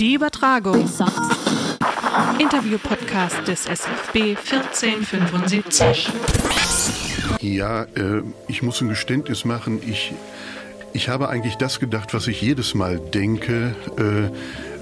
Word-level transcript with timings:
Die 0.00 0.14
Übertragung. 0.14 0.88
Interview-Podcast 2.38 3.46
des 3.46 3.66
SFB 3.66 4.34
1475. 4.50 6.08
Ja, 7.42 7.82
äh, 7.82 8.22
ich 8.48 8.62
muss 8.62 8.80
ein 8.80 8.88
Geständnis 8.88 9.44
machen. 9.44 9.82
Ich, 9.86 10.14
ich 10.94 11.10
habe 11.10 11.28
eigentlich 11.28 11.56
das 11.56 11.80
gedacht, 11.80 12.14
was 12.14 12.28
ich 12.28 12.40
jedes 12.40 12.74
Mal 12.74 12.98
denke, 12.98 13.74
äh, 13.98 14.30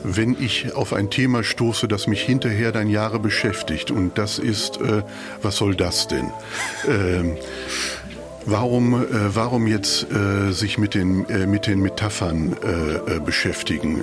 wenn 0.05 0.41
ich 0.41 0.73
auf 0.77 0.93
ein 0.93 1.11
Thema 1.11 1.43
stoße, 1.43 1.89
das 1.89 2.07
mich 2.07 2.23
hinterher 2.23 2.71
dann 2.71 2.89
Jahre 2.89 3.19
beschäftigt. 3.19 3.91
Und 3.91 4.19
das 4.19 4.39
ist, 4.39 4.81
äh, 4.81 5.03
was 5.43 5.57
soll 5.57 5.75
das 5.75 6.07
denn? 6.07 6.31
Ähm, 6.87 7.37
Warum, 8.51 8.95
äh, 8.95 9.07
warum 9.35 9.67
jetzt 9.67 10.07
äh, 10.11 10.53
sich 10.53 10.79
mit 10.79 10.95
den, 10.95 11.29
äh, 11.29 11.47
mit 11.47 11.67
den 11.67 11.81
Metaphern 11.81 12.57
äh, 12.65 13.17
äh, 13.17 13.21
beschäftigen? 13.21 14.01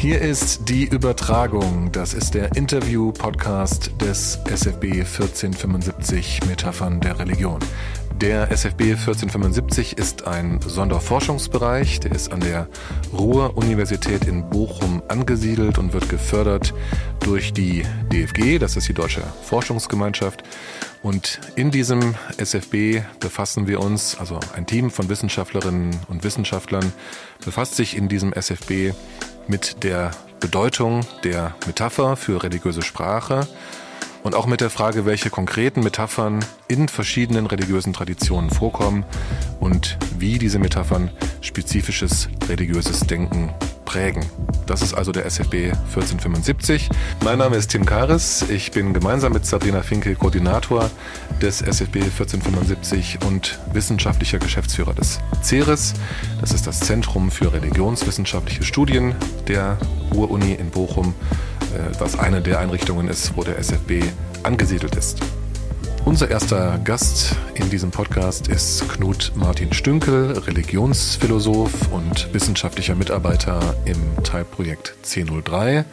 Hier 0.00 0.20
ist 0.20 0.68
die 0.68 0.84
Übertragung. 0.84 1.90
Das 1.90 2.14
ist 2.14 2.34
der 2.34 2.54
Interview-Podcast 2.54 3.90
des 4.00 4.38
SFB 4.44 4.84
1475 5.02 6.46
Metaphern 6.46 7.00
der 7.00 7.18
Religion. 7.18 7.58
Der 8.20 8.52
SFB 8.52 8.92
1475 8.92 9.98
ist 9.98 10.28
ein 10.28 10.60
Sonderforschungsbereich, 10.64 11.98
der 11.98 12.12
ist 12.12 12.32
an 12.32 12.38
der 12.38 12.68
Ruhr-Universität 13.12 14.24
in 14.24 14.48
Bochum 14.48 15.02
angesiedelt 15.08 15.78
und 15.78 15.92
wird 15.92 16.08
gefördert 16.08 16.74
durch 17.20 17.52
die 17.52 17.82
DFG, 18.12 18.60
das 18.60 18.76
ist 18.76 18.88
die 18.88 18.94
Deutsche 18.94 19.22
Forschungsgemeinschaft. 19.42 20.44
Und 21.02 21.40
in 21.56 21.70
diesem 21.72 22.14
SFB 22.36 23.02
befassen 23.18 23.66
wir 23.66 23.80
uns, 23.80 24.16
also 24.18 24.38
ein 24.54 24.66
Team 24.66 24.90
von 24.90 25.08
Wissenschaftlerinnen 25.08 25.90
und 26.08 26.22
Wissenschaftlern 26.22 26.92
befasst 27.44 27.76
sich 27.76 27.96
in 27.96 28.08
diesem 28.08 28.32
SFB 28.32 28.94
mit 29.48 29.82
der 29.82 30.12
Bedeutung 30.40 31.00
der 31.24 31.54
Metapher 31.66 32.16
für 32.16 32.42
religiöse 32.42 32.82
Sprache 32.82 33.46
und 34.22 34.34
auch 34.34 34.46
mit 34.46 34.60
der 34.60 34.70
Frage, 34.70 35.06
welche 35.06 35.30
konkreten 35.30 35.82
Metaphern 35.82 36.44
in 36.68 36.88
verschiedenen 36.88 37.46
religiösen 37.46 37.92
Traditionen 37.92 38.50
vorkommen 38.50 39.04
und 39.58 39.98
wie 40.16 40.38
diese 40.38 40.58
Metaphern 40.58 41.10
spezifisches 41.40 42.28
religiöses 42.48 43.00
Denken 43.00 43.52
prägen. 43.88 44.26
Das 44.66 44.82
ist 44.82 44.92
also 44.92 45.12
der 45.12 45.24
SFB 45.24 45.72
1475. 45.72 46.90
Mein 47.24 47.38
Name 47.38 47.56
ist 47.56 47.70
Tim 47.70 47.86
Karis. 47.86 48.44
Ich 48.50 48.70
bin 48.70 48.92
gemeinsam 48.92 49.32
mit 49.32 49.46
Sabrina 49.46 49.80
Finke 49.80 50.14
Koordinator 50.14 50.90
des 51.40 51.62
SFB 51.62 51.96
1475 52.02 53.20
und 53.26 53.58
wissenschaftlicher 53.72 54.38
Geschäftsführer 54.38 54.92
des 54.92 55.20
CERES. 55.40 55.94
Das 56.42 56.52
ist 56.52 56.66
das 56.66 56.80
Zentrum 56.80 57.30
für 57.30 57.50
religionswissenschaftliche 57.50 58.62
Studien 58.62 59.14
der 59.46 59.78
Ruhr-Uni 60.12 60.52
in 60.52 60.68
Bochum, 60.68 61.14
äh, 61.74 61.98
was 61.98 62.18
eine 62.18 62.42
der 62.42 62.58
Einrichtungen 62.58 63.08
ist, 63.08 63.38
wo 63.38 63.42
der 63.42 63.58
SFB 63.58 64.04
angesiedelt 64.42 64.96
ist. 64.96 65.18
Unser 66.04 66.30
erster 66.30 66.78
Gast 66.78 67.36
in 67.54 67.70
diesem 67.70 67.90
Podcast 67.90 68.48
ist 68.48 68.88
Knut 68.88 69.32
Martin 69.34 69.72
Stünkel, 69.72 70.32
Religionsphilosoph 70.38 71.92
und 71.92 72.32
wissenschaftlicher 72.32 72.94
Mitarbeiter 72.94 73.76
im 73.84 74.22
Teilprojekt 74.24 74.94
C03, 75.04 75.84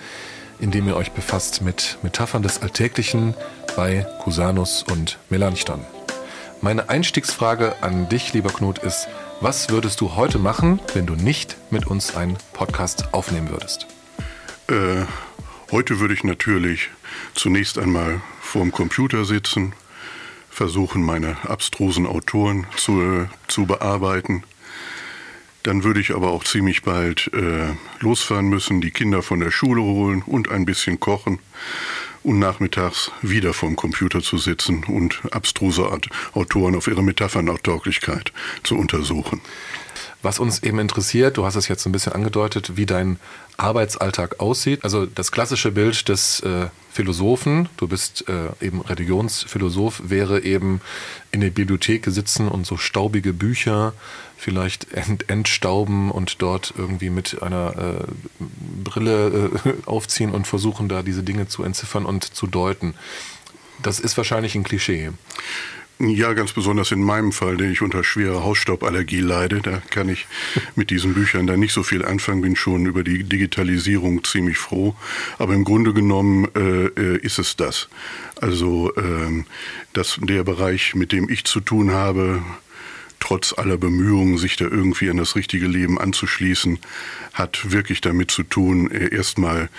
in 0.60 0.72
dem 0.72 0.88
ihr 0.88 0.96
euch 0.96 1.12
befasst 1.12 1.62
mit 1.62 1.98
Metaphern 2.02 2.44
des 2.44 2.62
Alltäglichen 2.62 3.34
bei 3.76 4.06
Cusanus 4.24 4.84
und 4.84 5.20
Melanchthon. 5.30 5.82
Meine 6.62 6.90
Einstiegsfrage 6.90 7.76
an 7.82 8.10
dich, 8.10 8.34
lieber 8.34 8.50
Knut, 8.50 8.80
ist, 8.80 9.08
was 9.42 9.70
würdest 9.70 10.02
du 10.02 10.16
heute 10.16 10.40
machen, 10.40 10.80
wenn 10.94 11.06
du 11.06 11.16
nicht 11.16 11.58
mit 11.70 11.86
uns 11.86 12.16
einen 12.16 12.38
Podcast 12.54 13.14
aufnehmen 13.14 13.50
würdest? 13.50 13.86
Äh, 14.68 15.06
heute 15.72 16.00
würde 16.00 16.14
ich 16.14 16.24
natürlich 16.24 16.90
zunächst 17.36 17.78
einmal 17.78 18.22
vorm 18.42 18.72
Computer 18.72 19.26
sitzen, 19.26 19.74
versuchen, 20.56 21.04
meine 21.04 21.38
abstrusen 21.44 22.08
Autoren 22.08 22.66
zu, 22.78 23.28
zu 23.48 23.66
bearbeiten. 23.66 24.44
Dann 25.64 25.84
würde 25.84 26.00
ich 26.00 26.16
aber 26.16 26.30
auch 26.30 26.44
ziemlich 26.44 26.84
bald 26.84 27.30
äh, 27.34 27.74
losfahren 28.00 28.48
müssen, 28.48 28.82
die 28.82 28.92
Kinder 28.92 29.22
von 29.22 29.42
der 29.42 29.52
Schule 29.52 29.82
holen 29.82 30.22
und 30.26 30.50
ein 30.50 30.66
bisschen 30.66 31.00
kochen 31.00 31.40
und 32.24 32.40
nachmittags 32.40 33.12
wieder 33.22 33.54
vorm 33.54 33.76
Computer 33.76 34.22
zu 34.22 34.38
sitzen 34.38 34.84
und 34.86 35.22
abstruse 35.32 35.90
Autoren 36.34 36.76
auf 36.76 36.88
ihre 36.88 37.04
Metaphernauchtauglichkeit 37.04 38.32
zu 38.64 38.78
untersuchen. 38.78 39.42
Was 40.26 40.40
uns 40.40 40.64
eben 40.64 40.80
interessiert, 40.80 41.38
du 41.38 41.46
hast 41.46 41.54
es 41.54 41.68
jetzt 41.68 41.86
ein 41.86 41.92
bisschen 41.92 42.14
angedeutet, 42.14 42.78
wie 42.78 42.88
dein 42.88 43.20
Arbeitsalltag 43.58 44.40
aussieht. 44.40 44.84
Also 44.84 45.06
das 45.06 45.32
klassische 45.32 45.72
Bild 45.72 46.10
des 46.10 46.40
äh, 46.40 46.70
Philosophen, 46.92 47.70
du 47.78 47.88
bist 47.88 48.26
äh, 48.28 48.66
eben 48.66 48.82
Religionsphilosoph, 48.82 50.02
wäre 50.04 50.42
eben 50.42 50.82
in 51.32 51.42
der 51.42 51.52
Bibliothek 51.52 52.08
sitzen 52.08 52.48
und 52.48 52.66
so 52.66 52.76
staubige 52.76 53.34
Bücher 53.34 53.94
vielleicht 54.36 54.92
ent 54.94 55.30
entstauben 55.30 56.10
und 56.10 56.42
dort 56.42 56.74
irgendwie 56.76 57.12
mit 57.12 57.44
einer 57.44 58.00
äh, 58.00 58.44
Brille 58.84 59.52
äh, 59.64 59.74
aufziehen 59.86 60.32
und 60.32 60.48
versuchen 60.48 60.90
da 60.90 61.04
diese 61.04 61.22
Dinge 61.22 61.48
zu 61.48 61.62
entziffern 61.62 62.04
und 62.04 62.24
zu 62.24 62.48
deuten. 62.48 62.96
Das 63.84 64.00
ist 64.00 64.18
wahrscheinlich 64.18 64.56
ein 64.56 64.64
Klischee. 64.64 65.12
Ja, 65.98 66.34
ganz 66.34 66.52
besonders 66.52 66.92
in 66.92 67.02
meinem 67.02 67.32
Fall, 67.32 67.56
denn 67.56 67.72
ich 67.72 67.82
unter 67.82 68.04
schwerer 68.04 68.44
Hausstauballergie 68.44 69.22
leide. 69.22 69.62
Da 69.62 69.82
kann 69.92 70.10
ich 70.10 70.28
mit 70.76 70.90
diesen 70.90 71.14
Büchern 71.14 71.48
dann 71.48 71.62
nicht 71.62 71.72
so 71.72 71.84
viel 71.84 72.04
anfangen, 72.04 72.42
bin 72.42 72.58
schon 72.58 72.86
über 72.86 73.02
die 73.02 73.24
Digitalisierung 73.24 74.22
ziemlich 74.26 74.58
froh. 74.58 74.94
Aber 75.38 75.54
im 75.54 75.64
Grunde 75.64 75.94
genommen 75.94 76.50
äh, 76.54 76.88
äh 76.88 77.18
ist 77.20 77.40
es 77.40 77.56
das. 77.56 77.88
Also 78.42 78.92
ähm, 78.98 79.46
dass 79.94 80.20
der 80.22 80.44
Bereich, 80.44 80.96
mit 80.96 81.14
dem 81.14 81.30
ich 81.30 81.46
zu 81.46 81.62
tun 81.62 81.92
habe, 81.92 82.44
trotz 83.22 83.54
aller 83.54 83.78
Bemühungen, 83.78 84.38
sich 84.38 84.58
da 84.58 84.66
irgendwie 84.66 85.10
an 85.10 85.16
das 85.16 85.38
richtige 85.38 85.68
Leben 85.68 85.98
anzuschließen, 85.98 86.78
hat 87.34 87.72
wirklich 87.72 88.02
damit 88.02 88.32
zu 88.32 88.44
tun, 88.44 88.92
äh, 88.92 89.16
erstmal 89.16 89.70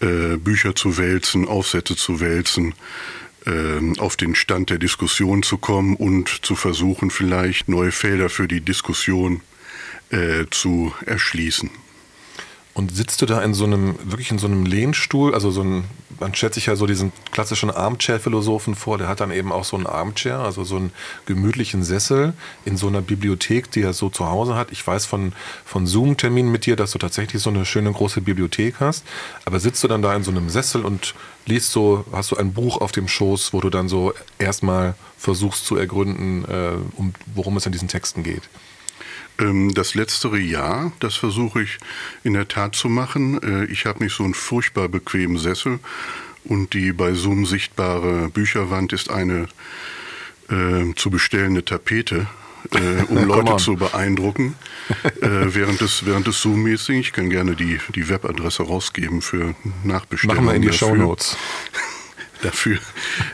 äh, 0.00 0.38
Bücher 0.38 0.74
zu 0.74 0.96
wälzen, 0.96 1.46
Aufsätze 1.46 1.94
zu 1.94 2.20
wälzen, 2.20 2.74
auf 3.98 4.16
den 4.16 4.34
Stand 4.34 4.70
der 4.70 4.78
Diskussion 4.78 5.42
zu 5.42 5.58
kommen 5.58 5.96
und 5.96 6.44
zu 6.44 6.54
versuchen, 6.54 7.10
vielleicht 7.10 7.68
neue 7.68 7.92
Felder 7.92 8.28
für 8.28 8.48
die 8.48 8.60
Diskussion 8.60 9.40
äh, 10.10 10.44
zu 10.50 10.92
erschließen. 11.06 11.70
Und 12.78 12.94
sitzt 12.94 13.20
du 13.20 13.26
da 13.26 13.42
in 13.42 13.54
so 13.54 13.64
einem, 13.64 13.96
wirklich 14.04 14.30
in 14.30 14.38
so 14.38 14.46
einem 14.46 14.64
Lehnstuhl, 14.64 15.34
also 15.34 15.50
so 15.50 15.62
ein, 15.64 15.82
man 16.20 16.32
stellt 16.32 16.54
sich 16.54 16.66
ja 16.66 16.76
so 16.76 16.86
diesen 16.86 17.10
klassischen 17.32 17.72
Armchair-Philosophen 17.72 18.76
vor, 18.76 18.98
der 18.98 19.08
hat 19.08 19.18
dann 19.18 19.32
eben 19.32 19.50
auch 19.50 19.64
so 19.64 19.76
einen 19.76 19.86
Armchair, 19.86 20.38
also 20.38 20.62
so 20.62 20.76
einen 20.76 20.92
gemütlichen 21.26 21.82
Sessel 21.82 22.34
in 22.64 22.76
so 22.76 22.86
einer 22.86 23.00
Bibliothek, 23.00 23.72
die 23.72 23.82
er 23.82 23.94
so 23.94 24.10
zu 24.10 24.26
Hause 24.26 24.54
hat. 24.54 24.70
Ich 24.70 24.86
weiß 24.86 25.06
von, 25.06 25.32
von 25.64 25.88
Zoom-Terminen 25.88 26.52
mit 26.52 26.66
dir, 26.66 26.76
dass 26.76 26.92
du 26.92 26.98
tatsächlich 26.98 27.42
so 27.42 27.50
eine 27.50 27.64
schöne 27.64 27.90
große 27.90 28.20
Bibliothek 28.20 28.76
hast, 28.78 29.04
aber 29.44 29.58
sitzt 29.58 29.82
du 29.82 29.88
dann 29.88 30.02
da 30.02 30.14
in 30.14 30.22
so 30.22 30.30
einem 30.30 30.48
Sessel 30.48 30.84
und 30.84 31.16
liest 31.48 31.72
so, 31.72 32.04
hast 32.12 32.30
du 32.30 32.36
ein 32.36 32.52
Buch 32.52 32.80
auf 32.80 32.92
dem 32.92 33.08
Schoß, 33.08 33.52
wo 33.52 33.60
du 33.60 33.70
dann 33.70 33.88
so 33.88 34.14
erstmal 34.38 34.94
versuchst 35.16 35.66
zu 35.66 35.76
ergründen, 35.76 36.44
äh, 36.44 36.76
um, 36.96 37.12
worum 37.34 37.56
es 37.56 37.66
in 37.66 37.72
diesen 37.72 37.88
Texten 37.88 38.22
geht? 38.22 38.42
Ähm, 39.38 39.74
das 39.74 39.94
letztere 39.94 40.38
Jahr, 40.38 40.92
das 41.00 41.16
versuche 41.16 41.62
ich 41.62 41.78
in 42.22 42.34
der 42.34 42.48
Tat 42.48 42.74
zu 42.74 42.88
machen. 42.88 43.42
Äh, 43.42 43.64
ich 43.72 43.86
habe 43.86 44.02
nicht 44.02 44.14
so 44.14 44.24
einen 44.24 44.34
furchtbar 44.34 44.88
bequemen 44.88 45.38
Sessel 45.38 45.80
und 46.44 46.74
die 46.74 46.92
bei 46.92 47.14
Zoom 47.14 47.46
sichtbare 47.46 48.28
Bücherwand 48.28 48.92
ist 48.92 49.10
eine 49.10 49.48
äh, 50.50 50.94
zu 50.94 51.10
bestellende 51.10 51.64
Tapete. 51.64 52.26
Äh, 52.74 53.02
um 53.08 53.24
Leute 53.26 53.56
zu 53.56 53.76
beeindrucken 53.76 54.54
äh, 55.20 55.28
während 55.46 55.80
des, 55.80 56.04
während 56.06 56.26
des 56.26 56.40
Zoom-Meetings. 56.40 56.88
Ich 56.88 57.12
kann 57.12 57.30
gerne 57.30 57.56
die, 57.56 57.78
die 57.94 58.08
Webadresse 58.08 58.62
rausgeben 58.62 59.22
für 59.22 59.54
Nachbestellungen. 59.84 60.44
Machen 60.44 60.52
wir 60.52 60.56
in 60.56 60.62
die 60.62 60.72
Show 60.72 60.94
Notes. 60.94 61.36
dafür. 62.42 62.78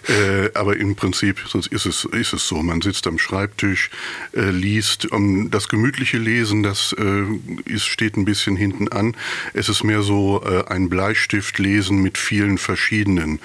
Äh, 0.08 0.50
aber 0.54 0.76
im 0.76 0.96
Prinzip 0.96 1.40
sonst 1.48 1.68
ist 1.68 1.86
es, 1.86 2.04
ist 2.04 2.32
es 2.32 2.48
so. 2.48 2.62
Man 2.62 2.80
sitzt 2.80 3.06
am 3.06 3.18
Schreibtisch, 3.18 3.90
äh, 4.32 4.50
liest. 4.50 5.10
Um, 5.10 5.50
das 5.50 5.68
gemütliche 5.68 6.18
Lesen, 6.18 6.62
das 6.62 6.94
äh, 6.98 7.24
ist, 7.70 7.86
steht 7.86 8.16
ein 8.16 8.24
bisschen 8.24 8.56
hinten 8.56 8.88
an. 8.88 9.16
Es 9.52 9.68
ist 9.68 9.84
mehr 9.84 10.02
so 10.02 10.42
äh, 10.44 10.64
ein 10.72 10.88
Bleistiftlesen 10.88 12.02
mit 12.02 12.18
vielen 12.18 12.58
verschiedenen 12.58 13.40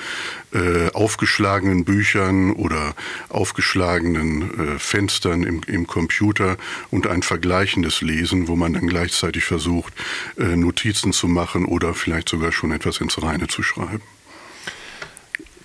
äh, 0.53 0.89
aufgeschlagenen 0.93 1.85
Büchern 1.85 2.51
oder 2.51 2.95
aufgeschlagenen 3.29 4.75
äh, 4.75 4.79
Fenstern 4.79 5.43
im, 5.43 5.61
im 5.67 5.87
Computer 5.87 6.57
und 6.89 7.07
ein 7.07 7.23
vergleichendes 7.23 8.01
Lesen, 8.01 8.47
wo 8.47 8.55
man 8.55 8.73
dann 8.73 8.87
gleichzeitig 8.87 9.43
versucht, 9.43 9.93
Notizen 10.37 11.13
zu 11.13 11.27
machen 11.27 11.65
oder 11.65 11.93
vielleicht 11.93 12.29
sogar 12.29 12.51
schon 12.51 12.71
etwas 12.71 12.99
ins 12.99 13.21
Reine 13.21 13.47
zu 13.47 13.63
schreiben. 13.63 14.01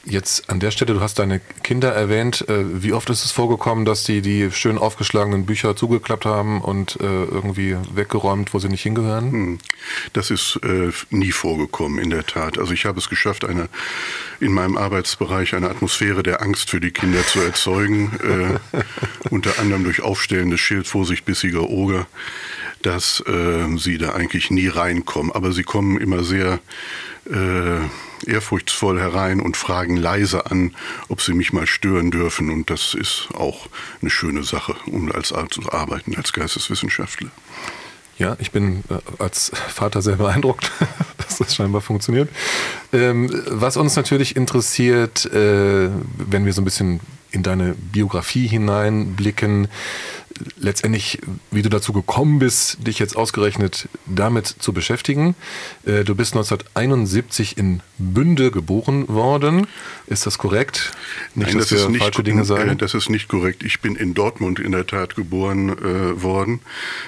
Jetzt 0.07 0.51
an 0.51 0.61
der 0.61 0.71
Stelle, 0.71 0.93
du 0.93 1.01
hast 1.01 1.19
deine 1.19 1.41
Kinder 1.63 1.91
erwähnt. 1.91 2.47
Äh, 2.49 2.83
wie 2.83 2.93
oft 2.93 3.09
ist 3.09 3.25
es 3.25 3.33
vorgekommen, 3.33 3.87
dass 3.87 4.05
die 4.05 4.21
die 4.21 4.51
schön 4.51 4.77
aufgeschlagenen 4.77 5.47
Bücher 5.47 5.77
zugeklappt 5.77 6.27
haben 6.27 6.61
und 6.61 7.01
äh, 7.01 7.25
irgendwie 7.25 7.77
weggeräumt, 7.95 8.53
wo 8.53 8.59
sie 8.59 8.69
nicht 8.69 8.83
hingehören? 8.83 9.33
Hm. 9.33 9.59
Das 10.13 10.31
ist 10.31 10.61
äh, 10.63 10.91
nie 11.09 11.33
vorgekommen, 11.33 11.99
in 11.99 12.11
der 12.11 12.27
Tat. 12.27 12.59
Also 12.59 12.75
ich 12.75 12.85
habe 12.85 12.99
es 12.99 13.09
geschafft, 13.09 13.47
eine, 13.47 13.71
in 14.41 14.53
meinem 14.53 14.77
Arbeitsbereich 14.77 15.55
eine 15.55 15.71
Atmosphäre 15.71 16.23
der 16.23 16.43
Angst 16.43 16.69
für 16.69 16.81
die 16.81 16.91
Kinder 16.91 17.27
zu 17.27 17.41
erzeugen. 17.41 18.13
äh, 18.23 18.81
unter 19.31 19.59
anderem 19.59 19.85
durch 19.85 20.03
aufstellendes 20.03 20.61
Schild 20.61 20.87
Vorsicht 20.87 21.25
bissiger 21.25 21.71
Oger, 21.71 22.07
dass 22.83 23.21
äh, 23.27 23.75
sie 23.79 23.97
da 23.97 24.13
eigentlich 24.13 24.51
nie 24.51 24.69
reinkommen. 24.69 25.33
Aber 25.33 25.53
sie 25.53 25.63
kommen 25.63 25.99
immer 25.99 26.25
sehr 26.25 26.61
äh, 27.31 28.31
ehrfurchtsvoll 28.31 29.01
herein 29.01 29.41
und 29.41 29.57
fragen 29.57 29.97
leise 29.97 30.47
an, 30.51 30.75
ob 31.09 31.21
sie 31.21 31.35
mich 31.35 31.53
mal 31.53 31.67
stören 31.67 32.11
dürfen. 32.11 32.51
Und 32.51 32.71
das 32.71 32.95
ist 32.95 33.29
auch 33.35 33.69
eine 34.01 34.11
schöne 34.11 34.43
Sache, 34.43 34.75
um 34.87 35.11
als 35.13 35.29
zu 35.29 35.73
arbeiten 35.73 36.17
als 36.17 36.33
Geisteswissenschaftler. 36.33 37.31
Ja, 38.17 38.37
ich 38.39 38.53
bin 38.53 38.85
äh, 38.91 39.23
als 39.23 39.51
Vater 39.69 40.01
sehr 40.01 40.17
beeindruckt, 40.17 40.71
dass 41.19 41.39
das 41.39 41.55
scheinbar 41.55 41.81
funktioniert. 41.81 42.29
Ähm, 42.93 43.31
was 43.49 43.77
uns 43.77 43.97
natürlich 43.97 44.37
interessiert, 44.37 45.27
äh, 45.27 45.91
wenn 46.17 46.47
wir 46.47 46.53
so 46.53 46.61
ein 46.63 46.65
bisschen 46.65 47.01
in 47.33 47.43
deine 47.43 47.75
Biografie 47.75 48.47
hineinblicken, 48.47 49.67
letztendlich, 50.59 51.19
wie 51.51 51.63
du 51.63 51.69
dazu 51.69 51.93
gekommen 51.93 52.39
bist, 52.39 52.87
dich 52.87 52.99
jetzt 52.99 53.17
ausgerechnet 53.17 53.89
damit 54.07 54.47
zu 54.47 54.73
beschäftigen. 54.73 55.35
Äh, 55.85 56.05
du 56.05 56.15
bist 56.15 56.35
1971 56.35 57.57
in 57.57 57.81
Bünde 57.99 58.51
geboren 58.51 59.09
worden. 59.09 59.67
Ist 60.07 60.27
das 60.27 60.39
korrekt? 60.39 60.93
Nicht, 61.35 61.49
Nein, 61.49 61.59
das 61.59 61.73
ist 61.73 61.89
nicht, 61.89 62.03
falsche 62.03 62.23
Dinge 62.23 62.45
sagen. 62.45 62.71
Äh, 62.71 62.77
das 62.77 62.95
ist 62.95 63.09
nicht 63.09 63.29
korrekt. 63.29 63.63
Ich 63.63 63.81
bin 63.81 63.97
in 63.97 64.15
Dortmund 64.15 64.59
in 64.59 64.73
der 64.73 64.87
Tat 64.87 65.15
geboren 65.15 65.71
äh, 65.71 66.23
worden, 66.23 66.61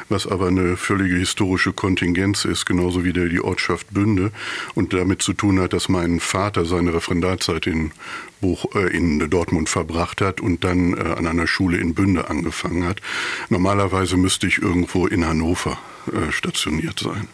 was 0.09 0.27
aber 0.27 0.49
eine 0.49 0.77
völlige 0.77 1.17
historische 1.17 1.73
Kontingenz 1.73 2.45
ist, 2.45 2.67
genauso 2.67 3.05
wie 3.05 3.13
der, 3.13 3.29
die 3.29 3.41
Ortschaft 3.41 3.93
Bünde 3.93 4.33
und 4.75 4.93
damit 4.93 5.23
zu 5.23 5.33
tun 5.33 5.61
hat, 5.61 5.73
dass 5.73 5.89
mein 5.89 6.21
Vater 6.21 6.65
seine 6.65 6.95
Referendarzeit 6.95 7.67
in 7.67 7.93
Buch 8.41 8.75
äh, 8.75 8.97
in 8.97 9.31
Dortmund 9.31 9.69
verbracht 9.69 10.21
hat 10.21 10.41
und 10.41 10.65
dann 10.65 10.97
äh, 10.97 11.15
an 11.17 11.27
einer 11.27 11.47
Schule 11.47 11.79
in 11.79 11.95
Bünde 11.95 12.29
angefangen 12.31 12.85
hat. 12.87 13.01
Normalerweise 13.49 14.17
müsste 14.17 14.47
ich 14.47 14.59
irgendwo 14.59 15.07
in 15.07 15.27
Hannover 15.27 15.79
äh, 16.13 16.31
stationiert 16.33 17.01
sein. 17.01 17.29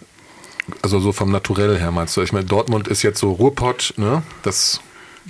Also 0.81 1.01
so 1.01 1.13
vom 1.13 1.31
Naturell 1.31 1.79
her 1.79 1.91
meinst 1.91 2.17
du? 2.17 2.23
Ich 2.23 2.33
meine, 2.33 2.47
Dortmund 2.47 2.89
ist 2.89 3.03
jetzt 3.03 3.19
so 3.19 3.33
Ruhrpott, 3.33 3.95
ne? 3.97 4.23
Das 4.43 4.81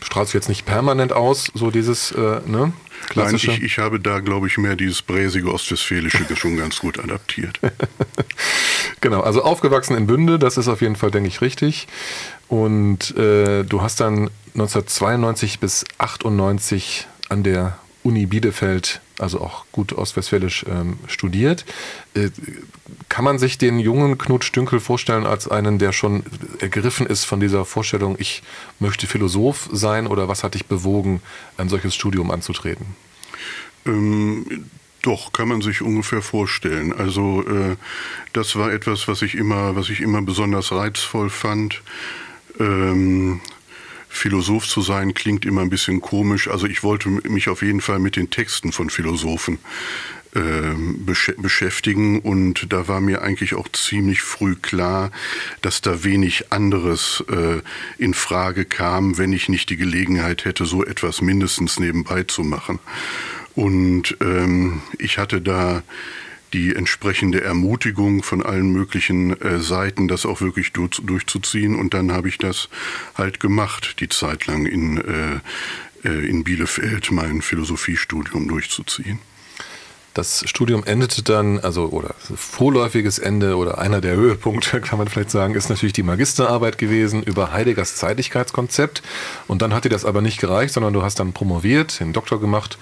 strahlt 0.02 0.28
sich 0.28 0.34
jetzt 0.34 0.48
nicht 0.48 0.64
permanent 0.64 1.12
aus, 1.12 1.50
so 1.54 1.70
dieses, 1.70 2.12
äh, 2.12 2.40
ne? 2.46 2.72
Klassische. 3.08 3.48
Nein, 3.48 3.58
ich, 3.58 3.64
ich 3.64 3.78
habe 3.78 3.98
da, 3.98 4.20
glaube 4.20 4.46
ich, 4.46 4.58
mehr 4.58 4.76
dieses 4.76 5.02
bräsige 5.02 5.52
Ostwestfälische 5.52 6.24
schon 6.36 6.56
ganz 6.56 6.78
gut 6.78 6.98
adaptiert. 6.98 7.58
genau, 9.00 9.20
also 9.20 9.42
aufgewachsen 9.42 9.96
in 9.96 10.06
Bünde, 10.06 10.38
das 10.38 10.56
ist 10.56 10.68
auf 10.68 10.80
jeden 10.80 10.96
Fall, 10.96 11.10
denke 11.10 11.28
ich, 11.28 11.40
richtig. 11.40 11.88
Und 12.48 13.16
äh, 13.16 13.64
du 13.64 13.82
hast 13.82 14.00
dann 14.00 14.30
1992 14.54 15.60
bis 15.60 15.84
98 15.98 17.06
an 17.28 17.42
der 17.42 17.78
Uni 18.02 18.26
Bielefeld, 18.26 19.00
also 19.18 19.40
auch 19.40 19.64
gut 19.72 19.92
ostwestfälisch, 19.92 20.66
ähm, 20.68 20.98
studiert. 21.06 21.64
Äh, 22.14 22.30
kann 23.08 23.24
man 23.24 23.38
sich 23.38 23.58
den 23.58 23.78
jungen 23.78 24.18
Knut 24.18 24.44
Stünkel 24.44 24.80
vorstellen 24.80 25.24
als 25.24 25.48
einen, 25.48 25.78
der 25.78 25.92
schon 25.92 26.24
ergriffen 26.58 27.06
ist 27.06 27.24
von 27.24 27.40
dieser 27.40 27.64
Vorstellung, 27.64 28.16
ich 28.18 28.42
möchte 28.80 29.06
Philosoph 29.06 29.68
sein 29.72 30.06
oder 30.06 30.28
was 30.28 30.42
hat 30.42 30.54
dich 30.54 30.66
bewogen, 30.66 31.22
ein 31.56 31.68
solches 31.68 31.94
Studium 31.94 32.30
anzutreten? 32.30 32.86
Ähm, 33.86 34.66
doch, 35.02 35.32
kann 35.32 35.48
man 35.48 35.62
sich 35.62 35.82
ungefähr 35.82 36.22
vorstellen. 36.22 36.92
Also 36.92 37.44
äh, 37.46 37.76
das 38.32 38.56
war 38.56 38.72
etwas, 38.72 39.08
was 39.08 39.22
ich 39.22 39.34
immer, 39.34 39.74
was 39.74 39.88
ich 39.88 40.00
immer 40.00 40.22
besonders 40.22 40.72
reizvoll 40.72 41.28
fand. 41.28 41.82
Ähm, 42.60 43.40
Philosoph 44.12 44.68
zu 44.68 44.82
sein 44.82 45.14
klingt 45.14 45.44
immer 45.46 45.62
ein 45.62 45.70
bisschen 45.70 46.00
komisch. 46.00 46.48
Also 46.48 46.66
ich 46.66 46.82
wollte 46.82 47.08
mich 47.08 47.48
auf 47.48 47.62
jeden 47.62 47.80
Fall 47.80 47.98
mit 47.98 48.14
den 48.14 48.30
Texten 48.30 48.70
von 48.70 48.90
Philosophen 48.90 49.58
äh, 50.34 50.74
besch 50.76 51.32
beschäftigen 51.38 52.20
und 52.20 52.72
da 52.72 52.88
war 52.88 53.00
mir 53.00 53.22
eigentlich 53.22 53.54
auch 53.54 53.68
ziemlich 53.72 54.20
früh 54.20 54.54
klar, 54.54 55.10
dass 55.62 55.80
da 55.80 56.04
wenig 56.04 56.52
anderes 56.52 57.24
äh, 57.30 57.62
in 57.96 58.12
Frage 58.12 58.66
kam, 58.66 59.16
wenn 59.18 59.32
ich 59.32 59.48
nicht 59.48 59.70
die 59.70 59.76
Gelegenheit 59.76 60.44
hätte, 60.44 60.66
so 60.66 60.84
etwas 60.84 61.22
mindestens 61.22 61.80
nebenbei 61.80 62.22
zu 62.22 62.42
machen. 62.42 62.78
Und 63.54 64.16
ähm, 64.20 64.82
ich 64.98 65.18
hatte 65.18 65.40
da 65.40 65.82
die 66.52 66.74
entsprechende 66.74 67.42
Ermutigung 67.42 68.22
von 68.22 68.42
allen 68.42 68.72
möglichen 68.72 69.40
äh, 69.40 69.60
Seiten, 69.60 70.08
das 70.08 70.26
auch 70.26 70.40
wirklich 70.40 70.72
durch, 70.72 71.00
durchzuziehen. 71.02 71.74
Und 71.76 71.94
dann 71.94 72.12
habe 72.12 72.28
ich 72.28 72.38
das 72.38 72.68
halt 73.14 73.40
gemacht, 73.40 74.00
die 74.00 74.08
Zeit 74.08 74.46
lang 74.46 74.66
in, 74.66 74.98
äh, 74.98 76.08
äh, 76.08 76.28
in 76.28 76.44
Bielefeld 76.44 77.10
mein 77.10 77.42
Philosophiestudium 77.42 78.48
durchzuziehen. 78.48 79.18
Das 80.14 80.44
Studium 80.46 80.84
endete 80.84 81.22
dann, 81.22 81.58
also 81.58 81.88
oder 81.88 82.14
vorläufiges 82.36 83.18
Ende 83.18 83.56
oder 83.56 83.78
einer 83.78 84.02
der 84.02 84.14
Höhepunkte, 84.14 84.80
kann 84.82 84.98
man 84.98 85.08
vielleicht 85.08 85.30
sagen, 85.30 85.54
ist 85.54 85.70
natürlich 85.70 85.94
die 85.94 86.02
Magisterarbeit 86.02 86.76
gewesen 86.76 87.22
über 87.22 87.52
Heideggers 87.52 87.96
Zeitlichkeitskonzept. 87.96 89.02
Und 89.48 89.62
dann 89.62 89.72
hat 89.72 89.86
dir 89.86 89.88
das 89.88 90.04
aber 90.04 90.20
nicht 90.20 90.38
gereicht, 90.38 90.74
sondern 90.74 90.92
du 90.92 91.02
hast 91.02 91.18
dann 91.18 91.32
promoviert, 91.32 91.98
den 92.00 92.12
Doktor 92.12 92.40
gemacht 92.40 92.78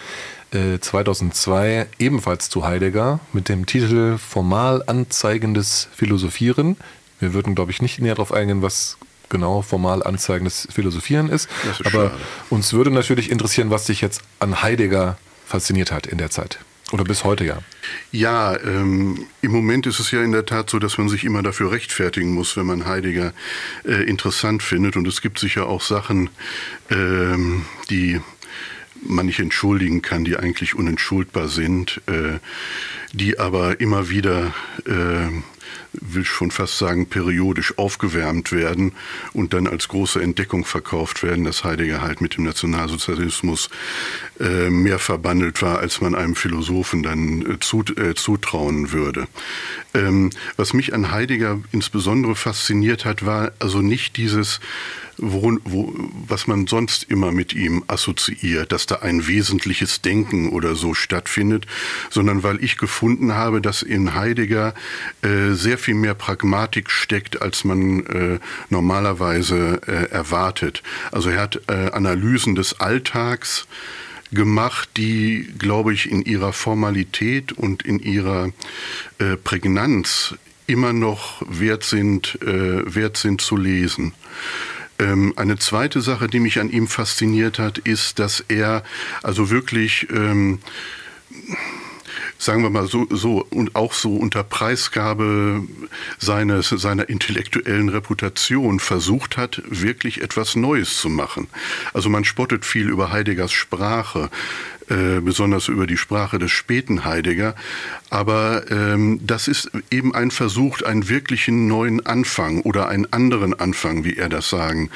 2002 0.52 1.68
äh, 1.68 1.86
ebenfalls 1.98 2.50
zu 2.50 2.64
Heidegger 2.64 3.20
mit 3.32 3.48
dem 3.48 3.66
Titel 3.66 4.18
Formal 4.18 4.82
anzeigendes 4.86 5.88
Philosophieren. 5.94 6.76
Wir 7.20 7.34
würden, 7.34 7.54
glaube 7.54 7.70
ich, 7.70 7.82
nicht 7.82 8.00
näher 8.00 8.14
darauf 8.16 8.32
eingehen, 8.32 8.62
was 8.62 8.96
genau 9.28 9.62
formal 9.62 10.02
anzeigendes 10.02 10.66
Philosophieren 10.72 11.28
ist. 11.28 11.48
ist 11.70 11.86
Aber 11.86 12.10
schade. 12.10 12.20
uns 12.50 12.72
würde 12.72 12.90
natürlich 12.90 13.30
interessieren, 13.30 13.70
was 13.70 13.84
dich 13.86 14.00
jetzt 14.00 14.22
an 14.40 14.62
Heidegger 14.62 15.18
fasziniert 15.46 15.92
hat 15.92 16.06
in 16.06 16.18
der 16.18 16.30
Zeit. 16.30 16.58
Oder 16.92 17.04
bis 17.04 17.22
heute 17.22 17.44
ja. 17.44 17.58
Ja, 18.10 18.58
ähm, 18.60 19.26
im 19.42 19.52
Moment 19.52 19.86
ist 19.86 20.00
es 20.00 20.10
ja 20.10 20.22
in 20.22 20.32
der 20.32 20.44
Tat 20.44 20.70
so, 20.70 20.80
dass 20.80 20.98
man 20.98 21.08
sich 21.08 21.24
immer 21.24 21.42
dafür 21.42 21.70
rechtfertigen 21.70 22.34
muss, 22.34 22.56
wenn 22.56 22.66
man 22.66 22.86
Heidegger 22.86 23.32
äh, 23.84 24.02
interessant 24.02 24.62
findet. 24.62 24.96
Und 24.96 25.06
es 25.06 25.22
gibt 25.22 25.38
sicher 25.38 25.66
auch 25.66 25.82
Sachen, 25.82 26.30
ähm, 26.90 27.64
die 27.90 28.20
man 29.02 29.26
nicht 29.26 29.40
entschuldigen 29.40 30.02
kann, 30.02 30.24
die 30.24 30.36
eigentlich 30.36 30.74
unentschuldbar 30.74 31.48
sind, 31.48 32.00
äh, 32.06 32.38
die 33.12 33.38
aber 33.38 33.80
immer 33.80 34.08
wieder, 34.08 34.54
äh, 34.86 35.28
will 35.92 36.24
schon 36.24 36.50
fast 36.50 36.78
sagen, 36.78 37.06
periodisch 37.06 37.76
aufgewärmt 37.78 38.52
werden 38.52 38.92
und 39.32 39.52
dann 39.52 39.66
als 39.66 39.88
große 39.88 40.22
Entdeckung 40.22 40.64
verkauft 40.64 41.22
werden, 41.22 41.44
dass 41.44 41.64
Heidegger 41.64 42.00
halt 42.00 42.20
mit 42.20 42.36
dem 42.36 42.44
Nationalsozialismus 42.44 43.70
äh, 44.38 44.70
mehr 44.70 44.98
verbandelt 44.98 45.62
war, 45.62 45.78
als 45.78 46.00
man 46.00 46.14
einem 46.14 46.36
Philosophen 46.36 47.02
dann 47.02 47.42
äh, 47.42 47.58
zut 47.60 47.98
äh, 47.98 48.14
zutrauen 48.14 48.92
würde. 48.92 49.26
Ähm, 49.94 50.30
was 50.56 50.72
mich 50.72 50.94
an 50.94 51.10
Heidegger 51.10 51.60
insbesondere 51.72 52.36
fasziniert 52.36 53.04
hat, 53.04 53.26
war 53.26 53.52
also 53.58 53.80
nicht 53.80 54.16
dieses 54.16 54.60
wo, 55.20 55.58
wo, 55.64 55.94
was 56.26 56.46
man 56.46 56.66
sonst 56.66 57.04
immer 57.04 57.32
mit 57.32 57.52
ihm 57.52 57.84
assoziiert, 57.86 58.72
dass 58.72 58.86
da 58.86 58.96
ein 58.96 59.26
wesentliches 59.26 60.02
Denken 60.02 60.50
oder 60.50 60.74
so 60.74 60.94
stattfindet, 60.94 61.66
sondern 62.10 62.42
weil 62.42 62.62
ich 62.62 62.76
gefunden 62.76 63.34
habe, 63.34 63.60
dass 63.60 63.82
in 63.82 64.14
Heidegger 64.14 64.74
äh, 65.22 65.52
sehr 65.52 65.78
viel 65.78 65.94
mehr 65.94 66.14
Pragmatik 66.14 66.90
steckt, 66.90 67.42
als 67.42 67.64
man 67.64 68.06
äh, 68.06 68.38
normalerweise 68.68 69.80
äh, 69.86 70.10
erwartet. 70.10 70.82
Also 71.12 71.30
er 71.30 71.42
hat 71.42 71.60
äh, 71.68 71.90
Analysen 71.90 72.54
des 72.54 72.80
Alltags 72.80 73.66
gemacht, 74.32 74.90
die, 74.96 75.52
glaube 75.58 75.92
ich, 75.92 76.10
in 76.10 76.22
ihrer 76.22 76.52
Formalität 76.52 77.52
und 77.52 77.82
in 77.82 77.98
ihrer 77.98 78.52
äh, 79.18 79.36
Prägnanz 79.36 80.34
immer 80.66 80.92
noch 80.92 81.42
wert 81.48 81.82
sind, 81.82 82.38
äh, 82.42 82.94
wert 82.94 83.16
sind 83.16 83.40
zu 83.40 83.56
lesen. 83.56 84.14
Ähm, 85.00 85.32
eine 85.36 85.58
zweite 85.58 86.02
Sache, 86.02 86.28
die 86.28 86.40
mich 86.40 86.60
an 86.60 86.70
ihm 86.70 86.86
fasziniert 86.86 87.58
hat, 87.58 87.78
ist, 87.78 88.18
dass 88.18 88.44
er 88.48 88.84
also 89.22 89.50
wirklich 89.50 90.06
ähm, 90.10 90.60
sagen 92.38 92.62
wir 92.62 92.70
mal 92.70 92.86
so, 92.86 93.06
so 93.10 93.46
und 93.50 93.76
auch 93.76 93.92
so 93.92 94.16
unter 94.16 94.42
Preisgabe 94.42 95.62
seines, 96.18 96.70
seiner 96.70 97.08
intellektuellen 97.08 97.88
Reputation 97.90 98.80
versucht 98.80 99.36
hat, 99.36 99.62
wirklich 99.66 100.22
etwas 100.22 100.56
Neues 100.56 100.96
zu 100.96 101.08
machen. 101.08 101.48
Also 101.92 102.08
man 102.08 102.24
spottet 102.24 102.64
viel 102.64 102.88
über 102.88 103.12
Heideggers 103.12 103.52
Sprache. 103.52 104.30
Äh, 104.90 105.20
besonders 105.20 105.68
über 105.68 105.86
die 105.86 105.96
Sprache 105.96 106.40
des 106.40 106.50
späten 106.50 107.04
Heidegger. 107.04 107.54
Aber 108.10 108.68
ähm, 108.70 109.20
das 109.22 109.46
ist 109.46 109.70
eben 109.90 110.14
ein 110.14 110.32
Versuch, 110.32 110.82
einen 110.82 111.08
wirklichen 111.08 111.68
neuen 111.68 112.04
Anfang 112.04 112.60
oder 112.62 112.88
einen 112.88 113.06
anderen 113.12 113.54
Anfang, 113.54 114.02
wie 114.02 114.16
er 114.16 114.28
das 114.28 114.50
sagen 114.50 114.90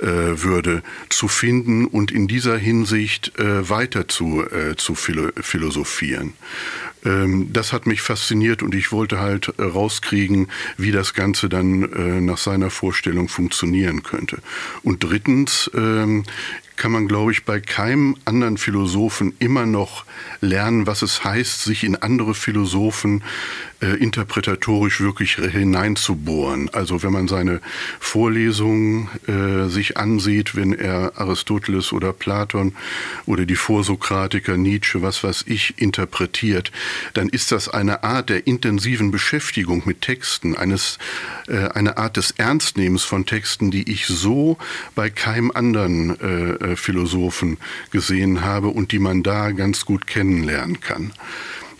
äh, 0.00 0.04
würde, 0.42 0.82
zu 1.08 1.28
finden 1.28 1.86
und 1.86 2.10
in 2.10 2.26
dieser 2.26 2.58
Hinsicht 2.58 3.38
äh, 3.38 3.68
weiter 3.70 4.08
zu, 4.08 4.44
äh, 4.44 4.74
zu 4.76 4.96
philosophieren. 4.96 6.34
Ähm, 7.04 7.52
das 7.52 7.72
hat 7.72 7.86
mich 7.86 8.00
fasziniert 8.02 8.64
und 8.64 8.74
ich 8.74 8.90
wollte 8.90 9.20
halt 9.20 9.52
äh, 9.56 9.62
rauskriegen, 9.62 10.48
wie 10.76 10.90
das 10.90 11.14
Ganze 11.14 11.48
dann 11.48 12.24
nach 12.24 12.38
seiner 12.38 12.70
Vorstellung 12.70 13.28
funktionieren 13.28 14.02
könnte. 14.02 14.38
Und 14.82 15.04
drittens, 15.04 15.70
ähm, 15.74 16.24
kann 16.78 16.92
man, 16.92 17.08
glaube 17.08 17.32
ich, 17.32 17.44
bei 17.44 17.60
keinem 17.60 18.16
anderen 18.24 18.56
Philosophen 18.56 19.34
immer 19.38 19.66
noch 19.66 20.04
lernen, 20.40 20.86
was 20.86 21.02
es 21.02 21.24
heißt, 21.24 21.62
sich 21.62 21.84
in 21.84 21.96
andere 21.96 22.34
Philosophen 22.34 23.22
äh, 23.80 23.96
interpretatorisch 23.96 25.00
wirklich 25.00 25.36
hineinzubohren. 25.36 26.68
Also 26.72 27.02
wenn 27.02 27.12
man 27.12 27.28
seine 27.28 27.60
Vorlesungen 28.00 29.08
äh, 29.26 29.68
sich 29.68 29.96
ansieht, 29.96 30.56
wenn 30.56 30.72
er 30.72 31.12
Aristoteles 31.16 31.92
oder 31.92 32.12
Platon 32.12 32.74
oder 33.26 33.46
die 33.46 33.56
Vorsokratiker 33.56 34.56
Nietzsche, 34.56 35.02
was 35.02 35.22
weiß 35.22 35.44
ich, 35.46 35.80
interpretiert, 35.80 36.72
dann 37.14 37.28
ist 37.28 37.52
das 37.52 37.68
eine 37.68 38.02
Art 38.02 38.30
der 38.30 38.46
intensiven 38.46 39.10
Beschäftigung 39.10 39.82
mit 39.84 40.02
Texten, 40.02 40.56
eines, 40.56 40.98
äh, 41.46 41.68
eine 41.68 41.98
Art 41.98 42.16
des 42.16 42.32
Ernstnehmens 42.32 43.04
von 43.04 43.26
Texten, 43.26 43.70
die 43.70 43.90
ich 43.90 44.06
so 44.06 44.58
bei 44.94 45.10
keinem 45.10 45.52
anderen 45.52 46.18
äh, 46.20 46.67
äh 46.72 46.76
Philosophen 46.76 47.58
gesehen 47.90 48.42
habe 48.42 48.68
und 48.68 48.92
die 48.92 48.98
man 48.98 49.22
da 49.22 49.50
ganz 49.52 49.84
gut 49.84 50.06
kennenlernen 50.06 50.80
kann 50.80 51.12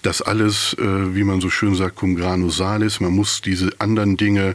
das 0.02 0.22
alles, 0.22 0.76
äh, 0.78 1.16
wie 1.16 1.24
man 1.24 1.40
so 1.40 1.50
schön 1.50 1.74
sagt, 1.74 1.96
cum 1.96 2.14
grano 2.14 2.50
salis. 2.50 3.00
Man 3.00 3.12
muss 3.12 3.42
diese 3.42 3.72
anderen 3.80 4.16
Dinge, 4.16 4.54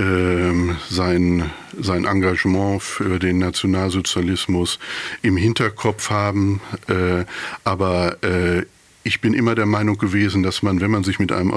äh, 0.00 0.52
sein, 0.88 1.50
sein 1.78 2.06
Engagement 2.06 2.82
für 2.82 3.18
den 3.18 3.38
Nationalsozialismus 3.38 4.78
im 5.20 5.36
Hinterkopf 5.36 6.08
haben. 6.08 6.60
Äh, 6.88 7.24
aber 7.64 8.22
äh, 8.22 8.64
ich 9.02 9.20
bin 9.20 9.34
immer 9.34 9.54
der 9.54 9.66
Meinung 9.66 9.98
gewesen, 9.98 10.42
dass 10.42 10.62
man, 10.62 10.80
wenn 10.80 10.90
man 10.90 11.04
sich 11.04 11.18
mit 11.18 11.32
einem 11.32 11.52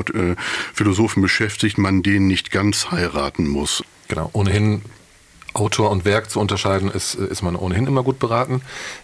Philosophen 0.74 1.22
beschäftigt, 1.22 1.78
man 1.78 2.02
den 2.04 2.28
nicht 2.28 2.52
ganz 2.52 2.92
heiraten 2.92 3.48
muss. 3.48 3.84
Genau, 4.08 4.30
ohnehin 4.34 4.82
Autor 5.54 5.92
und 5.92 6.06
Werk 6.06 6.30
zu 6.30 6.40
unterscheiden, 6.40 6.92
ist, 6.92 7.16
ist 7.16 7.42
man 7.42 7.56
ohnehin 7.56 7.88
immer 7.88 8.04
gut 8.04 8.20
beraten. 8.20 8.62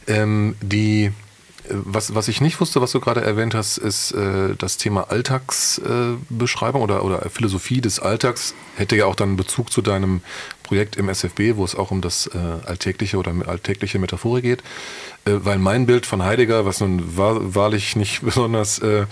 Ähm, 0.08 0.56
die 0.62 1.12
was, 1.70 2.16
was 2.16 2.28
ich 2.28 2.42
nicht 2.42 2.60
wusste, 2.60 2.82
was 2.82 2.92
du 2.92 3.00
gerade 3.00 3.22
erwähnt 3.22 3.54
hast, 3.54 3.78
ist 3.78 4.12
äh, 4.12 4.56
das 4.58 4.78
Thema 4.78 5.12
Alltagsbeschreibung 5.12 6.82
äh, 6.82 6.84
oder, 6.84 7.04
oder 7.04 7.30
Philosophie 7.30 7.82
des 7.82 8.00
Alltags. 8.00 8.56
Hätte 8.76 8.96
ja 8.96 9.06
auch 9.06 9.16
dann 9.16 9.36
Bezug 9.36 9.72
zu 9.72 9.82
deinem 9.82 10.22
Projekt 10.70 10.98
im 10.98 11.10
SFB, 11.10 11.56
wo 11.56 11.66
es 11.66 11.74
auch 11.74 11.90
um 11.90 12.00
das 12.00 12.28
äh, 12.28 12.38
alltägliche 12.68 13.18
oder 13.18 13.34
alltägliche 13.48 13.98
Metaphorik 13.98 14.44
geht. 14.44 14.62
Äh, 15.26 15.32
weil 15.44 15.58
mein 15.58 15.88
Bild 15.88 16.06
von 16.06 16.24
Heidegger, 16.24 16.64
was 16.64 16.80
nun 16.80 17.18
wahr, 17.18 17.56
wahrlich 17.56 17.96
nicht 17.96 18.22
besonders 18.24 18.78
äh, 18.78 19.08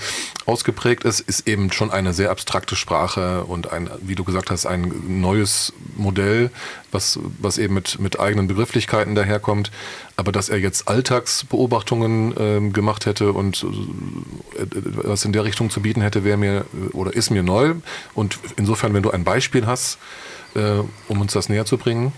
ausgeprägt 0.45 1.03
ist, 1.03 1.19
ist 1.19 1.47
eben 1.47 1.71
schon 1.71 1.89
eine 1.89 2.13
sehr 2.13 2.29
abstrakte 2.29 2.75
Sprache 2.75 3.43
und 3.45 3.71
ein, 3.71 3.89
wie 4.01 4.13
du 4.13 4.23
gesagt 4.23 4.51
hast, 4.51 4.67
ein 4.67 4.93
neues 5.07 5.73
Modell, 5.95 6.51
was, 6.91 7.17
was 7.39 7.57
eben 7.57 7.73
mit, 7.73 7.99
mit 7.99 8.19
eigenen 8.19 8.45
Begrifflichkeiten 8.45 9.15
daherkommt. 9.15 9.71
Aber 10.15 10.31
dass 10.31 10.49
er 10.49 10.59
jetzt 10.59 10.87
Alltagsbeobachtungen 10.87 12.35
ähm, 12.37 12.71
gemacht 12.71 13.07
hätte 13.07 13.33
und 13.33 13.65
äh, 14.59 14.65
was 15.05 15.25
in 15.25 15.33
der 15.33 15.43
Richtung 15.43 15.71
zu 15.71 15.81
bieten 15.81 16.01
hätte, 16.01 16.23
wäre 16.23 16.37
mir 16.37 16.65
oder 16.93 17.15
ist 17.15 17.31
mir 17.31 17.41
neu. 17.41 17.73
Und 18.13 18.37
insofern, 18.57 18.93
wenn 18.93 19.01
du 19.01 19.09
ein 19.09 19.23
Beispiel 19.23 19.65
hast, 19.65 19.95
äh, 19.95 20.36
um 21.07 21.21
uns 21.21 21.33
das 21.33 21.49
näher 21.49 21.65
zu 21.65 21.77
bringen. 21.77 22.13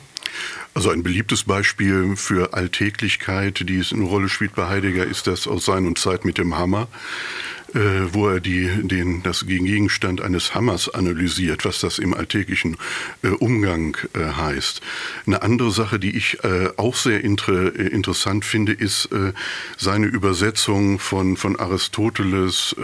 Also 0.74 0.91
ein 0.91 1.03
beliebtes 1.03 1.43
Beispiel 1.43 2.15
für 2.15 2.53
Alltäglichkeit, 2.53 3.67
die 3.67 3.79
es 3.79 3.91
eine 3.91 4.05
Rolle 4.05 4.29
spielt 4.29 4.55
bei 4.55 4.67
Heidegger, 4.67 5.05
ist 5.05 5.27
das 5.27 5.48
aus 5.48 5.65
Sein 5.65 5.88
und 5.88 5.98
Zeit 5.98 6.25
mit 6.25 6.38
dem 6.38 6.58
Hammer 6.58 6.84
äh, 6.84 7.59
wo 7.74 8.28
er 8.28 8.40
die, 8.40 8.70
den, 8.84 9.24
das 9.24 9.46
Gegenstand 9.46 10.22
eines 10.22 10.56
Hammers 10.56 10.90
analysiert, 10.90 11.66
was 11.66 11.80
das 11.80 12.00
im 12.00 12.14
alltäglichen 12.14 12.78
äh, 13.24 13.30
Umgang 13.30 13.98
äh, 14.14 14.34
heißt. 14.34 14.82
Eine 15.26 15.42
andere 15.42 15.72
Sache, 15.72 16.00
die 16.00 16.16
ich 16.16 16.44
äh, 16.44 16.70
auch 16.78 16.96
sehr 16.96 17.24
inter, 17.24 17.76
äh, 17.76 17.88
interessant 17.88 18.46
finde, 18.46 18.74
ist 18.74 19.12
äh, 19.12 19.34
seine 19.78 20.08
Übersetzung 20.08 21.00
von, 21.00 21.38
von 21.38 21.60
Aristoteles 21.60 22.76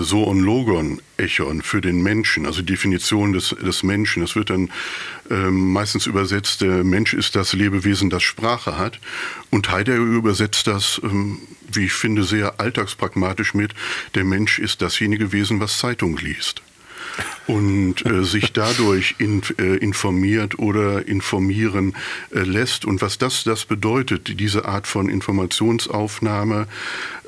Soon 0.00 0.40
Logon 0.40 1.00
Echon 1.16 1.62
für 1.62 1.80
den 1.80 2.02
Menschen, 2.02 2.46
also 2.46 2.62
Definition 2.62 3.32
des, 3.32 3.48
des 3.48 3.82
Menschen. 3.82 4.20
Das 4.20 4.36
wird 4.36 4.50
dann 4.50 4.70
ähm, 5.30 5.72
meistens 5.72 6.06
übersetzt, 6.06 6.60
der 6.60 6.84
Mensch 6.84 7.14
ist 7.14 7.34
das 7.34 7.52
Lebewesen, 7.52 8.10
das 8.10 8.22
Sprache 8.22 8.78
hat. 8.78 9.00
Und 9.50 9.70
Heidegger 9.70 9.98
übersetzt 9.98 10.66
das, 10.66 11.00
ähm, 11.02 11.40
wie 11.76 11.86
ich 11.86 11.92
finde, 11.92 12.24
sehr 12.24 12.60
alltagspragmatisch 12.60 13.54
mit, 13.54 13.74
der 14.14 14.24
Mensch 14.24 14.58
ist 14.58 14.82
dasjenige 14.82 15.32
Wesen, 15.32 15.60
was 15.60 15.78
Zeitung 15.78 16.16
liest 16.16 16.62
und 17.46 18.06
äh, 18.06 18.24
sich 18.24 18.52
dadurch 18.52 19.16
in, 19.18 19.42
äh, 19.58 19.76
informiert 19.76 20.58
oder 20.58 21.06
informieren 21.06 21.94
äh, 22.34 22.40
lässt. 22.40 22.84
Und 22.84 23.02
was 23.02 23.18
das, 23.18 23.44
das 23.44 23.64
bedeutet, 23.64 24.38
diese 24.40 24.64
Art 24.64 24.86
von 24.86 25.08
Informationsaufnahme, 25.08 26.66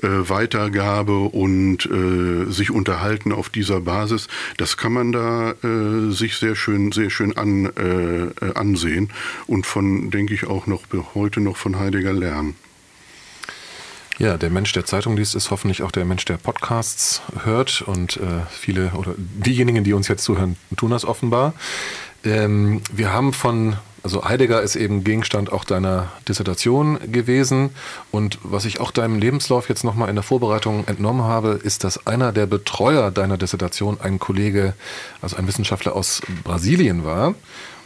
äh, 0.03 0.09
Weitergabe 0.09 1.19
und 1.19 1.87
äh, 1.87 2.51
sich 2.51 2.71
unterhalten 2.71 3.33
auf 3.33 3.49
dieser 3.49 3.81
Basis, 3.81 4.29
das 4.57 4.77
kann 4.77 4.93
man 4.93 5.13
da 5.13 5.53
äh, 5.53 6.11
sich 6.13 6.37
sehr 6.37 6.57
schön, 6.57 6.93
sehr 6.93 7.11
schön 7.11 7.37
an, 7.37 7.45
ansehen 8.55 9.11
und 9.47 9.67
von, 9.67 10.11
denke 10.11 10.35
ich, 10.35 10.47
auch 10.47 10.67
noch 10.67 10.83
heute 11.15 11.41
noch 11.41 11.57
von 11.57 11.79
Heidegger 11.79 12.13
lernen. 12.13 12.57
Ja, 14.19 14.37
der 14.37 14.51
Mensch, 14.51 14.73
der 14.73 14.85
Zeitung 14.85 15.17
liest, 15.17 15.35
ist 15.35 15.51
hoffentlich 15.51 15.83
auch 15.83 15.91
der 15.91 16.05
Mensch, 16.05 16.25
der 16.25 16.37
Podcasts 16.37 17.21
hört. 17.43 17.83
Und 17.83 18.17
äh, 18.19 18.47
viele 18.49 18.93
oder 18.93 19.15
diejenigen, 19.19 19.83
die 19.83 19.93
uns 19.93 20.07
jetzt 20.07 20.23
zuhören, 20.23 20.57
tun 20.77 20.93
das 20.93 21.05
offenbar. 21.05 21.53
Ähm, 22.25 22.81
wir 22.93 23.13
haben 23.13 23.33
von, 23.33 23.77
also 24.05 24.25
Heidegger 24.25 24.63
ist 24.63 24.77
eben 24.77 25.03
Gegenstand 25.03 25.51
auch 25.51 25.65
deiner 25.65 26.13
Dissertation 26.29 27.01
gewesen. 27.11 27.71
Und 28.13 28.39
was 28.45 28.67
ich 28.67 28.79
auch 28.79 28.93
deinem 28.93 29.19
Lebenslauf 29.19 29.69
jetzt 29.69 29.83
nochmal 29.83 30.11
in 30.11 30.15
der 30.15 30.23
Vorbereitung 30.23 30.87
entnommen 30.87 31.25
habe, 31.25 31.61
ist, 31.61 31.83
dass 31.83 32.07
einer 32.07 32.31
der 32.31 32.47
Betreuer 32.47 33.11
deiner 33.11 33.37
Dissertation 33.37 34.01
ein 34.01 34.21
Kollege, 34.21 34.75
also 35.23 35.37
ein 35.37 35.49
Wissenschaftler 35.49 35.97
aus 35.97 36.23
Brasilien 36.45 37.05
war. 37.05 37.35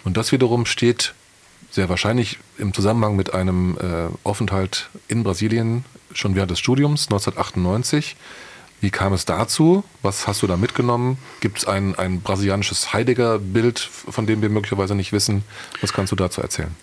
Und 0.05 0.19
das 0.19 0.31
wiederum 0.31 0.67
steht 0.67 1.15
sehr 1.71 1.89
wahrscheinlich 1.89 2.39
im 2.59 2.75
Zusammenhang 2.75 3.17
mit 3.17 3.33
einem 3.33 3.79
äh, 3.79 4.09
Aufenthalt 4.25 4.91
in 5.09 5.23
Brasilien 5.23 5.87
schon 6.13 6.35
während 6.35 6.51
des 6.51 6.59
Studiums 6.59 7.07
1998. 7.07 8.17
Wie 8.81 8.91
kam 8.91 9.13
es 9.13 9.25
dazu? 9.25 9.83
Was 10.03 10.29
hast 10.29 10.43
du 10.43 10.47
da 10.47 10.57
mitgenommen? 10.57 11.19
Gibt 11.41 11.59
es 11.59 11.67
ein, 11.67 11.97
ein 11.97 12.21
brasilianisches 12.21 12.93
Heidegger-Bild, 12.93 13.79
von 13.79 14.27
dem 14.27 14.41
wir 14.41 14.51
möglicherweise 14.51 14.95
nicht 14.95 15.13
wissen? 15.13 15.43
Was 15.81 15.93
kannst 15.93 16.13
du 16.13 16.17
dazu 16.17 16.41
erzählen? 16.41 16.75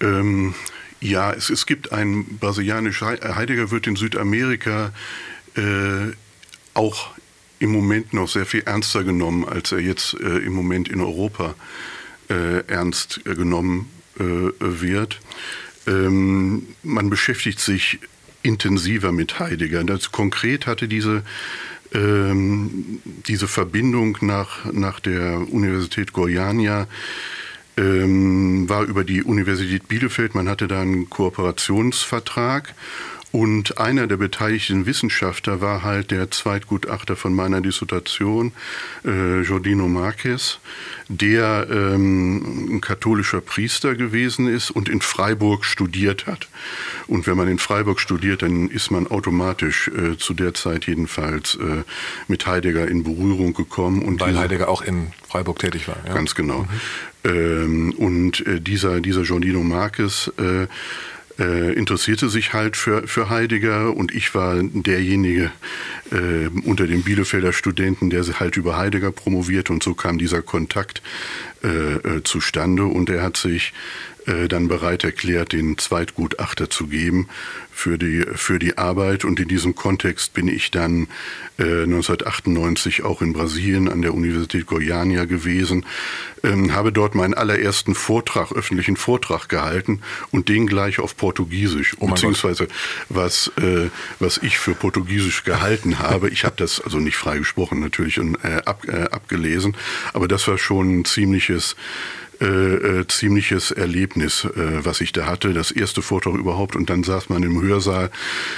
Ähm, 0.00 0.54
ja, 1.00 1.32
es, 1.32 1.50
es 1.50 1.66
gibt 1.66 1.92
ein 1.92 2.38
brasilianisches 2.38 3.06
Heidegger 3.06 3.70
wird 3.70 3.86
in 3.86 3.96
Südamerika 3.96 4.92
äh, 5.56 6.12
auch 6.74 7.10
im 7.58 7.70
Moment 7.70 8.12
noch 8.12 8.28
sehr 8.28 8.46
viel 8.46 8.62
ernster 8.62 9.04
genommen, 9.04 9.46
als 9.46 9.72
er 9.72 9.78
jetzt 9.78 10.14
äh, 10.14 10.38
im 10.38 10.52
Moment 10.52 10.88
in 10.88 11.00
Europa 11.00 11.54
äh, 12.30 12.66
ernst 12.66 13.20
genommen 13.24 13.90
äh, 14.18 14.22
wird. 14.58 15.20
Ähm, 15.86 16.68
man 16.82 17.10
beschäftigt 17.10 17.60
sich 17.60 17.98
intensiver 18.42 19.12
mit 19.12 19.38
Heidegger. 19.38 19.84
Das 19.84 20.12
konkret 20.12 20.66
hatte 20.66 20.88
diese 20.88 21.22
ähm, 21.94 23.00
diese 23.04 23.48
Verbindung 23.48 24.16
nach, 24.22 24.72
nach 24.72 25.00
der 25.00 25.46
Universität 25.52 26.12
Goiânia 26.12 26.86
ähm, 27.76 28.68
war 28.68 28.84
über 28.84 29.04
die 29.04 29.22
Universität 29.22 29.88
Bielefeld. 29.88 30.34
Man 30.34 30.48
hatte 30.48 30.68
da 30.68 30.80
einen 30.80 31.10
Kooperationsvertrag 31.10 32.74
und 33.32 33.78
einer 33.78 34.06
der 34.06 34.18
beteiligten 34.18 34.84
Wissenschaftler 34.84 35.62
war 35.62 35.82
halt 35.82 36.10
der 36.10 36.30
Zweitgutachter 36.30 37.16
von 37.16 37.34
meiner 37.34 37.62
Dissertation, 37.62 38.52
äh, 39.06 39.40
Jordino 39.40 39.88
Marquez, 39.88 40.58
der 41.08 41.66
ähm, 41.70 42.76
ein 42.76 42.80
katholischer 42.82 43.40
Priester 43.40 43.94
gewesen 43.94 44.48
ist 44.48 44.70
und 44.70 44.90
in 44.90 45.00
Freiburg 45.00 45.64
studiert 45.64 46.26
hat. 46.26 46.48
Und 47.06 47.26
wenn 47.26 47.38
man 47.38 47.48
in 47.48 47.58
Freiburg 47.58 48.00
studiert, 48.00 48.42
dann 48.42 48.68
ist 48.68 48.90
man 48.90 49.06
automatisch 49.06 49.88
äh, 49.88 50.18
zu 50.18 50.34
der 50.34 50.52
Zeit 50.52 50.86
jedenfalls 50.86 51.54
äh, 51.54 51.84
mit 52.28 52.46
Heidegger 52.46 52.86
in 52.86 53.02
Berührung 53.02 53.54
gekommen. 53.54 54.02
Und 54.02 54.20
Weil 54.20 54.38
Heidegger 54.38 54.68
auch 54.68 54.82
in 54.82 55.12
Freiburg 55.26 55.58
tätig 55.58 55.88
war. 55.88 55.96
Ja? 56.06 56.12
Ganz 56.12 56.34
genau. 56.34 56.66
Mhm. 57.24 57.30
Ähm, 57.30 57.94
und 57.96 58.46
äh, 58.46 58.60
dieser, 58.60 59.00
dieser 59.00 59.22
Giordino 59.22 59.62
Marquez 59.62 60.30
äh, 60.38 60.66
äh, 61.42 61.72
interessierte 61.72 62.28
sich 62.28 62.52
halt 62.52 62.76
für, 62.76 63.08
für 63.08 63.28
Heidegger 63.28 63.96
und 63.96 64.14
ich 64.14 64.34
war 64.34 64.62
derjenige 64.62 65.50
äh, 66.12 66.48
unter 66.64 66.86
den 66.86 67.02
Bielefelder 67.02 67.52
Studenten, 67.52 68.10
der 68.10 68.22
halt 68.38 68.56
über 68.56 68.76
Heidegger 68.76 69.10
promovierte 69.10 69.72
und 69.72 69.82
so 69.82 69.94
kam 69.94 70.18
dieser 70.18 70.42
Kontakt 70.42 71.02
äh, 71.64 71.94
äh 71.94 72.22
zustande 72.22 72.84
und 72.84 73.10
er 73.10 73.22
hat 73.22 73.36
sich 73.36 73.72
dann 74.48 74.68
bereit 74.68 75.04
erklärt, 75.04 75.52
den 75.52 75.78
Zweitgutachter 75.78 76.70
zu 76.70 76.86
geben 76.86 77.28
für 77.72 77.98
die, 77.98 78.24
für 78.34 78.58
die 78.58 78.78
Arbeit. 78.78 79.24
Und 79.24 79.40
in 79.40 79.48
diesem 79.48 79.74
Kontext 79.74 80.34
bin 80.34 80.46
ich 80.46 80.70
dann 80.70 81.08
äh, 81.58 81.82
1998 81.84 83.02
auch 83.02 83.22
in 83.22 83.32
Brasilien 83.32 83.88
an 83.88 84.02
der 84.02 84.14
Universität 84.14 84.66
Goiânia 84.66 85.24
gewesen, 85.24 85.86
ähm, 86.44 86.74
habe 86.74 86.92
dort 86.92 87.14
meinen 87.14 87.34
allerersten 87.34 87.94
Vortrag, 87.94 88.52
öffentlichen 88.52 88.96
Vortrag 88.96 89.48
gehalten 89.48 90.00
und 90.30 90.48
den 90.48 90.66
gleich 90.66 90.98
auf 90.98 91.16
Portugiesisch, 91.16 91.96
oh 91.98 92.08
beziehungsweise 92.08 92.68
was, 93.08 93.50
äh, 93.56 93.88
was 94.18 94.38
ich 94.38 94.58
für 94.58 94.74
Portugiesisch 94.74 95.44
gehalten 95.44 95.98
habe. 95.98 96.28
Ich 96.28 96.44
habe 96.44 96.56
das 96.56 96.80
also 96.80 96.98
nicht 96.98 97.16
frei 97.16 97.38
gesprochen 97.38 97.80
natürlich 97.80 98.20
und 98.20 98.36
äh, 98.44 98.62
ab, 98.64 98.86
äh, 98.86 99.04
abgelesen, 99.04 99.76
aber 100.12 100.28
das 100.28 100.46
war 100.46 100.58
schon 100.58 101.00
ein 101.00 101.04
ziemliches 101.04 101.76
äh, 102.40 102.46
äh, 103.00 103.06
ziemliches 103.06 103.70
Erlebnis, 103.70 104.44
äh, 104.44 104.84
was 104.84 105.00
ich 105.00 105.12
da 105.12 105.26
hatte. 105.26 105.52
Das 105.52 105.70
erste 105.70 106.02
Vortrag 106.02 106.34
überhaupt 106.34 106.74
und 106.74 106.90
dann 106.90 107.04
saß 107.04 107.28
man 107.28 107.42
im 107.42 107.60
Hörsaal 107.60 108.10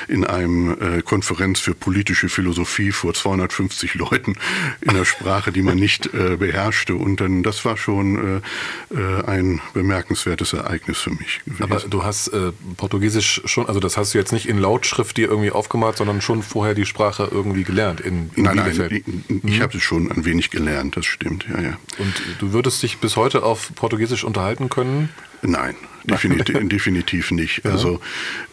in 0.08 0.24
einem 0.24 0.70
äh, 0.80 1.02
Konferenz 1.02 1.60
für 1.60 1.74
politische 1.74 2.28
Philosophie 2.28 2.92
vor 2.92 3.14
250 3.14 3.94
Leuten 3.94 4.36
in 4.80 4.90
einer 4.90 5.04
Sprache, 5.04 5.52
die 5.52 5.62
man 5.62 5.76
nicht 5.76 6.06
äh, 6.14 6.36
beherrschte 6.36 6.94
und 6.94 7.20
dann 7.20 7.42
das 7.42 7.64
war 7.64 7.76
schon 7.76 8.42
äh, 8.90 9.22
ein 9.26 9.60
bemerkenswertes 9.74 10.52
Ereignis 10.52 10.98
für 10.98 11.10
mich. 11.10 11.42
Gewesen. 11.44 11.62
Aber 11.62 11.80
du 11.80 12.04
hast 12.04 12.30
Portugiesisch 12.76 13.42
schon, 13.44 13.66
also 13.66 13.80
das 13.80 13.96
hast 13.96 14.14
du 14.14 14.18
jetzt 14.18 14.32
nicht 14.32 14.48
in 14.48 14.58
Lautschrift 14.58 15.16
dir 15.16 15.28
irgendwie 15.28 15.50
aufgemalt, 15.50 15.96
sondern 15.96 16.20
schon 16.20 16.42
vorher 16.42 16.74
die 16.74 16.86
Sprache 16.86 17.28
irgendwie 17.30 17.64
gelernt 17.64 18.00
in, 18.00 18.30
in 18.34 18.44
nein, 18.44 18.56
Bielefeld. 18.56 18.92
Nein, 18.92 19.24
ich, 19.28 19.44
ich 19.44 19.58
mhm. 19.58 19.62
habe 19.62 19.76
es 19.76 19.82
schon 19.82 20.10
ein 20.10 20.24
wenig 20.24 20.50
gelernt, 20.50 20.96
das 20.96 21.06
stimmt, 21.06 21.46
ja, 21.48 21.60
ja. 21.60 21.78
Und 21.98 22.14
du 22.38 22.52
würdest 22.52 22.82
dich 22.82 22.98
bis 22.98 23.16
heute 23.16 23.42
auf 23.42 23.73
Portugiesisch 23.74 24.24
unterhalten 24.24 24.68
können? 24.68 25.10
Nein, 25.46 25.76
definitiv, 26.04 26.58
definitiv 26.68 27.30
nicht. 27.30 27.64
Ja. 27.64 27.72
Also 27.72 28.00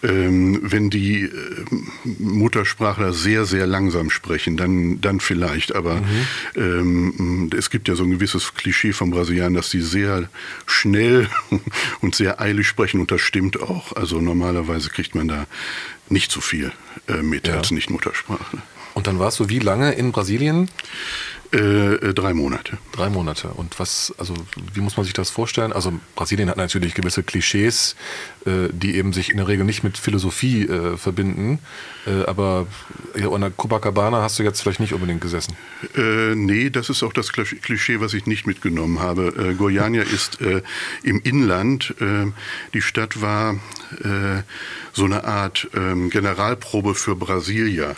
ähm, 0.03 0.59
wenn 0.61 0.89
die 0.89 1.23
äh, 1.23 1.29
Muttersprachler 2.19 3.13
sehr, 3.13 3.45
sehr 3.45 3.65
langsam 3.65 4.09
sprechen, 4.09 4.57
dann, 4.57 4.99
dann 4.99 5.21
vielleicht. 5.21 5.73
Aber 5.73 5.95
mhm. 5.95 6.25
ähm, 6.55 7.49
es 7.57 7.69
gibt 7.69 7.87
ja 7.87 7.95
so 7.95 8.03
ein 8.03 8.11
gewisses 8.11 8.53
Klischee 8.53 8.91
von 8.91 9.11
Brasilianern, 9.11 9.53
dass 9.53 9.69
sie 9.69 9.81
sehr 9.81 10.29
schnell 10.65 11.29
und 12.01 12.13
sehr 12.13 12.41
eilig 12.41 12.67
sprechen 12.67 12.99
und 12.99 13.11
das 13.11 13.21
stimmt 13.21 13.61
auch. 13.61 13.95
Also 13.95 14.19
normalerweise 14.19 14.89
kriegt 14.89 15.15
man 15.15 15.29
da 15.29 15.47
nicht 16.09 16.31
so 16.31 16.41
viel 16.41 16.73
äh, 17.07 17.21
mit 17.21 17.47
ja. 17.47 17.55
als 17.55 17.71
Nicht-Muttersprachler. 17.71 18.61
Und 18.93 19.07
dann 19.07 19.19
warst 19.19 19.39
du 19.39 19.47
wie 19.47 19.59
lange 19.59 19.93
in 19.93 20.11
Brasilien? 20.11 20.69
Äh, 21.53 21.95
äh, 21.95 22.13
drei 22.13 22.33
Monate. 22.33 22.77
Drei 22.93 23.09
Monate. 23.09 23.49
Und 23.49 23.77
was, 23.77 24.13
also 24.17 24.33
wie 24.73 24.79
muss 24.79 24.95
man 24.95 25.03
sich 25.03 25.13
das 25.13 25.29
vorstellen? 25.29 25.73
Also 25.73 25.91
Brasilien 26.15 26.49
hat 26.49 26.55
natürlich 26.55 26.93
gewisse 26.93 27.23
Klischees, 27.23 27.97
äh, 28.45 28.69
die 28.71 28.95
eben 28.95 29.11
sich 29.11 29.31
in 29.31 29.37
der 29.37 29.49
Regel 29.49 29.65
nicht 29.65 29.83
mit 29.83 29.97
Philosophie 29.97 30.63
äh, 30.63 30.95
verbinden. 30.95 31.59
Äh, 32.07 32.23
aber 32.23 32.67
ja, 33.17 33.29
an 33.29 33.41
der 33.41 33.51
Copacabana 33.51 34.21
hast 34.21 34.39
du 34.39 34.43
jetzt 34.43 34.61
vielleicht 34.61 34.79
nicht 34.79 34.93
unbedingt 34.93 35.19
gesessen. 35.19 35.57
Äh, 35.97 36.35
nee, 36.35 36.69
das 36.69 36.89
ist 36.89 37.03
auch 37.03 37.11
das 37.11 37.33
Klischee, 37.33 37.99
was 37.99 38.13
ich 38.13 38.25
nicht 38.25 38.47
mitgenommen 38.47 39.01
habe. 39.01 39.33
Äh, 39.37 39.53
Goiânia 39.55 40.03
ist 40.11 40.39
im 41.03 41.21
Inland. 41.21 41.93
Die 42.73 42.81
Stadt 42.81 43.21
war 43.21 43.59
so 44.93 45.05
eine 45.05 45.23
Art 45.23 45.69
äh, 45.73 46.09
Generalprobe 46.09 46.95
für 46.95 47.15
Brasilia. 47.15 47.95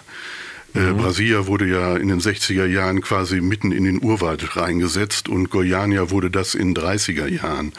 Äh, 0.76 0.80
mhm. 0.80 0.98
Brasilia 0.98 1.48
wurde 1.48 1.68
ja 1.68 1.96
in 1.98 2.08
den 2.08 2.20
60er 2.20 2.66
Jahren 2.66 3.02
quasi 3.02 3.42
mitten 3.42 3.72
in 3.72 3.84
den 3.84 4.04
Urwald 4.04 4.56
reingesetzt 4.56 5.30
und 5.30 5.50
Goiânia 5.50 6.10
wurde 6.10 6.32
das 6.32 6.56
in 6.56 6.74
30er 6.74 7.28
Jahren. 7.28 7.74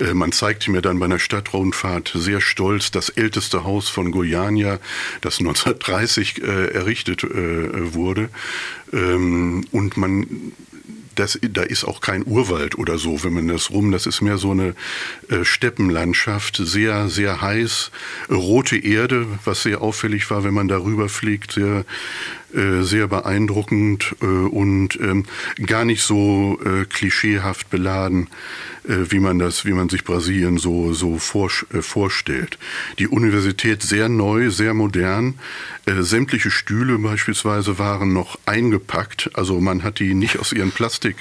Äh, 0.00 0.14
man 0.14 0.32
zeigte 0.32 0.70
mir 0.70 0.82
dann 0.82 0.98
bei 0.98 1.04
einer 1.06 1.18
Stadtrundfahrt 1.18 2.12
sehr 2.14 2.40
stolz 2.40 2.90
das 2.90 3.08
älteste 3.10 3.64
Haus 3.64 3.88
von 3.88 4.10
Goiânia, 4.10 4.78
das 5.20 5.38
1930 5.38 6.42
äh, 6.42 6.66
errichtet 6.72 7.22
wurde. 7.22 8.28
Ähm, 8.92 9.64
und 9.70 9.96
man 9.96 10.52
das, 11.14 11.38
da 11.42 11.62
ist 11.62 11.84
auch 11.84 12.00
kein 12.00 12.26
Urwald 12.26 12.76
oder 12.78 12.98
so, 12.98 13.24
wenn 13.24 13.32
man 13.32 13.48
das 13.48 13.70
rum, 13.70 13.90
das 13.92 14.06
ist 14.06 14.20
mehr 14.20 14.38
so 14.38 14.50
eine 14.50 14.74
äh, 15.28 15.44
Steppenlandschaft, 15.44 16.56
sehr, 16.56 17.08
sehr 17.08 17.40
heiß, 17.40 17.90
rote 18.30 18.76
Erde, 18.76 19.26
was 19.44 19.62
sehr 19.62 19.80
auffällig 19.82 20.30
war, 20.30 20.44
wenn 20.44 20.54
man 20.54 20.68
darüber 20.68 21.08
fliegt, 21.08 21.52
sehr, 21.52 21.84
äh, 22.54 22.82
sehr 22.82 23.08
beeindruckend 23.08 24.14
äh, 24.20 24.26
und 24.26 24.98
ähm, 25.00 25.24
gar 25.64 25.84
nicht 25.84 26.02
so 26.02 26.58
äh, 26.64 26.84
klischeehaft 26.84 27.70
beladen, 27.70 28.28
äh, 28.86 29.10
wie 29.10 29.20
man 29.20 29.38
das, 29.38 29.64
wie 29.64 29.72
man 29.72 29.88
sich 29.88 30.04
Brasilien 30.04 30.58
so, 30.58 30.92
so 30.92 31.18
vor, 31.18 31.50
äh, 31.72 31.82
vorstellt. 31.82 32.58
Die 32.98 33.08
Universität 33.08 33.82
sehr 33.82 34.08
neu, 34.08 34.50
sehr 34.50 34.74
modern. 34.74 35.34
Sämtliche 35.86 36.52
Stühle 36.52 36.96
beispielsweise 36.98 37.78
waren 37.78 38.12
noch 38.12 38.38
eingepackt, 38.46 39.30
also 39.34 39.60
man 39.60 39.82
hat 39.82 39.98
die 39.98 40.14
nicht 40.14 40.38
aus 40.38 40.52
ihren 40.52 40.70
Plastik 40.70 41.16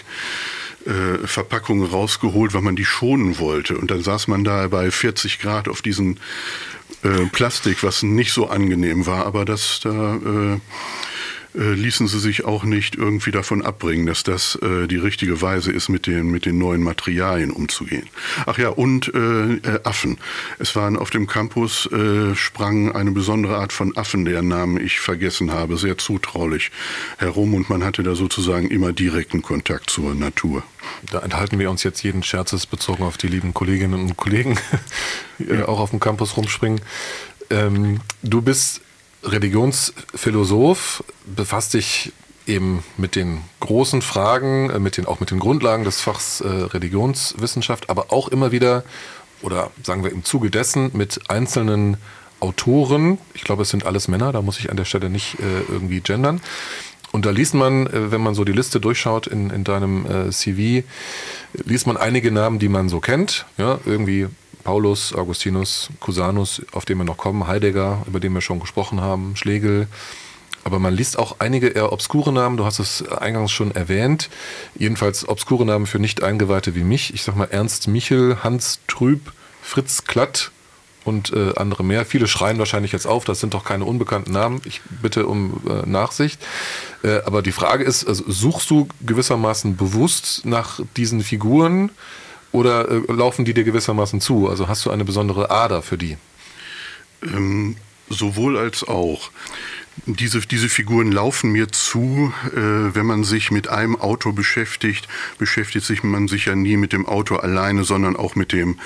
Verpackungen 1.25 1.85
rausgeholt, 1.85 2.55
weil 2.55 2.63
man 2.63 2.75
die 2.75 2.85
schonen 2.85 3.37
wollte. 3.37 3.77
Und 3.77 3.91
dann 3.91 4.01
saß 4.01 4.27
man 4.27 4.43
da 4.43 4.67
bei 4.67 4.89
40 4.89 5.39
Grad 5.39 5.67
auf 5.67 5.83
diesen 5.83 6.19
äh, 7.03 7.25
Plastik, 7.31 7.83
was 7.83 8.03
nicht 8.03 8.33
so 8.33 8.47
angenehm 8.47 9.05
war. 9.05 9.25
Aber 9.25 9.45
das 9.45 9.79
da 9.81 10.15
äh, 10.15 10.59
äh, 11.55 11.73
ließen 11.73 12.07
sie 12.07 12.19
sich 12.19 12.45
auch 12.45 12.63
nicht 12.63 12.95
irgendwie 12.95 13.31
davon 13.31 13.61
abbringen, 13.61 14.05
dass 14.05 14.23
das 14.23 14.55
äh, 14.61 14.87
die 14.87 14.97
richtige 14.97 15.41
Weise 15.41 15.71
ist, 15.71 15.89
mit 15.89 16.07
den, 16.07 16.31
mit 16.31 16.45
den 16.45 16.57
neuen 16.57 16.83
Materialien 16.83 17.51
umzugehen. 17.51 18.07
Ach 18.45 18.57
ja, 18.57 18.69
und 18.69 19.13
äh, 19.13 19.53
äh, 19.55 19.79
Affen. 19.83 20.17
Es 20.59 20.75
waren 20.75 20.97
auf 20.97 21.09
dem 21.09 21.27
Campus, 21.27 21.87
äh, 21.91 22.35
sprang 22.35 22.91
eine 22.93 23.11
besondere 23.11 23.57
Art 23.57 23.73
von 23.73 23.95
Affen, 23.97 24.25
deren 24.25 24.47
Namen 24.47 24.79
ich 24.79 24.99
vergessen 24.99 25.51
habe, 25.51 25.77
sehr 25.77 25.97
zutraulich 25.97 26.71
herum 27.17 27.53
und 27.53 27.69
man 27.69 27.83
hatte 27.83 28.03
da 28.03 28.15
sozusagen 28.15 28.69
immer 28.69 28.93
direkten 28.93 29.41
Kontakt 29.41 29.89
zur 29.89 30.15
Natur. 30.15 30.63
Da 31.11 31.19
enthalten 31.19 31.59
wir 31.59 31.69
uns 31.69 31.83
jetzt 31.83 32.01
jeden 32.03 32.23
Scherzes 32.23 32.65
bezogen 32.65 33.03
auf 33.03 33.17
die 33.17 33.27
lieben 33.27 33.53
Kolleginnen 33.53 34.01
und 34.01 34.17
Kollegen, 34.17 34.57
die 35.39 35.45
ja. 35.45 35.67
auch 35.67 35.79
auf 35.79 35.91
dem 35.91 35.99
Campus 35.99 36.37
rumspringen. 36.37 36.81
Ähm, 37.49 37.99
du 38.23 38.41
bist 38.41 38.81
Religionsphilosoph, 39.23 41.03
befasst 41.25 41.73
dich 41.73 42.11
eben 42.47 42.83
mit 42.97 43.15
den 43.15 43.41
großen 43.59 44.01
Fragen, 44.01 44.69
äh, 44.69 44.79
mit 44.79 44.97
den, 44.97 45.05
auch 45.05 45.19
mit 45.19 45.31
den 45.31 45.39
Grundlagen 45.39 45.83
des 45.83 46.01
Fachs 46.01 46.41
äh, 46.41 46.47
Religionswissenschaft, 46.47 47.89
aber 47.89 48.11
auch 48.11 48.27
immer 48.27 48.51
wieder, 48.51 48.83
oder 49.41 49.71
sagen 49.83 50.03
wir 50.03 50.11
im 50.11 50.23
Zuge 50.23 50.49
dessen, 50.49 50.91
mit 50.93 51.29
einzelnen 51.29 51.97
Autoren, 52.39 53.19
ich 53.33 53.43
glaube, 53.43 53.61
es 53.61 53.69
sind 53.69 53.85
alles 53.85 54.07
Männer, 54.07 54.31
da 54.31 54.41
muss 54.41 54.59
ich 54.59 54.71
an 54.71 54.77
der 54.77 54.85
Stelle 54.85 55.09
nicht 55.09 55.39
äh, 55.39 55.71
irgendwie 55.71 56.01
gendern. 56.01 56.41
Und 57.11 57.25
da 57.25 57.29
liest 57.29 57.53
man, 57.53 57.87
äh, 57.87 58.11
wenn 58.11 58.21
man 58.21 58.33
so 58.33 58.43
die 58.43 58.51
Liste 58.51 58.79
durchschaut 58.79 59.27
in, 59.27 59.49
in 59.49 59.63
deinem 59.63 60.05
äh, 60.05 60.31
CV, 60.31 60.85
liest 61.53 61.85
man 61.85 61.97
einige 61.97 62.31
Namen, 62.31 62.57
die 62.57 62.69
man 62.69 62.89
so 62.89 62.99
kennt. 62.99 63.45
Ja, 63.57 63.79
irgendwie 63.85 64.27
Paulus, 64.63 65.13
Augustinus, 65.13 65.89
Cusanus, 65.99 66.61
auf 66.71 66.85
den 66.85 66.97
wir 66.97 67.03
noch 67.03 67.17
kommen, 67.17 67.47
Heidegger, 67.47 68.03
über 68.07 68.19
den 68.19 68.33
wir 68.33 68.41
schon 68.41 68.59
gesprochen 68.59 69.01
haben, 69.01 69.35
Schlegel. 69.35 69.87
Aber 70.63 70.79
man 70.79 70.93
liest 70.93 71.17
auch 71.17 71.37
einige 71.39 71.69
eher 71.69 71.91
obskure 71.91 72.31
Namen, 72.31 72.57
du 72.57 72.65
hast 72.65 72.79
es 72.79 73.07
eingangs 73.07 73.51
schon 73.51 73.71
erwähnt. 73.71 74.29
Jedenfalls 74.75 75.27
obskure 75.27 75.65
Namen 75.65 75.87
für 75.87 75.99
Nicht-Eingeweihte 75.99 76.75
wie 76.75 76.83
mich. 76.83 77.13
Ich 77.13 77.23
sag 77.23 77.35
mal 77.35 77.49
Ernst 77.49 77.87
Michel, 77.87 78.37
Hans 78.43 78.79
Trüb, 78.87 79.31
Fritz 79.61 80.03
Klatt 80.03 80.51
und 81.03 81.33
äh, 81.33 81.53
andere 81.55 81.83
mehr. 81.83 82.05
Viele 82.05 82.27
schreien 82.27 82.59
wahrscheinlich 82.59 82.91
jetzt 82.91 83.07
auf, 83.07 83.25
das 83.25 83.39
sind 83.39 83.53
doch 83.53 83.63
keine 83.63 83.85
unbekannten 83.85 84.31
Namen. 84.31 84.61
Ich 84.65 84.81
bitte 85.01 85.25
um 85.25 85.61
äh, 85.67 85.87
Nachsicht. 85.87 86.39
Äh, 87.03 87.21
aber 87.25 87.41
die 87.41 87.51
Frage 87.51 87.83
ist, 87.83 88.07
also 88.07 88.23
suchst 88.27 88.69
du 88.69 88.87
gewissermaßen 89.05 89.77
bewusst 89.77 90.45
nach 90.45 90.79
diesen 90.95 91.21
Figuren? 91.21 91.89
Oder 92.51 92.89
äh, 92.89 93.01
laufen 93.11 93.45
die 93.45 93.53
dir 93.53 93.63
gewissermaßen 93.63 94.21
zu? 94.21 94.49
Also 94.49 94.67
hast 94.67 94.85
du 94.85 94.91
eine 94.91 95.05
besondere 95.05 95.51
Ader 95.51 95.81
für 95.81 95.97
die? 95.97 96.17
Ähm, 97.23 97.75
sowohl 98.09 98.57
als 98.57 98.83
auch. 98.83 99.31
Diese, 100.05 100.39
diese 100.39 100.69
Figuren 100.69 101.11
laufen 101.11 101.51
mir 101.51 101.67
zu, 101.67 102.33
äh, 102.53 102.95
wenn 102.95 103.05
man 103.05 103.25
sich 103.25 103.51
mit 103.51 103.67
einem 103.67 103.99
Auto 103.99 104.31
beschäftigt, 104.31 105.07
beschäftigt 105.37 105.85
sich 105.85 106.01
man 106.01 106.29
sich 106.29 106.45
ja 106.45 106.55
nie 106.55 106.77
mit 106.77 106.93
dem 106.93 107.05
Auto 107.05 107.35
alleine, 107.35 107.83
sondern 107.83 108.15
auch 108.15 108.35
mit 108.35 108.53
dem 108.53 108.79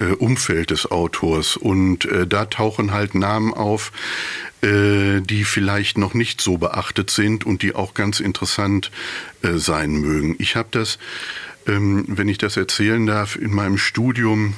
äh, 0.00 0.06
Umfeld 0.06 0.70
des 0.70 0.90
Autors. 0.90 1.56
Und 1.56 2.06
äh, 2.06 2.26
da 2.26 2.46
tauchen 2.46 2.92
halt 2.92 3.14
Namen 3.14 3.54
auf, 3.54 3.92
äh, 4.60 5.20
die 5.20 5.44
vielleicht 5.44 5.96
noch 5.96 6.12
nicht 6.14 6.40
so 6.40 6.58
beachtet 6.58 7.10
sind 7.10 7.46
und 7.46 7.62
die 7.62 7.76
auch 7.76 7.94
ganz 7.94 8.18
interessant 8.18 8.90
äh, 9.42 9.52
sein 9.54 9.92
mögen. 9.92 10.34
Ich 10.40 10.56
habe 10.56 10.68
das 10.72 10.98
ähm, 11.68 12.04
wenn 12.08 12.28
ich 12.28 12.38
das 12.38 12.56
erzählen 12.56 13.06
darf, 13.06 13.36
in 13.36 13.54
meinem 13.54 13.78
Studium 13.78 14.54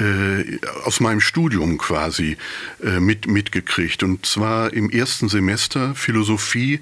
äh, 0.00 0.58
aus 0.84 1.00
meinem 1.00 1.20
Studium 1.20 1.76
quasi 1.76 2.38
äh, 2.82 3.00
mit, 3.00 3.26
mitgekriegt. 3.26 4.02
Und 4.02 4.24
zwar 4.24 4.72
im 4.72 4.88
ersten 4.88 5.28
Semester 5.28 5.94
Philosophie 5.94 6.80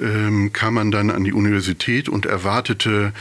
ähm, 0.00 0.52
kam 0.52 0.74
man 0.74 0.90
dann 0.90 1.10
an 1.10 1.22
die 1.22 1.32
Universität 1.32 2.08
und 2.08 2.26
erwartete 2.26 3.12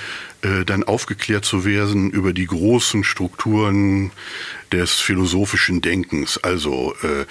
äh, 0.41 0.65
dann 0.65 0.83
aufgeklärt 0.83 1.45
zu 1.45 1.63
werden 1.63 2.09
über 2.09 2.33
die 2.33 2.47
großen 2.47 3.03
Strukturen 3.03 4.11
des 4.71 4.93
philosophischen 4.93 5.81
Denkens, 5.81 6.39
also 6.39 6.95
äh, 7.03 7.25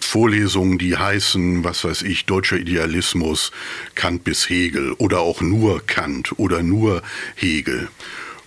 Vorlesungen, 0.00 0.78
die 0.78 0.96
heißen, 0.96 1.64
was 1.64 1.84
weiß 1.84 2.02
ich, 2.02 2.26
deutscher 2.26 2.56
Idealismus, 2.56 3.50
Kant 3.94 4.24
bis 4.24 4.48
Hegel 4.48 4.92
oder 4.92 5.20
auch 5.20 5.40
nur 5.40 5.84
Kant 5.86 6.38
oder 6.38 6.62
nur 6.62 7.02
Hegel. 7.34 7.88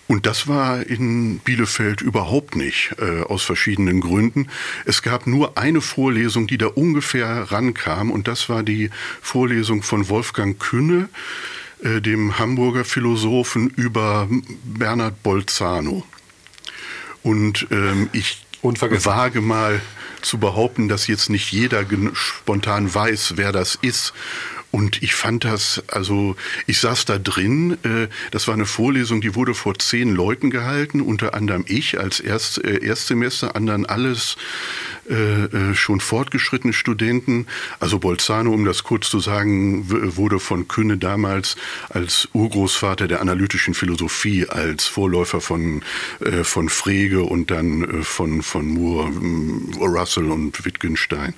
Und 0.08 0.26
das 0.26 0.46
war 0.46 0.84
in 0.86 1.38
Bielefeld 1.38 2.02
überhaupt 2.02 2.54
nicht, 2.54 2.94
äh, 2.98 3.22
aus 3.22 3.44
verschiedenen 3.44 4.00
Gründen. 4.00 4.48
Es 4.84 5.00
gab 5.00 5.26
nur 5.26 5.56
eine 5.56 5.80
Vorlesung, 5.80 6.46
die 6.46 6.58
da 6.58 6.66
ungefähr 6.66 7.50
rankam, 7.50 8.10
und 8.10 8.28
das 8.28 8.48
war 8.50 8.62
die 8.62 8.90
Vorlesung 9.22 9.82
von 9.82 10.10
Wolfgang 10.10 10.58
Künne, 10.58 11.08
äh, 11.82 12.02
dem 12.02 12.38
Hamburger 12.38 12.84
Philosophen, 12.84 13.70
über 13.70 14.28
Bernhard 14.64 15.22
Bolzano. 15.22 16.04
Und 17.22 17.66
ähm, 17.70 18.10
ich 18.12 18.44
wage 18.62 19.40
mal 19.40 19.80
zu 20.22 20.38
behaupten, 20.38 20.88
dass 20.88 21.06
jetzt 21.06 21.30
nicht 21.30 21.52
jeder 21.52 21.84
spontan 22.14 22.92
weiß, 22.92 23.34
wer 23.36 23.52
das 23.52 23.78
ist. 23.80 24.12
Und 24.72 25.02
ich 25.02 25.14
fand 25.14 25.44
das, 25.44 25.84
also 25.88 26.34
ich 26.66 26.80
saß 26.80 27.04
da 27.04 27.18
drin, 27.18 27.76
äh, 27.84 28.08
das 28.30 28.48
war 28.48 28.54
eine 28.54 28.66
Vorlesung, 28.66 29.20
die 29.20 29.34
wurde 29.34 29.54
vor 29.54 29.78
zehn 29.78 30.14
Leuten 30.14 30.50
gehalten, 30.50 31.02
unter 31.02 31.34
anderem 31.34 31.64
ich 31.68 32.00
als 32.00 32.20
Erst, 32.20 32.64
äh, 32.64 32.82
Erstsemester, 32.82 33.54
anderen 33.54 33.86
alles 33.86 34.36
äh, 35.10 35.44
äh, 35.44 35.74
schon 35.74 36.00
fortgeschrittene 36.00 36.72
Studenten. 36.72 37.48
Also 37.80 37.98
Bolzano, 37.98 38.52
um 38.52 38.64
das 38.64 38.82
kurz 38.82 39.10
zu 39.10 39.18
sagen, 39.18 39.84
wurde 40.16 40.38
von 40.38 40.68
Künne 40.68 40.96
damals 40.96 41.56
als 41.88 42.28
Urgroßvater 42.32 43.08
der 43.08 43.20
analytischen 43.20 43.74
Philosophie, 43.74 44.48
als 44.48 44.86
Vorläufer 44.86 45.40
von, 45.40 45.82
äh, 46.20 46.44
von 46.44 46.68
Frege 46.68 47.24
und 47.24 47.50
dann 47.50 47.82
äh, 47.82 48.02
von, 48.04 48.42
von 48.42 48.68
Moore, 48.68 49.10
äh, 49.10 49.84
Russell 49.84 50.30
und 50.30 50.64
Wittgenstein 50.64 51.34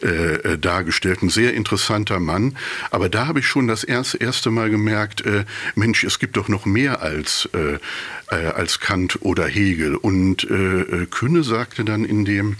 äh, 0.00 0.58
dargestellt. 0.58 1.22
Ein 1.22 1.30
sehr 1.30 1.54
interessanter 1.54 2.20
Mann. 2.20 2.56
Aber 2.90 3.08
da 3.08 3.26
habe 3.26 3.40
ich 3.40 3.46
schon 3.46 3.68
das 3.68 3.84
erste, 3.84 4.18
erste 4.18 4.50
Mal 4.50 4.70
gemerkt, 4.70 5.22
Mensch, 5.74 6.04
es 6.04 6.18
gibt 6.18 6.36
doch 6.36 6.48
noch 6.48 6.66
mehr 6.66 7.02
als, 7.02 7.48
als 8.28 8.80
Kant 8.80 9.18
oder 9.20 9.46
Hegel. 9.46 9.96
Und 9.96 10.46
Künne 11.10 11.42
sagte 11.42 11.84
dann 11.84 12.04
in 12.04 12.24
dem 12.24 12.56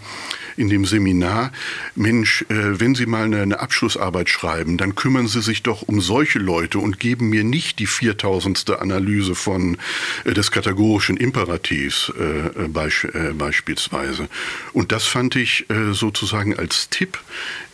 in 0.59 0.69
dem 0.69 0.85
Seminar, 0.85 1.53
Mensch, 1.95 2.43
äh, 2.49 2.81
wenn 2.81 2.95
Sie 2.95 3.07
mal 3.07 3.25
eine, 3.25 3.41
eine, 3.41 3.61
Abschlussarbeit 3.61 4.29
schreiben, 4.29 4.77
dann 4.77 4.97
kümmern 4.97 5.29
Sie 5.29 5.41
sich 5.41 5.63
doch 5.63 5.83
um 5.83 6.01
solche 6.01 6.41
Leute 6.41 6.81
und 6.81 6.99
geben 6.99 7.31
mir 7.31 7.45
nicht 7.45 7.79
die 7.79 7.87
viertausendste 7.87 8.81
Analyse 8.81 9.35
von 9.35 9.79
äh, 10.25 10.35
des 10.35 10.51
kategorischen 10.51 11.17
Imperativs 11.17 12.13
äh, 12.19 12.65
äh 12.65 12.69
beisch, 12.69 13.05
äh, 13.05 13.33
beispielsweise. 13.35 14.29
Und 14.73 14.91
das 14.93 15.05
fand 15.05 15.37
ich 15.37 15.71
äh, 15.71 15.93
sozusagen 15.93 16.59
als 16.59 16.89
Tipp 16.91 17.19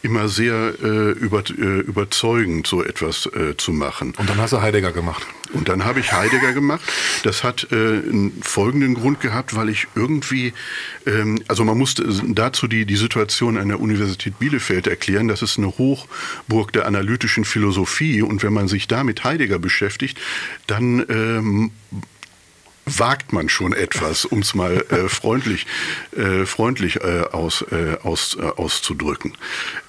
immer 0.04 0.28
sehr 0.28 0.74
äh, 0.82 1.10
über, 1.12 1.42
äh, 1.48 1.80
überzeugend, 1.80 2.66
so 2.66 2.84
etwas 2.84 3.26
äh, 3.26 3.56
zu 3.56 3.72
machen. 3.72 4.12
Und 4.18 4.28
dann 4.28 4.38
hast 4.38 4.52
du 4.52 4.60
Heidegger 4.60 4.92
gemacht. 4.92 5.26
Und 5.52 5.68
dann 5.68 5.84
habe 5.84 6.00
ich 6.00 6.12
Heidegger 6.12 6.52
gemacht. 6.52 6.82
Das 7.22 7.44
hat 7.44 7.68
äh, 7.70 7.74
einen 7.74 8.32
folgenden 8.42 8.94
Grund 8.94 9.20
gehabt, 9.20 9.56
weil 9.56 9.68
ich 9.68 9.86
irgendwie, 9.94 10.52
ähm, 11.06 11.42
also 11.48 11.64
man 11.64 11.78
musste 11.78 12.04
dazu 12.26 12.66
die, 12.66 12.84
die 12.86 12.96
Situation 12.96 13.56
an 13.56 13.68
der 13.68 13.80
Universität 13.80 14.38
Bielefeld 14.38 14.86
erklären. 14.86 15.28
Das 15.28 15.42
ist 15.42 15.58
eine 15.58 15.68
Hochburg 15.78 16.72
der 16.72 16.86
analytischen 16.86 17.44
Philosophie. 17.44 18.20
Und 18.20 18.42
wenn 18.42 18.52
man 18.52 18.68
sich 18.68 18.88
da 18.88 19.04
mit 19.04 19.24
Heidegger 19.24 19.58
beschäftigt, 19.58 20.18
dann 20.66 21.04
ähm, 21.08 21.70
wagt 22.86 23.32
man 23.32 23.48
schon 23.48 23.72
etwas, 23.72 24.24
um 24.24 24.40
es 24.40 24.54
mal 24.54 24.84
äh, 24.90 25.08
freundlich, 25.08 25.66
äh, 26.16 26.44
freundlich 26.44 26.96
äh, 26.96 27.24
aus, 27.32 27.64
äh, 27.70 27.96
aus, 28.02 28.36
äh, 28.40 28.42
auszudrücken. 28.42 29.36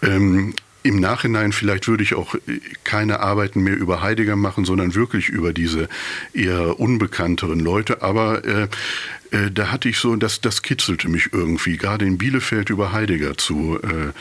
Ähm, 0.01 0.53
im 0.83 0.99
Nachhinein 0.99 1.51
vielleicht 1.51 1.87
würde 1.87 2.03
ich 2.03 2.13
auch 2.13 2.35
keine 2.83 3.19
Arbeiten 3.19 3.61
mehr 3.61 3.75
über 3.75 4.03
Heidegger 4.03 4.35
machen, 4.35 4.65
sondern 4.65 4.93
wirklich 4.93 5.29
über 5.29 5.51
diese 5.51 5.89
eher 6.31 6.79
unbekannteren 6.79 7.59
Leute. 7.59 8.03
Aber 8.03 8.45
äh, 8.45 8.67
äh, 9.31 9.49
da 9.51 9.71
hatte 9.71 9.89
ich 9.89 9.97
so, 9.97 10.15
das, 10.15 10.41
das 10.41 10.61
kitzelte 10.61 11.09
mich 11.09 11.33
irgendwie, 11.33 11.77
gerade 11.77 12.05
in 12.05 12.19
Bielefeld 12.19 12.69
über 12.69 12.91
Heidegger 12.91 13.35
zu, 13.35 13.79
äh, 13.81 14.11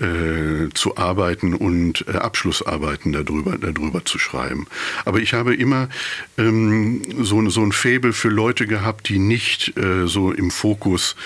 äh, 0.00 0.70
zu 0.72 0.96
arbeiten 0.96 1.54
und 1.54 2.06
äh, 2.08 2.12
Abschlussarbeiten 2.12 3.12
darüber, 3.12 3.58
darüber 3.58 4.02
zu 4.04 4.18
schreiben. 4.18 4.66
Aber 5.04 5.18
ich 5.18 5.34
habe 5.34 5.54
immer 5.54 5.88
ähm, 6.38 7.02
so, 7.20 7.46
so 7.50 7.62
ein 7.62 7.72
Faible 7.72 8.14
für 8.14 8.30
Leute 8.30 8.66
gehabt, 8.66 9.10
die 9.10 9.18
nicht 9.18 9.76
äh, 9.76 10.06
so 10.06 10.32
im 10.32 10.50
Fokus, 10.50 11.16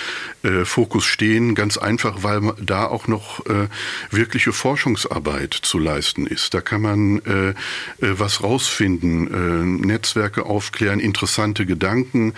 äh, 0.43 0.65
Fokus 0.65 1.05
stehen, 1.05 1.55
ganz 1.55 1.77
einfach, 1.77 2.25
weil 2.25 2.53
da 2.61 2.87
auch 2.87 3.07
noch 3.07 3.47
äh, 3.47 3.69
wirkliche 4.11 4.53
Forschungsarbeit 4.53 5.55
zu 5.55 5.79
leisten 5.79 6.27
ist. 6.27 6.53
Da 6.55 6.61
kann 6.61 6.83
man 6.83 7.19
äh, 7.19 7.55
was 8.01 8.43
rausfinden, 8.43 9.81
Netzwerke 9.83 10.47
aufklären, 10.47 11.01
interessante 11.01 11.67
Gedanken 11.67 12.35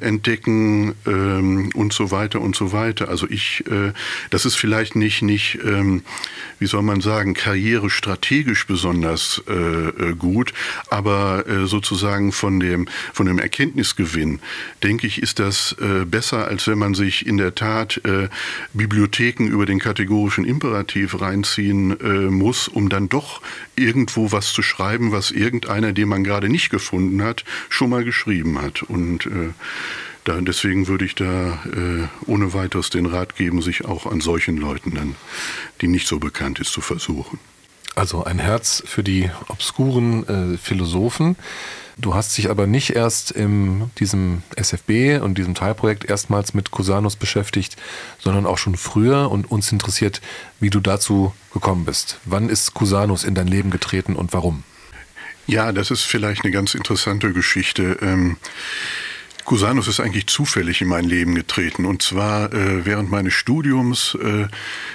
entdecken 0.00 0.94
äh, 1.06 1.76
und 1.76 1.92
so 1.92 2.10
weiter 2.10 2.40
und 2.40 2.56
so 2.56 2.72
weiter. 2.72 3.08
Also 3.08 3.26
ich, 3.28 3.64
das 4.30 4.44
ist 4.44 4.56
vielleicht 4.56 4.96
nicht, 4.96 5.22
nicht 5.22 5.41
nicht, 5.42 5.58
ähm, 5.64 6.02
wie 6.58 6.66
soll 6.66 6.82
man 6.82 7.00
sagen, 7.00 7.34
karrierestrategisch 7.34 8.66
besonders 8.66 9.42
äh, 9.48 9.52
äh, 9.52 10.14
gut, 10.14 10.52
aber 10.90 11.46
äh, 11.48 11.66
sozusagen 11.66 12.30
von 12.30 12.60
dem, 12.60 12.86
von 13.12 13.26
dem 13.26 13.38
Erkenntnisgewinn, 13.38 14.38
denke 14.82 15.06
ich, 15.06 15.20
ist 15.20 15.40
das 15.40 15.74
äh, 15.80 16.04
besser, 16.04 16.46
als 16.46 16.68
wenn 16.68 16.78
man 16.78 16.94
sich 16.94 17.26
in 17.26 17.36
der 17.36 17.54
Tat 17.54 18.00
äh, 18.04 18.28
Bibliotheken 18.72 19.48
über 19.48 19.66
den 19.66 19.80
kategorischen 19.80 20.44
Imperativ 20.44 21.20
reinziehen 21.20 21.98
äh, 22.00 22.30
muss, 22.30 22.68
um 22.68 22.88
dann 22.88 23.08
doch 23.08 23.42
irgendwo 23.74 24.30
was 24.30 24.52
zu 24.52 24.62
schreiben, 24.62 25.10
was 25.10 25.32
irgendeiner, 25.32 25.92
den 25.92 26.08
man 26.08 26.22
gerade 26.22 26.48
nicht 26.48 26.70
gefunden 26.70 27.22
hat, 27.22 27.44
schon 27.68 27.90
mal 27.90 28.04
geschrieben 28.04 28.62
hat. 28.62 28.82
Und 28.82 29.28
da, 30.24 30.40
deswegen 30.40 30.86
würde 30.86 31.04
ich 31.04 31.14
da 31.14 31.58
äh, 31.64 32.06
ohne 32.26 32.54
weiteres 32.54 32.90
den 32.90 33.06
Rat 33.06 33.36
geben, 33.36 33.60
sich 33.60 33.84
auch 33.84 34.06
an 34.06 34.20
solchen 34.20 34.56
Leuten 34.56 34.94
dann, 34.94 35.16
die 35.80 35.88
nicht 35.88 36.06
so 36.06 36.18
bekannt 36.18 36.60
ist, 36.60 36.72
zu 36.72 36.80
versuchen. 36.80 37.38
Also 37.94 38.24
ein 38.24 38.38
Herz 38.38 38.82
für 38.86 39.02
die 39.02 39.30
obskuren 39.48 40.54
äh, 40.54 40.56
Philosophen. 40.56 41.36
Du 41.98 42.14
hast 42.14 42.38
dich 42.38 42.48
aber 42.48 42.66
nicht 42.66 42.90
erst 42.90 43.32
in 43.32 43.90
diesem 43.98 44.42
SFB 44.56 45.20
und 45.20 45.36
diesem 45.36 45.54
Teilprojekt 45.54 46.06
erstmals 46.06 46.54
mit 46.54 46.70
Cusanus 46.70 47.16
beschäftigt, 47.16 47.76
sondern 48.18 48.46
auch 48.46 48.56
schon 48.56 48.76
früher 48.76 49.30
und 49.30 49.50
uns 49.50 49.70
interessiert, 49.72 50.22
wie 50.58 50.70
du 50.70 50.80
dazu 50.80 51.34
gekommen 51.52 51.84
bist. 51.84 52.18
Wann 52.24 52.48
ist 52.48 52.72
Cusanus 52.72 53.24
in 53.24 53.34
dein 53.34 53.46
Leben 53.46 53.70
getreten 53.70 54.16
und 54.16 54.32
warum? 54.32 54.62
Ja, 55.46 55.72
das 55.72 55.90
ist 55.90 56.02
vielleicht 56.02 56.44
eine 56.44 56.52
ganz 56.52 56.74
interessante 56.74 57.32
Geschichte. 57.32 57.98
Ähm 58.00 58.38
Cusanus 59.44 59.88
ist 59.88 60.00
eigentlich 60.00 60.26
zufällig 60.26 60.80
in 60.80 60.88
mein 60.88 61.04
Leben 61.04 61.34
getreten. 61.34 61.84
Und 61.84 62.02
zwar 62.02 62.52
äh, 62.52 62.84
während 62.84 63.10
meines 63.10 63.34
Studiums 63.34 64.16
äh, 64.22 64.46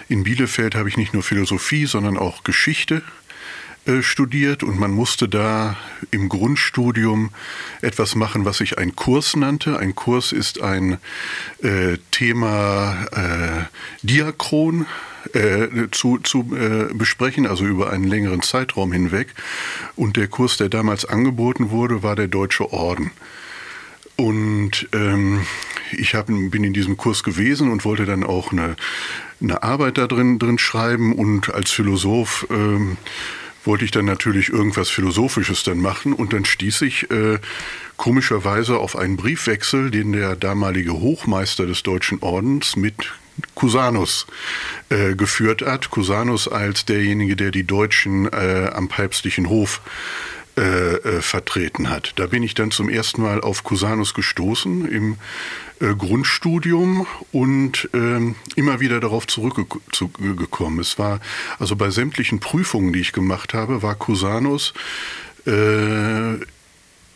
in 0.08 0.24
Bielefeld 0.24 0.76
habe 0.76 0.90
ich 0.90 0.98
nicht 0.98 1.14
nur 1.14 1.24
Philosophie, 1.24 1.86
sondern 1.86 2.18
auch 2.18 2.44
Geschichte 2.44 3.04
äh, 3.88 4.02
studiert 4.02 4.64
und 4.64 4.80
man 4.80 4.92
musste 4.92 5.30
da 5.30 5.78
im 6.12 6.28
Grundstudium 6.28 7.30
etwas 7.82 8.16
machen, 8.16 8.44
was 8.44 8.58
sich 8.58 8.78
ein 8.78 8.96
Kurs 8.96 9.36
nannte. 9.36 9.80
Ein 9.80 9.96
Kurs 9.96 10.34
ist 10.34 10.62
ein 10.62 10.98
äh, 11.62 11.98
Thema 12.12 13.06
äh, 13.12 13.66
Diachron 14.02 14.88
äh, 15.34 15.88
zu, 15.92 16.18
zu 16.18 16.54
äh, 16.56 16.94
besprechen, 16.94 17.48
also 17.48 17.66
über 17.66 17.90
einen 17.90 18.04
längeren 18.04 18.42
Zeitraum 18.42 18.92
hinweg. 18.92 19.34
Und 19.96 20.18
der 20.18 20.28
Kurs, 20.28 20.58
der 20.58 20.68
damals 20.68 21.06
angeboten 21.06 21.70
wurde, 21.70 22.04
war 22.04 22.16
der 22.16 22.28
Deutsche 22.28 22.74
Orden. 22.74 23.12
Und 24.18 24.90
ähm, 24.94 25.46
ich 25.92 26.16
hab, 26.16 26.26
bin 26.26 26.64
in 26.64 26.74
diesem 26.74 26.98
Kurs 26.98 27.24
gewesen 27.24 27.72
und 27.72 27.86
wollte 27.86 28.06
dann 28.06 28.24
auch 28.24 28.52
eine, 28.52 28.76
eine 29.42 29.64
Arbeit 29.64 29.98
da 29.98 30.08
drin, 30.08 30.40
drin 30.40 30.58
schreiben. 30.58 31.14
Und 31.14 31.54
als 31.54 31.72
Philosoph 31.72 32.48
ähm, 32.50 32.98
wollte 33.64 33.86
ich 33.86 33.92
dann 33.92 34.06
natürlich 34.06 34.50
irgendwas 34.50 34.90
Philosophisches 34.90 35.64
dann 35.64 35.80
machen. 35.80 36.14
Und 36.14 36.34
dann 36.34 36.46
stieß 36.46 36.82
ich 36.82 37.12
äh, 37.12 37.38
komischerweise 37.96 38.80
auf 38.80 38.96
einen 38.96 39.18
Briefwechsel, 39.18 39.92
den 39.92 40.14
der 40.14 40.36
damalige 40.36 40.94
Hochmeister 40.94 41.68
des 41.68 41.84
Deutschen 41.84 42.18
Ordens 42.22 42.76
mit 42.76 43.14
Cusanus 43.54 44.26
äh, 44.90 45.14
geführt 45.14 45.62
hat. 45.62 45.92
Cusanus 45.92 46.48
als 46.48 46.86
derjenige, 46.86 47.36
der 47.36 47.52
die 47.52 47.66
Deutschen 47.66 48.26
äh, 48.34 48.72
am 48.74 48.88
päpstlichen 48.88 49.48
Hof 49.48 49.82
äh, 49.86 50.37
äh, 50.58 51.22
vertreten 51.22 51.90
hat. 51.90 52.14
Da 52.16 52.28
bin 52.28 52.44
ich 52.44 52.54
dann 52.54 52.72
zum 52.72 52.90
ersten 52.90 53.22
Mal 53.22 53.42
auf 53.42 53.64
Cusanus 53.64 54.14
gestoßen 54.14 54.88
im 54.88 55.18
äh, 55.80 55.94
Grundstudium 55.94 57.06
und 57.32 57.90
ähm, 57.94 58.36
immer 58.56 58.80
wieder 58.80 59.00
darauf 59.00 59.28
zurückgekommen. 59.28 60.80
Es 60.80 60.98
war 60.98 61.20
also 61.60 61.76
bei 61.76 61.92
sämtlichen 61.92 62.40
Prüfungen, 62.40 62.94
die 62.94 63.02
ich 63.02 63.14
gemacht 63.14 63.54
habe, 63.54 63.84
war 63.84 63.96
Cusanus 63.96 64.74
äh, 65.46 66.34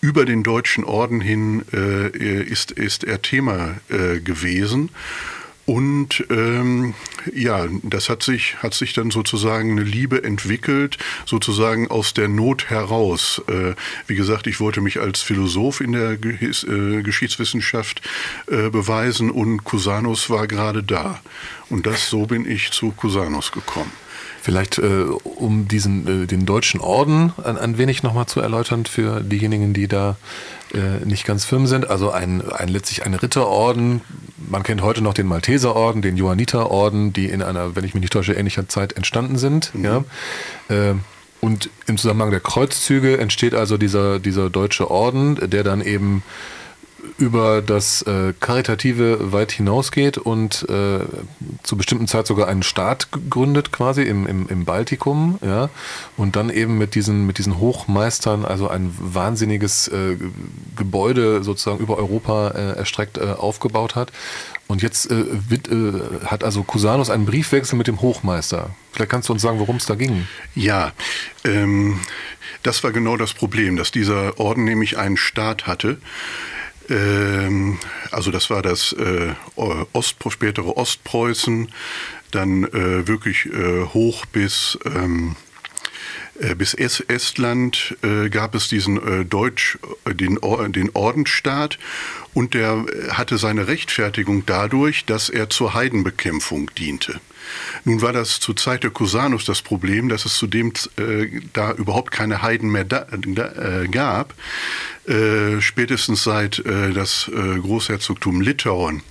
über 0.02 0.26
den 0.26 0.44
deutschen 0.44 0.84
Orden 0.84 1.22
hin 1.22 1.64
äh, 1.74 2.10
ist, 2.44 2.72
ist 2.72 3.04
er 3.04 3.22
Thema 3.22 3.76
äh, 3.90 4.20
gewesen. 4.20 4.90
Und 5.72 6.26
ähm, 6.30 6.96
ja, 7.34 7.66
das 7.82 8.10
hat 8.10 8.24
sich, 8.24 8.58
hat 8.62 8.74
sich 8.74 8.92
dann 8.92 9.10
sozusagen 9.10 9.72
eine 9.72 9.84
Liebe 9.84 10.22
entwickelt, 10.22 10.98
sozusagen 11.26 11.90
aus 11.90 12.14
der 12.14 12.28
Not 12.28 12.70
heraus. 12.70 13.42
Äh, 13.48 13.76
wie 14.06 14.16
gesagt, 14.16 14.48
ich 14.48 14.60
wollte 14.60 14.82
mich 14.82 15.00
als 15.00 15.22
Philosoph 15.22 15.80
in 15.80 15.94
der 15.94 16.18
äh, 16.22 17.04
Geschichtswissenschaft 17.04 18.02
äh, 18.48 18.70
beweisen 18.70 19.32
und 19.32 19.64
Cusanus 19.64 20.30
war 20.30 20.46
gerade 20.46 20.84
da. 20.84 21.22
Und 21.70 21.86
das, 21.86 22.10
so 22.10 22.26
bin 22.26 22.46
ich 22.46 22.72
zu 22.72 22.92
Cusanus 22.92 23.54
gekommen. 23.54 23.94
Vielleicht, 24.42 24.80
äh, 24.80 25.04
um 25.24 25.68
diesen, 25.68 26.24
äh, 26.24 26.26
den 26.26 26.48
deutschen 26.48 26.82
Orden 26.82 27.32
ein, 27.44 27.58
ein 27.58 27.78
wenig 27.78 28.02
nochmal 28.02 28.26
zu 28.26 28.40
erläutern 28.40 28.86
für 28.86 29.22
diejenigen, 29.22 29.74
die 29.74 29.88
da 29.88 30.18
äh, 30.74 31.06
nicht 31.06 31.26
ganz 31.26 31.46
firm 31.46 31.68
sind. 31.68 31.90
Also 31.90 32.10
ein, 32.10 32.42
ein 32.52 32.68
letztlich 32.68 33.06
ein 33.06 33.14
Ritterorden. 33.14 34.02
Man 34.50 34.64
kennt 34.64 34.82
heute 34.82 35.02
noch 35.04 35.14
den 35.14 35.28
Malteserorden, 35.28 36.02
den 36.02 36.18
Johanniterorden, 36.18 37.14
die 37.14 37.28
in 37.28 37.44
einer, 37.44 37.76
wenn 37.76 37.84
ich 37.84 37.94
mich 37.94 38.02
nicht 38.02 38.14
täusche, 38.14 38.34
ähnlicher 38.34 38.68
Zeit 38.68 38.94
entstanden 38.94 39.38
sind. 39.38 39.76
Mhm. 39.76 39.86
Ja. 39.86 40.04
Äh, 40.70 40.96
und 41.40 41.70
im 41.86 41.98
Zusammenhang 41.98 42.32
der 42.32 42.40
Kreuzzüge 42.40 43.18
entsteht 43.18 43.54
also 43.54 43.78
dieser, 43.78 44.20
dieser 44.20 44.50
deutsche 44.50 44.90
Orden, 44.90 45.38
der 45.50 45.64
dann 45.64 45.82
eben 45.82 46.24
über 47.18 47.62
das 47.62 48.02
äh, 48.04 48.34
Karitative 48.40 49.32
weit 49.32 49.52
hinausgeht 49.52 50.18
und 50.18 50.68
äh, 50.70 51.00
zu 51.64 51.78
bestimmten 51.78 52.08
Zeit 52.08 52.28
sogar 52.28 52.48
einen 52.48 52.64
Staat 52.64 53.10
gründet, 53.30 53.72
quasi 53.72 54.04
im, 54.04 54.28
im, 54.28 54.48
im 54.48 54.66
Baltikum, 54.66 55.40
ja, 55.42 55.70
und 56.18 56.36
dann 56.36 56.50
eben 56.50 56.78
mit 56.78 56.96
diesen, 56.96 57.26
mit 57.26 57.38
diesen 57.38 57.60
Hochmeistern 57.60 58.46
also 58.46 58.68
ein 58.68 58.94
wahnsinniges 59.00 59.88
äh, 59.88 60.18
Gebäude 60.76 61.44
sozusagen 61.44 61.80
über 61.80 61.98
Europa 61.98 62.50
äh, 62.50 62.78
erstreckt 62.78 63.18
äh, 63.18 63.32
aufgebaut 63.32 63.96
hat. 63.96 64.12
Und 64.68 64.82
jetzt 64.82 65.12
äh, 65.12 65.26
wird, 65.50 65.70
hat 66.26 66.46
also 66.46 66.64
Cusanus 66.64 67.10
einen 67.10 67.26
Briefwechsel 67.26 67.78
mit 67.78 67.88
dem 67.88 68.00
Hochmeister. 68.00 68.70
Vielleicht 68.94 69.12
kannst 69.12 69.28
du 69.28 69.34
uns 69.34 69.42
sagen, 69.42 69.60
worum 69.60 69.76
es 69.76 69.86
da 69.86 69.96
ging. 69.96 70.28
Ja, 70.56 70.94
ähm, 71.44 72.00
das 72.64 72.82
war 72.84 72.92
genau 72.92 73.18
das 73.18 73.34
Problem, 73.34 73.76
dass 73.76 73.92
dieser 73.92 74.40
Orden 74.40 74.64
nämlich 74.64 74.98
einen 74.98 75.18
Staat 75.18 75.68
hatte 75.68 75.98
ähm, 76.92 77.80
also 78.12 78.32
das 78.32 78.50
war 78.50 78.62
das 78.62 78.94
äh, 78.94 79.34
Ost, 79.56 80.18
spätere 80.30 80.78
Ostpreußen, 80.78 81.72
dann 82.32 82.66
äh, 82.66 83.08
wirklich 83.08 83.48
äh, 83.48 83.86
hoch 83.86 84.26
bis 84.28 84.78
ähm, 84.86 85.36
äh, 86.40 86.56
bis 86.56 86.74
Estland 86.74 87.96
äh, 88.04 88.30
gab 88.30 88.56
es 88.56 88.68
diesen 88.68 89.22
äh, 89.22 89.26
Deutsch, 89.26 89.78
äh, 90.06 90.16
den, 90.16 90.40
den 90.72 90.90
Ordensstaat 90.94 91.78
und 92.34 92.54
der 92.54 92.86
hatte 93.10 93.38
seine 93.38 93.68
Rechtfertigung 93.68 94.46
dadurch, 94.46 95.06
dass 95.06 95.30
er 95.30 95.50
zur 95.50 95.74
Heidenbekämpfung 95.74 96.72
diente. 96.78 97.20
Nun 97.84 98.02
war 98.02 98.14
das 98.14 98.40
zur 98.40 98.56
Zeit 98.56 98.84
der 98.84 98.92
Cusanus 98.92 99.46
das 99.46 99.62
Problem, 99.62 100.10
dass 100.10 100.26
es 100.26 100.36
zudem 100.36 100.74
äh, 100.98 101.42
da 101.54 101.74
überhaupt 101.74 102.12
keine 102.12 102.42
Heiden 102.42 102.72
mehr 102.72 102.86
da, 102.86 103.08
da, 103.12 103.82
äh, 103.84 103.88
gab. 103.88 104.34
Äh, 105.08 105.62
spätestens 105.62 106.24
seit 106.24 106.60
äh, 106.60 106.92
das 106.92 107.30
äh, 107.34 107.60
Großherzogtum 107.60 108.42
Litauen 108.42 109.04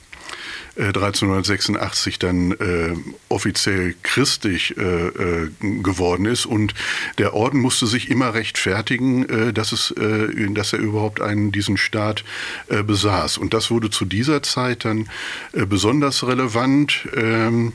1386 0.77 2.15
äh, 2.15 2.19
dann 2.19 2.53
äh, 2.53 2.97
offiziell 3.29 3.95
christlich 4.03 4.77
äh, 4.77 4.83
äh, 4.83 5.51
geworden 5.61 6.27
ist 6.27 6.47
und 6.47 6.75
der 7.19 7.35
Orden 7.35 7.61
musste 7.61 7.87
sich 7.87 8.11
immer 8.11 8.35
rechtfertigen, 8.35 9.53
dass, 9.53 9.73
es, 9.73 9.95
dass 10.51 10.73
er 10.73 10.79
überhaupt 10.79 11.21
einen 11.21 11.53
diesen 11.53 11.77
Staat 11.77 12.25
besaß. 12.69 13.39
Und 13.39 13.55
das 13.55 13.71
wurde 13.71 13.91
zu 13.91 14.05
dieser 14.05 14.43
Zeit 14.43 14.85
dann 14.85 15.09
besonders 15.53 16.27
relevant. 16.27 17.09
Ähm, 17.17 17.73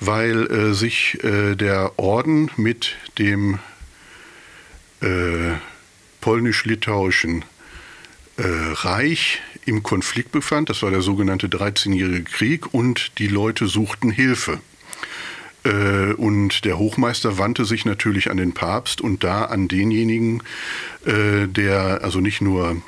weil 0.00 0.50
äh, 0.50 0.74
sich 0.74 1.22
äh, 1.24 1.54
der 1.54 1.98
Orden 1.98 2.50
mit 2.56 2.96
dem 3.18 3.58
äh, 5.00 5.54
polnisch-litauischen 6.20 7.44
äh, 8.36 8.42
Reich 8.46 9.40
im 9.64 9.82
Konflikt 9.82 10.32
befand. 10.32 10.70
Das 10.70 10.82
war 10.82 10.90
der 10.90 11.02
sogenannte 11.02 11.48
13-jährige 11.48 12.24
Krieg 12.24 12.74
und 12.74 13.18
die 13.18 13.28
Leute 13.28 13.66
suchten 13.66 14.10
Hilfe. 14.10 14.60
Äh, 15.64 16.12
und 16.14 16.64
der 16.64 16.78
Hochmeister 16.78 17.38
wandte 17.38 17.64
sich 17.64 17.84
natürlich 17.84 18.30
an 18.30 18.36
den 18.36 18.54
Papst 18.54 19.00
und 19.00 19.24
da 19.24 19.44
an 19.44 19.68
denjenigen, 19.68 20.42
der 21.04 22.00
also 22.02 22.20
nicht 22.20 22.40
nur 22.40 22.82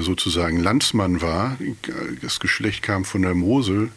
sozusagen 0.00 0.58
Landsmann 0.58 1.22
war, 1.22 1.56
das 2.20 2.40
Geschlecht 2.40 2.82
kam 2.82 3.04
von 3.04 3.22
der 3.22 3.34
Mosel, 3.34 3.90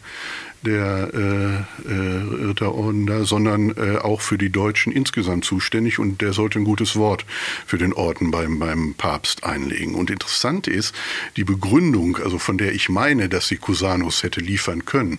der 0.62 1.10
äh, 1.14 1.90
äh, 1.90 2.46
Ritterorden 2.46 3.06
da, 3.06 3.24
sondern 3.24 3.70
äh, 3.76 3.96
auch 3.98 4.20
für 4.20 4.36
die 4.36 4.50
Deutschen 4.50 4.92
insgesamt 4.92 5.44
zuständig 5.44 5.98
und 5.98 6.20
der 6.20 6.32
sollte 6.32 6.58
ein 6.58 6.64
gutes 6.64 6.96
Wort 6.96 7.24
für 7.66 7.78
den 7.78 7.92
Orden 7.92 8.30
beim, 8.30 8.58
beim 8.58 8.94
Papst 8.94 9.44
einlegen. 9.44 9.94
Und 9.94 10.10
interessant 10.10 10.66
ist 10.66 10.94
die 11.36 11.44
Begründung, 11.44 12.18
also 12.18 12.38
von 12.38 12.58
der 12.58 12.74
ich 12.74 12.88
meine, 12.88 13.28
dass 13.28 13.48
sie 13.48 13.56
Cusanus 13.56 14.22
hätte 14.22 14.40
liefern 14.40 14.84
können. 14.84 15.18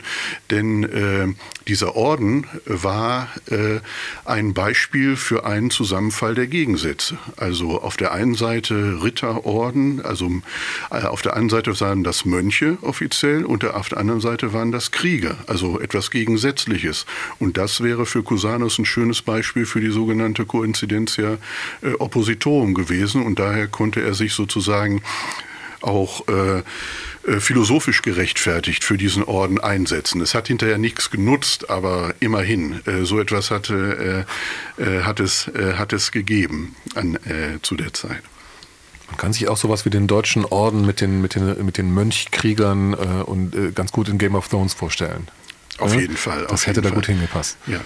Denn 0.51 0.84
äh, 0.84 1.27
dieser 1.67 1.95
Orden 1.95 2.45
war 2.65 3.30
äh, 3.49 3.80
ein 4.25 4.54
Beispiel 4.54 5.15
für 5.15 5.45
einen 5.45 5.71
Zusammenfall 5.71 6.36
der 6.36 6.47
Gegensätze. 6.47 7.17
Also 7.38 7.82
auf 7.82 7.97
der 7.97 8.12
einen 8.12 8.36
Seite 8.36 9.01
Ritterorden, 9.04 10.01
also 10.01 10.30
äh, 10.91 11.01
auf 11.04 11.23
der 11.23 11.36
einen 11.36 11.49
Seite 11.49 11.80
waren 11.80 12.04
das 12.04 12.25
Mönche 12.25 12.77
offiziell 12.82 13.43
und 13.43 13.65
auf 13.65 13.89
der 13.89 13.97
anderen 13.97 14.21
Seite 14.21 14.54
waren 14.54 14.71
das 14.71 14.91
Krieger 14.91 15.31
also 15.48 15.80
etwas 15.80 16.12
Gegensätzliches. 16.12 17.06
Und 17.39 17.58
das 17.58 17.82
wäre 17.82 18.06
für 18.06 18.24
Cusanus 18.24 18.80
ein 18.80 18.86
schönes 18.86 19.22
Beispiel 19.22 19.65
für 19.65 19.82
die 19.82 19.91
sogenannte 19.91 20.46
Coincidentia 20.46 21.38
äh, 21.82 21.94
Oppositorum 21.94 22.74
gewesen. 22.74 23.24
Und 23.24 23.39
daher 23.39 23.67
konnte 23.67 24.02
er 24.02 24.13
sich 24.13 24.34
sozusagen 24.34 25.02
auch 25.82 26.28
äh, 26.28 26.63
äh, 27.28 27.39
philosophisch 27.39 28.02
gerechtfertigt 28.02 28.84
für 28.84 28.98
diesen 28.98 29.24
Orden 29.24 29.60
einsetzen. 29.60 30.22
Es 30.22 30.34
hat 30.34 30.48
hinterher 30.48 30.78
nichts 30.78 31.12
genutzt, 31.12 31.70
aber 31.70 32.15
immerhin, 32.20 32.82
äh, 32.86 33.06
so 33.06 33.20
etwas 33.20 33.52
hatte, 33.52 34.26
äh, 34.78 34.84
äh 34.84 35.02
hat, 35.04 35.20
es, 35.20 35.48
äh, 35.50 35.74
hat 35.74 35.94
es 35.94 36.12
gegeben 36.12 36.76
an, 36.96 37.17
zu 37.62 37.76
der 37.76 37.94
Zeit. 37.94 38.22
Man 39.12 39.17
kann 39.17 39.34
sich 39.34 39.50
auch 39.50 39.58
sowas 39.58 39.86
wie 39.86 39.89
den 39.89 40.08
deutschen 40.08 40.45
Orden 40.45 40.86
mit 40.86 41.02
den, 41.02 41.21
mit 41.21 41.36
den, 41.36 41.65
mit 41.65 41.78
den 41.78 41.93
Mönchkriegern 41.93 42.93
äh, 42.93 43.24
und 43.24 43.54
äh, 43.54 43.71
ganz 43.71 43.91
gut 43.91 44.08
in 44.08 44.17
Game 44.17 44.36
of 44.36 44.47
Thrones 44.47 44.74
vorstellen. 44.74 45.28
Auf 45.80 45.93
ja? 45.93 46.00
jeden 46.00 46.15
Fall. 46.15 46.47
Das 46.50 46.65
hätte 46.65 46.82
da 46.82 46.89
Fall. 46.89 46.95
gut 46.95 47.08
hingepasst. 47.08 47.58
Ja. 47.67 47.82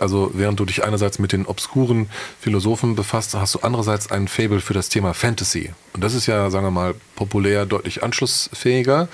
Also 0.00 0.32
während 0.34 0.58
du 0.58 0.64
dich 0.64 0.82
einerseits 0.84 1.20
mit 1.20 1.32
den 1.32 1.46
obskuren 1.46 2.10
Philosophen 2.40 2.96
befasst, 2.96 3.34
hast 3.34 3.54
du 3.54 3.60
andererseits 3.60 4.10
ein 4.10 4.26
Fable 4.26 4.60
für 4.60 4.74
das 4.74 4.88
Thema 4.88 5.14
Fantasy. 5.14 5.72
Und 5.94 6.02
das 6.02 6.14
ist 6.14 6.26
ja, 6.26 6.50
sagen 6.50 6.66
wir 6.66 6.72
mal, 6.72 6.94
populär 7.14 7.64
deutlich 7.64 8.02
anschlussfähiger. 8.02 9.08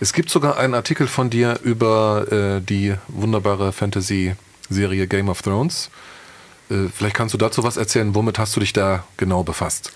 Es 0.00 0.12
gibt 0.12 0.28
sogar 0.28 0.58
einen 0.58 0.74
Artikel 0.74 1.06
von 1.06 1.30
dir 1.30 1.60
über 1.62 2.26
äh, 2.30 2.60
die 2.60 2.94
wunderbare 3.06 3.72
Fantasy-Serie 3.72 5.06
Game 5.06 5.28
of 5.28 5.40
Thrones. 5.40 5.88
Äh, 6.70 6.88
vielleicht 6.94 7.16
kannst 7.16 7.34
du 7.34 7.38
dazu 7.38 7.62
was 7.62 7.76
erzählen. 7.76 8.14
Womit 8.14 8.38
hast 8.38 8.56
du 8.56 8.60
dich 8.60 8.72
da 8.72 9.04
genau 9.16 9.42
befasst? 9.42 9.92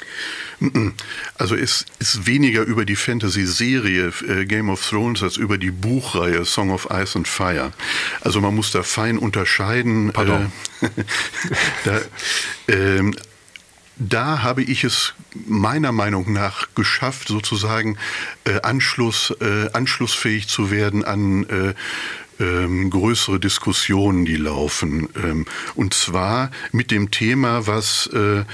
Also 1.36 1.56
es 1.56 1.86
ist 1.98 2.26
weniger 2.26 2.62
über 2.62 2.84
die 2.84 2.96
Fantasy-Serie 2.96 4.12
äh, 4.28 4.44
Game 4.44 4.68
of 4.68 4.86
Thrones 4.86 5.22
als 5.22 5.36
über 5.36 5.58
die 5.58 5.70
Buchreihe 5.70 6.44
Song 6.44 6.70
of 6.70 6.88
Ice 6.90 7.16
and 7.16 7.26
Fire. 7.26 7.72
Also 8.20 8.40
man 8.40 8.54
muss 8.54 8.70
da 8.70 8.82
fein 8.82 9.18
unterscheiden. 9.18 10.12
Pardon. 10.12 10.52
Äh, 10.80 10.88
da, 11.84 12.00
ähm, 12.68 13.14
da 13.96 14.42
habe 14.42 14.62
ich 14.62 14.82
es 14.84 15.14
meiner 15.46 15.92
Meinung 15.92 16.32
nach 16.32 16.68
geschafft, 16.74 17.28
sozusagen 17.28 17.98
äh, 18.44 18.60
Anschluss, 18.62 19.34
äh, 19.40 19.70
anschlussfähig 19.72 20.48
zu 20.48 20.70
werden 20.70 21.04
an 21.04 21.44
äh, 21.44 21.74
ähm, 22.40 22.90
größere 22.90 23.38
Diskussionen, 23.38 24.24
die 24.24 24.36
laufen. 24.36 25.08
Ähm, 25.22 25.46
und 25.74 25.94
zwar 25.94 26.50
mit 26.72 26.90
dem 26.90 27.10
Thema, 27.10 27.66
was 27.66 28.08
äh, 28.08 28.44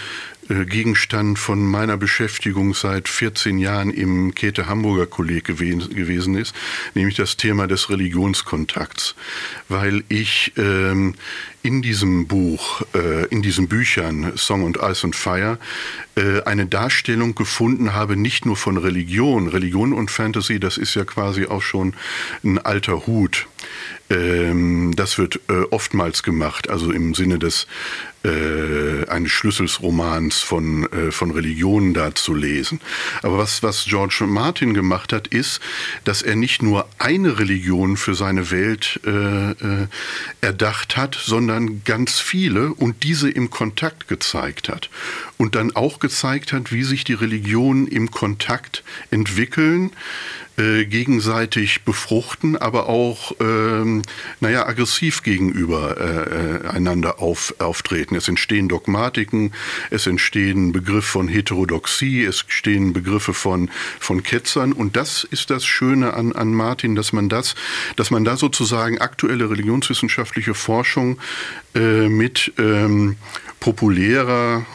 Gegenstand 0.49 1.39
von 1.39 1.67
meiner 1.67 1.97
Beschäftigung 1.97 2.75
seit 2.75 3.09
14 3.09 3.59
Jahren 3.59 3.91
im 3.91 4.35
Käthe-Hamburger 4.35 5.07
Kolleg 5.07 5.45
gewesen 5.45 6.37
ist, 6.37 6.55
nämlich 6.95 7.17
das 7.17 7.37
Thema 7.37 7.67
des 7.67 7.91
Religionskontakts, 7.91 9.15
weil 9.69 10.05
ich 10.09 10.53
ähm, 10.57 11.15
in 11.67 11.83
diesem 11.83 12.29
Buch, 12.29 12.83
äh, 12.95 13.27
in 13.27 13.43
diesen 13.43 13.67
Büchern 13.67 14.33
Song 14.37 14.63
und 14.63 14.77
Ice 14.77 15.05
and 15.05 15.17
Fire 15.17 15.59
äh, 16.15 16.43
eine 16.43 16.67
Darstellung 16.67 17.35
gefunden 17.35 17.93
habe, 17.93 18.17
nicht 18.17 18.47
nur 18.47 18.57
von 18.57 18.77
Religion. 18.77 19.49
Religion 19.49 19.93
und 19.93 20.11
Fantasy, 20.11 20.61
das 20.61 20.79
ist 20.79 20.95
ja 20.95 21.05
quasi 21.05 21.47
auch 21.47 21.63
schon 21.63 21.95
ein 22.45 22.59
alter 22.59 23.09
Hut. 23.09 23.49
Ähm, 24.09 24.95
das 24.95 25.19
wird 25.19 25.41
äh, 25.49 25.63
oftmals 25.71 26.23
gemacht, 26.23 26.71
also 26.71 26.93
im 26.93 27.15
Sinne 27.15 27.41
des 27.41 27.67
äh, 28.27 29.09
eines 29.09 29.31
Schlüsselsromans 29.31 30.41
von, 30.41 30.91
äh, 30.93 31.13
von 31.13 31.31
Religionen 31.31 31.95
da 31.95 32.15
zu 32.15 32.35
lesen. 32.35 32.81
Aber 33.23 33.39
was, 33.39 33.63
was 33.63 33.85
George 33.85 34.25
Martin 34.27 34.75
gemacht 34.75 35.13
hat, 35.13 35.29
ist, 35.29 35.61
dass 36.05 36.23
er 36.23 36.37
nicht 36.37 36.63
nur 36.63 36.89
eine 36.99 37.39
Religion 37.39 37.97
für 37.97 38.15
seine 38.15 38.51
Welt 38.51 39.01
äh, 39.07 39.51
äh, 39.51 39.87
erdacht 40.41 40.97
hat, 40.97 41.15
sondern 41.15 41.83
ganz 41.85 42.19
viele 42.19 42.75
und 42.75 43.03
diese 43.05 43.31
im 43.31 43.51
Kontakt 43.51 44.09
gezeigt 44.09 44.69
hat. 44.69 44.91
Und 45.39 45.55
dann 45.55 45.77
auch 45.77 46.01
gezeigt 46.01 46.53
hat, 46.53 46.73
wie 46.73 46.83
sich 46.83 47.05
die 47.05 47.15
Religionen 47.15 47.87
im 47.87 48.11
Kontakt 48.11 48.83
entwickeln, 49.11 49.93
äh, 50.59 50.87
gegenseitig 50.87 51.83
befruchten, 51.83 52.57
aber 52.57 52.89
auch 52.89 53.33
ähm, 53.41 54.01
naja, 54.41 54.67
aggressiv 54.67 55.23
gegenüber 55.23 55.99
äh, 56.01 56.67
einander 56.69 57.21
auf, 57.21 57.55
auftreten. 57.59 58.15
Es 58.17 58.29
entstehen 58.29 58.69
Dogmatiken, 58.69 59.53
es 59.91 60.07
entstehen 60.07 60.73
Begriffe 60.73 61.07
von 61.07 61.29
Heterodoxie, 61.29 62.25
es 62.25 62.43
entstehen 62.43 62.93
Begriffe 62.93 63.35
von, 63.35 63.71
von 64.01 64.23
Ketzern. 64.23 64.73
Und 64.73 64.97
das 64.97 65.25
ist 65.25 65.51
das 65.51 65.65
Schöne 65.65 66.15
an, 66.15 66.33
an 66.33 66.53
Martin, 66.53 66.95
dass 66.95 67.13
man 67.13 67.29
das, 67.29 67.55
dass 67.97 68.11
man 68.11 68.25
da 68.25 68.37
sozusagen 68.37 68.99
aktuelle 68.99 69.51
religionswissenschaftliche 69.51 70.55
Forschung 70.55 71.19
äh, 71.75 72.09
mit 72.09 72.53
ähm, 72.59 73.17
populärer 73.61 74.67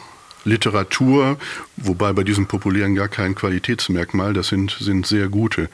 Literatur, 0.44 1.38
wobei 1.76 2.12
bei 2.12 2.24
diesem 2.24 2.46
populären 2.46 2.94
gar 2.94 3.08
kein 3.08 3.34
Qualitätsmerkmal, 3.34 4.32
das 4.32 4.48
sind, 4.48 4.76
sind 4.80 5.06
sehr 5.06 5.28
gute 5.28 5.68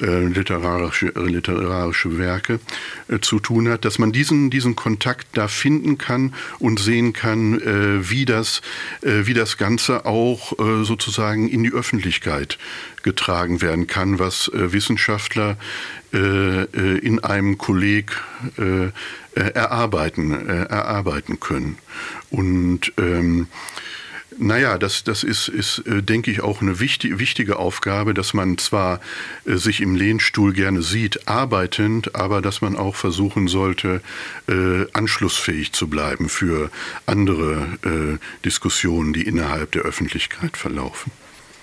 literarische, 0.00 1.12
literarische 1.14 2.18
Werke 2.18 2.60
äh, 3.08 3.20
zu 3.20 3.38
tun 3.38 3.68
hat, 3.68 3.84
dass 3.84 3.98
man 3.98 4.12
diesen, 4.12 4.50
diesen 4.50 4.76
Kontakt 4.76 5.28
da 5.34 5.48
finden 5.48 5.98
kann 5.98 6.34
und 6.58 6.80
sehen 6.80 7.12
kann, 7.12 7.60
äh, 7.60 8.10
wie, 8.10 8.24
das, 8.24 8.62
äh, 9.02 9.26
wie 9.26 9.34
das 9.34 9.58
Ganze 9.58 10.06
auch 10.06 10.58
äh, 10.58 10.84
sozusagen 10.84 11.48
in 11.48 11.62
die 11.62 11.72
Öffentlichkeit 11.72 12.58
getragen 13.02 13.62
werden 13.62 13.86
kann, 13.86 14.18
was 14.18 14.48
äh, 14.48 14.72
Wissenschaftler 14.72 15.56
in 16.14 17.20
einem 17.24 17.56
Kolleg 17.56 18.12
erarbeiten, 19.34 20.46
erarbeiten 20.46 21.40
können. 21.40 21.78
Und 22.28 22.92
ähm, 22.98 23.46
naja, 24.38 24.78
das, 24.78 25.04
das 25.04 25.22
ist, 25.22 25.48
ist 25.48 25.78
äh, 25.86 26.02
denke 26.02 26.30
ich, 26.30 26.40
auch 26.40 26.60
eine 26.60 26.80
wichtig, 26.80 27.18
wichtige 27.18 27.56
Aufgabe, 27.56 28.14
dass 28.14 28.34
man 28.34 28.58
zwar 28.58 29.00
äh, 29.44 29.56
sich 29.56 29.80
im 29.80 29.94
Lehnstuhl 29.94 30.52
gerne 30.52 30.82
sieht, 30.82 31.28
arbeitend, 31.28 32.14
aber 32.14 32.42
dass 32.42 32.60
man 32.60 32.76
auch 32.76 32.94
versuchen 32.94 33.48
sollte, 33.48 34.00
äh, 34.48 34.86
anschlussfähig 34.92 35.72
zu 35.72 35.88
bleiben 35.88 36.28
für 36.28 36.70
andere 37.06 37.78
Diskussionen, 38.44 39.12
die 39.12 39.22
innerhalb 39.22 39.72
der 39.72 39.82
Öffentlichkeit 39.82 40.56
verlaufen. 40.56 41.10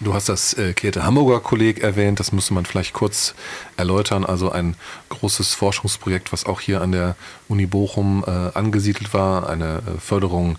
Du 0.01 0.13
hast 0.13 0.29
das 0.29 0.53
äh, 0.53 0.71
Käthe 0.73 1.03
Hamburger 1.03 1.41
Kolleg 1.41 1.83
erwähnt, 1.83 2.21
das 2.21 2.31
müsste 2.31 2.53
man 2.53 2.65
vielleicht 2.65 2.93
kurz 2.93 3.35
erläutern. 3.75 4.23
Also 4.23 4.49
ein 4.49 4.75
großes 5.09 5.55
Forschungsprojekt, 5.55 6.31
was 6.31 6.45
auch 6.45 6.61
hier 6.61 6.81
an 6.81 6.93
der 6.93 7.17
Uni 7.49 7.65
Bochum 7.65 8.23
äh, 8.25 8.29
angesiedelt 8.29 9.13
war, 9.13 9.49
eine 9.49 9.79
äh, 9.79 9.99
Förderung 9.99 10.57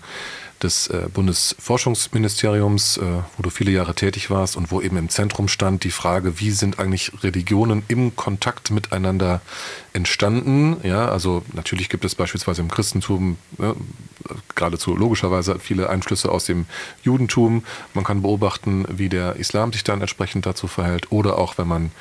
des 0.63 0.87
äh, 0.87 1.07
Bundesforschungsministeriums, 1.13 2.97
äh, 2.97 3.01
wo 3.37 3.43
du 3.43 3.49
viele 3.49 3.71
Jahre 3.71 3.95
tätig 3.95 4.29
warst 4.29 4.55
und 4.55 4.71
wo 4.71 4.81
eben 4.81 4.97
im 4.97 5.09
Zentrum 5.09 5.47
stand 5.47 5.83
die 5.83 5.91
Frage, 5.91 6.39
wie 6.39 6.51
sind 6.51 6.79
eigentlich 6.79 7.11
Religionen 7.23 7.83
im 7.87 8.15
Kontakt 8.15 8.71
miteinander 8.71 9.41
entstanden? 9.93 10.77
Ja, 10.83 11.09
also 11.09 11.43
natürlich 11.53 11.89
gibt 11.89 12.05
es 12.05 12.15
beispielsweise 12.15 12.61
im 12.61 12.69
Christentum 12.69 13.37
ja, 13.59 13.75
geradezu 14.55 14.95
logischerweise 14.95 15.59
viele 15.59 15.89
Einflüsse 15.89 16.31
aus 16.31 16.45
dem 16.45 16.65
Judentum. 17.03 17.63
Man 17.93 18.03
kann 18.03 18.21
beobachten, 18.21 18.85
wie 18.89 19.09
der 19.09 19.35
Islam 19.35 19.73
sich 19.73 19.83
dann 19.83 20.01
entsprechend 20.01 20.45
dazu 20.45 20.67
verhält 20.67 21.11
oder 21.11 21.37
auch 21.37 21.57
wenn 21.57 21.67
man 21.67 21.91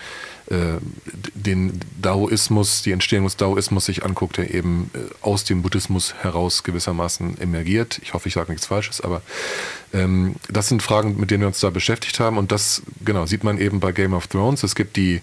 den 0.50 1.80
Daoismus, 2.00 2.82
die 2.82 2.92
Entstehung 2.92 3.24
des 3.24 3.36
Daoismus 3.36 3.86
sich 3.86 4.04
anguckt, 4.04 4.36
der 4.36 4.52
eben 4.52 4.90
äh, 4.94 4.98
aus 5.20 5.44
dem 5.44 5.62
Buddhismus 5.62 6.14
heraus 6.14 6.62
gewissermaßen 6.64 7.40
emergiert. 7.40 8.00
Ich 8.02 8.14
hoffe, 8.14 8.28
ich 8.28 8.34
sage 8.34 8.50
nichts 8.50 8.66
Falsches, 8.66 9.00
aber 9.00 9.22
ähm, 9.92 10.34
das 10.48 10.68
sind 10.68 10.82
Fragen, 10.82 11.18
mit 11.18 11.30
denen 11.30 11.42
wir 11.42 11.48
uns 11.48 11.60
da 11.60 11.70
beschäftigt 11.70 12.18
haben 12.20 12.36
und 12.36 12.50
das 12.52 12.82
genau 13.04 13.26
sieht 13.26 13.44
man 13.44 13.58
eben 13.58 13.80
bei 13.80 13.92
Game 13.92 14.12
of 14.12 14.26
Thrones. 14.26 14.62
Es 14.62 14.74
gibt 14.74 14.96
die 14.96 15.20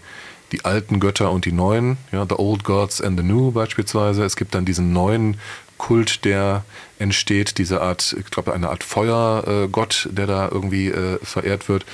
die 0.54 0.63
alten 0.63 1.02
Götter 1.02 1.32
und 1.32 1.44
die 1.44 1.52
neuen, 1.52 1.98
ja, 2.13 2.26
the 2.26 2.36
old 2.36 2.63
gods 2.63 3.02
and 3.02 3.20
the 3.20 3.26
new 3.26 3.52
beispielsweise. 3.52 4.24
Es 4.24 4.38
gibt 4.38 4.56
dann 4.56 4.63
diesen 4.63 4.94
neuen 4.94 5.38
Kult, 5.78 6.24
der 6.26 6.63
entsteht, 7.00 7.58
diese 7.58 7.82
Art, 7.82 8.16
ich 8.18 8.32
glaube, 8.32 8.54
eine 8.54 8.70
Art 8.70 8.84
Feuergott, 8.84 10.08
äh, 10.10 10.13
der 10.13 10.26
da 10.26 10.50
irgendwie 10.50 10.88
äh, 10.88 11.20
verehrt 11.22 11.70
wird 11.70 11.86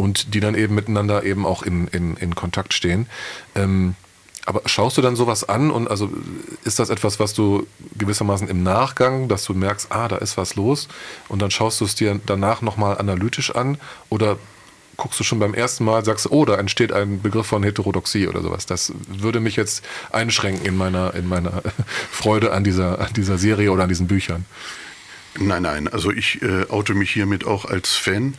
und 0.00 0.32
die 0.34 0.40
dann 0.40 0.54
eben 0.54 0.74
miteinander 0.74 1.24
eben 1.24 1.44
auch 1.44 1.62
in, 1.62 1.86
in, 1.88 2.16
in 2.16 2.34
Kontakt 2.34 2.72
stehen. 2.72 3.06
Ähm, 3.54 3.94
aber 4.46 4.62
schaust 4.64 4.96
du 4.96 5.02
dann 5.02 5.14
sowas 5.14 5.46
an 5.46 5.70
und 5.70 5.88
also 5.88 6.10
ist 6.64 6.78
das 6.78 6.88
etwas, 6.88 7.20
was 7.20 7.34
du 7.34 7.66
gewissermaßen 7.98 8.48
im 8.48 8.62
Nachgang, 8.62 9.28
dass 9.28 9.44
du 9.44 9.52
merkst, 9.52 9.92
ah, 9.92 10.08
da 10.08 10.16
ist 10.16 10.38
was 10.38 10.56
los 10.56 10.88
und 11.28 11.42
dann 11.42 11.50
schaust 11.50 11.80
du 11.80 11.84
es 11.84 11.94
dir 11.94 12.18
danach 12.24 12.62
nochmal 12.62 12.96
analytisch 12.96 13.54
an 13.54 13.76
oder 14.08 14.38
guckst 14.96 15.20
du 15.20 15.24
schon 15.24 15.38
beim 15.38 15.54
ersten 15.54 15.84
Mal, 15.84 16.04
sagst, 16.04 16.30
oh, 16.30 16.44
da 16.46 16.56
entsteht 16.56 16.92
ein 16.92 17.20
Begriff 17.20 17.46
von 17.46 17.62
Heterodoxie 17.62 18.26
oder 18.26 18.42
sowas. 18.42 18.66
Das 18.66 18.92
würde 19.08 19.40
mich 19.40 19.56
jetzt 19.56 19.84
einschränken 20.10 20.64
in 20.66 20.76
meiner, 20.76 21.14
in 21.14 21.26
meiner 21.26 21.62
Freude 22.10 22.52
an 22.52 22.64
dieser, 22.64 23.00
an 23.00 23.12
dieser 23.14 23.38
Serie 23.38 23.70
oder 23.72 23.84
an 23.84 23.88
diesen 23.88 24.08
Büchern. 24.08 24.46
Nein, 25.38 25.62
nein, 25.62 25.88
also 25.88 26.10
ich 26.10 26.42
äh, 26.42 26.66
oute 26.68 26.94
mich 26.94 27.10
hiermit 27.12 27.46
auch 27.46 27.64
als 27.64 27.94
Fan 27.94 28.34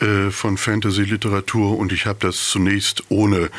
äh, 0.00 0.30
von 0.30 0.56
Fantasy-Literatur 0.56 1.78
und 1.78 1.92
ich 1.92 2.06
habe 2.06 2.18
das 2.20 2.48
zunächst 2.48 3.04
ohne 3.08 3.50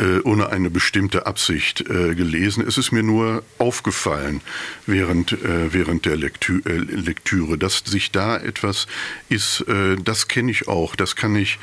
äh, 0.00 0.20
ohne 0.24 0.48
eine 0.48 0.70
bestimmte 0.70 1.26
Absicht 1.26 1.82
äh, 1.82 2.14
gelesen. 2.14 2.66
Es 2.66 2.78
ist 2.78 2.90
mir 2.90 3.02
nur 3.02 3.42
aufgefallen 3.58 4.40
während, 4.86 5.32
äh, 5.32 5.72
während 5.74 6.06
der 6.06 6.16
Lektü 6.16 6.62
äh, 6.64 6.72
Lektüre, 6.78 7.58
dass 7.58 7.82
sich 7.84 8.10
da 8.10 8.38
etwas 8.38 8.86
ist, 9.28 9.60
äh, 9.68 9.96
das 10.02 10.26
kenne 10.28 10.50
ich 10.50 10.68
auch, 10.68 10.96
das 10.96 11.16
kann 11.16 11.36
ich, 11.36 11.58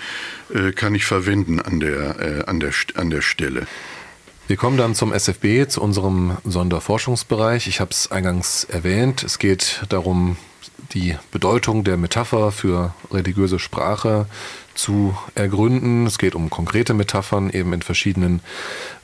äh, 0.54 0.72
kann 0.72 0.94
ich 0.94 1.06
verwenden 1.06 1.60
an 1.60 1.80
der, 1.80 2.48
an, 2.48 2.60
der, 2.60 2.74
an 2.96 3.10
der 3.10 3.22
Stelle. 3.22 3.66
Wir 4.48 4.56
kommen 4.56 4.78
dann 4.78 4.96
zum 4.96 5.12
SFB, 5.12 5.68
zu 5.68 5.82
unserem 5.82 6.38
Sonderforschungsbereich. 6.46 7.68
Ich 7.68 7.82
habe 7.82 7.92
es 7.92 8.12
eingangs 8.12 8.63
erwähnt. 8.63 9.24
Es 9.24 9.40
geht 9.40 9.84
darum, 9.90 10.38
die 10.93 11.15
Bedeutung 11.32 11.84
der 11.84 11.97
Metapher 11.97 12.52
für 12.52 12.93
religiöse 13.12 13.60
Sprache 13.60 14.28
zu 14.73 15.17
ergründen. 15.36 16.06
Es 16.06 16.17
geht 16.17 16.36
um 16.36 16.50
konkrete 16.50 16.93
Metaphern 16.93 17.50
eben 17.50 17.73
in 17.73 17.82
verschiedenen 17.82 18.41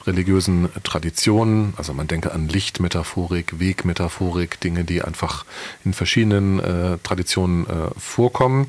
religiösen 0.05 0.69
Traditionen. 0.83 1.73
Also 1.77 1.93
man 1.93 2.07
denke 2.07 2.31
an 2.31 2.47
Lichtmetaphorik, 2.47 3.59
Wegmetaphorik, 3.59 4.59
Dinge, 4.59 4.83
die 4.83 5.01
einfach 5.01 5.45
in 5.83 5.93
verschiedenen 5.93 6.59
äh, 6.59 6.97
Traditionen 7.03 7.65
äh, 7.65 7.89
vorkommen. 7.97 8.67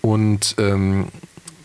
Und 0.00 0.54
ähm, 0.58 1.08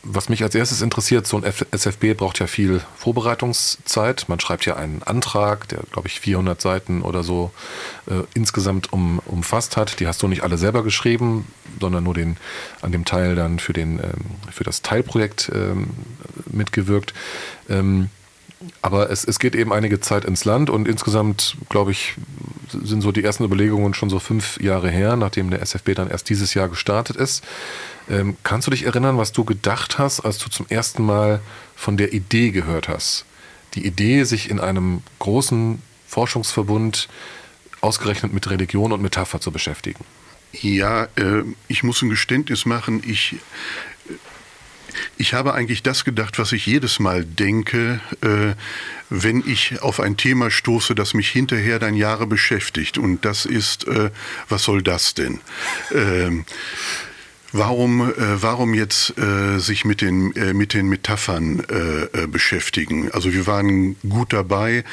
was 0.03 0.27
mich 0.27 0.43
als 0.43 0.53
erstes 0.53 0.81
interessiert, 0.81 1.25
so 1.25 1.37
ein 1.37 1.43
SFB 1.43 2.13
braucht 2.13 2.39
ja 2.39 2.47
viel 2.47 2.81
Vorbereitungszeit. 2.97 4.25
Man 4.27 4.39
schreibt 4.39 4.65
ja 4.65 4.75
einen 4.75 5.01
Antrag, 5.01 5.69
der, 5.69 5.79
glaube 5.91 6.09
ich, 6.09 6.19
400 6.19 6.61
Seiten 6.61 7.01
oder 7.01 7.23
so 7.23 7.51
äh, 8.07 8.23
insgesamt 8.33 8.91
um, 8.91 9.19
umfasst 9.25 9.77
hat. 9.77 10.01
Die 10.01 10.07
hast 10.07 10.21
du 10.21 10.27
nicht 10.27 10.43
alle 10.43 10.57
selber 10.57 10.83
geschrieben, 10.83 11.47
sondern 11.79 12.03
nur 12.03 12.13
den, 12.13 12.35
an 12.81 12.91
dem 12.91 13.05
Teil 13.05 13.35
dann 13.35 13.59
für, 13.59 13.71
den, 13.71 13.99
ähm, 13.99 14.51
für 14.51 14.65
das 14.65 14.81
Teilprojekt 14.81 15.49
ähm, 15.55 15.91
mitgewirkt. 16.51 17.13
Ähm, 17.69 18.09
aber 18.81 19.09
es, 19.09 19.23
es 19.23 19.39
geht 19.39 19.55
eben 19.55 19.71
einige 19.71 19.99
Zeit 19.99 20.25
ins 20.25 20.45
Land 20.45 20.69
und 20.69 20.87
insgesamt, 20.87 21.55
glaube 21.69 21.91
ich, 21.91 22.15
sind 22.69 23.01
so 23.01 23.11
die 23.11 23.23
ersten 23.23 23.43
Überlegungen 23.43 23.93
schon 23.93 24.09
so 24.09 24.19
fünf 24.19 24.59
Jahre 24.59 24.89
her, 24.89 25.15
nachdem 25.15 25.49
der 25.49 25.61
SFB 25.61 25.93
dann 25.95 26.09
erst 26.09 26.29
dieses 26.29 26.53
Jahr 26.53 26.69
gestartet 26.69 27.15
ist. 27.15 27.43
Ähm, 28.09 28.35
kannst 28.43 28.67
du 28.67 28.71
dich 28.71 28.83
erinnern, 28.83 29.17
was 29.17 29.31
du 29.31 29.43
gedacht 29.43 29.99
hast, 29.99 30.21
als 30.21 30.37
du 30.37 30.49
zum 30.49 30.65
ersten 30.69 31.05
Mal 31.05 31.39
von 31.75 31.97
der 31.97 32.13
Idee 32.13 32.51
gehört 32.51 32.89
hast? 32.89 33.25
Die 33.75 33.85
Idee, 33.85 34.23
sich 34.23 34.49
in 34.49 34.59
einem 34.59 35.01
großen 35.19 35.81
Forschungsverbund 36.07 37.07
ausgerechnet 37.81 38.33
mit 38.33 38.49
Religion 38.49 38.91
und 38.91 39.01
Metapher 39.01 39.39
zu 39.39 39.51
beschäftigen. 39.51 40.03
Ja, 40.53 41.05
äh, 41.15 41.43
ich 41.67 41.83
muss 41.83 42.01
ein 42.01 42.09
Geständnis 42.09 42.65
machen. 42.65 43.01
Ich 43.05 43.37
ich 45.17 45.33
habe 45.33 45.53
eigentlich 45.53 45.83
das 45.83 46.05
gedacht, 46.05 46.39
was 46.39 46.51
ich 46.51 46.65
jedes 46.65 46.99
Mal 46.99 47.25
denke, 47.25 48.01
äh, 48.21 48.55
wenn 49.09 49.43
ich 49.45 49.81
auf 49.81 49.99
ein 49.99 50.17
Thema 50.17 50.49
stoße, 50.49 50.95
das 50.95 51.13
mich 51.13 51.29
hinterher 51.29 51.79
dann 51.79 51.95
Jahre 51.95 52.27
beschäftigt. 52.27 52.97
Und 52.97 53.25
das 53.25 53.45
ist, 53.45 53.87
äh, 53.87 54.09
was 54.49 54.63
soll 54.63 54.81
das 54.81 55.13
denn? 55.13 55.39
Ähm, 55.93 56.45
Warum, 57.55 58.01
äh, 58.01 58.41
warum 58.41 58.73
jetzt 58.73 59.15
äh, 59.19 59.59
sich 59.59 59.85
mit 59.85 60.01
den, 60.01 60.35
äh, 60.35 60.55
mit 60.55 60.73
den 60.73 60.87
Metaphern 60.87 61.63
äh, 61.69 62.23
äh, 62.23 62.27
beschäftigen? 62.27 63.11
Also 63.11 63.31
wir 63.31 63.45
waren 63.45 63.95
gut 64.09 64.33
dabei, 64.33 64.83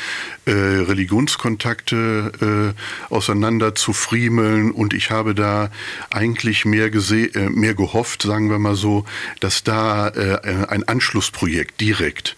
äh, 0.45 0.53
Religionskontakte 0.53 2.75
äh, 2.79 3.15
auseinander 3.15 3.75
zu 3.75 3.95
friemeln 3.95 4.73
und 4.73 4.93
ich 4.93 5.11
habe 5.11 5.35
da 5.35 5.71
eigentlich 6.11 6.67
mehr, 6.67 6.91
äh, 6.93 7.49
mehr 7.49 7.75
gehofft, 7.75 8.25
sagen 8.25 8.51
wir 8.51 8.59
mal 8.59 8.77
so, 8.77 9.07
dass 9.41 9.65
da 9.65 10.09
äh, 10.09 10.67
ein 10.69 10.87
Anschlussprojekt 10.87 11.81
direkt 11.81 12.37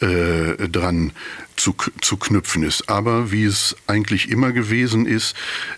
äh, 0.00 0.68
dran 0.68 1.12
zu, 1.58 1.74
zu 2.00 2.16
knüpfen 2.16 2.62
ist. 2.62 2.88
Aber 2.88 3.30
wie 3.32 3.44
es 3.44 3.76
eigentlich 3.86 4.30
immer 4.30 4.52
gewesen 4.52 5.06
ist, 5.06 5.34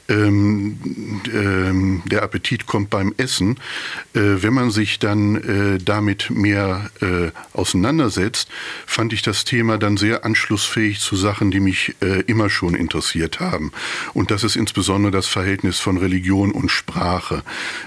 ähm, 0.09 0.79
ähm, 1.33 2.03
der 2.05 2.23
Appetit 2.23 2.66
kommt 2.66 2.91
beim 2.91 3.14
Essen. 3.16 3.57
Äh, 4.14 4.43
wenn 4.43 4.55
man 4.55 4.71
sich 4.71 4.99
dann 4.99 5.37
äh, 5.37 5.79
damit 5.79 6.31
mehr 6.31 6.91
äh, 7.01 7.31
auseinandersetzt, 7.53 8.49
fand 8.87 9.12
ich 9.12 9.23
das 9.23 9.45
Thema 9.45 9.79
dann 9.79 9.97
sehr 9.97 10.25
anschlussfähig 10.25 11.01
zu 11.01 11.16
Sachen, 11.16 11.51
die 11.51 11.61
mich 11.61 11.97
äh, 12.03 12.21
immer 12.23 12.51
schon 12.51 12.75
interessiert 12.75 13.41
haben. 13.41 13.73
Und 14.12 14.31
das 14.31 14.45
ist 14.45 14.57
insbesondere 14.57 15.12
das 15.12 15.27
Verhältnis 15.27 15.79
von 15.81 15.97
Religion 15.97 16.53
und 16.53 16.71
Sprache, 16.71 17.43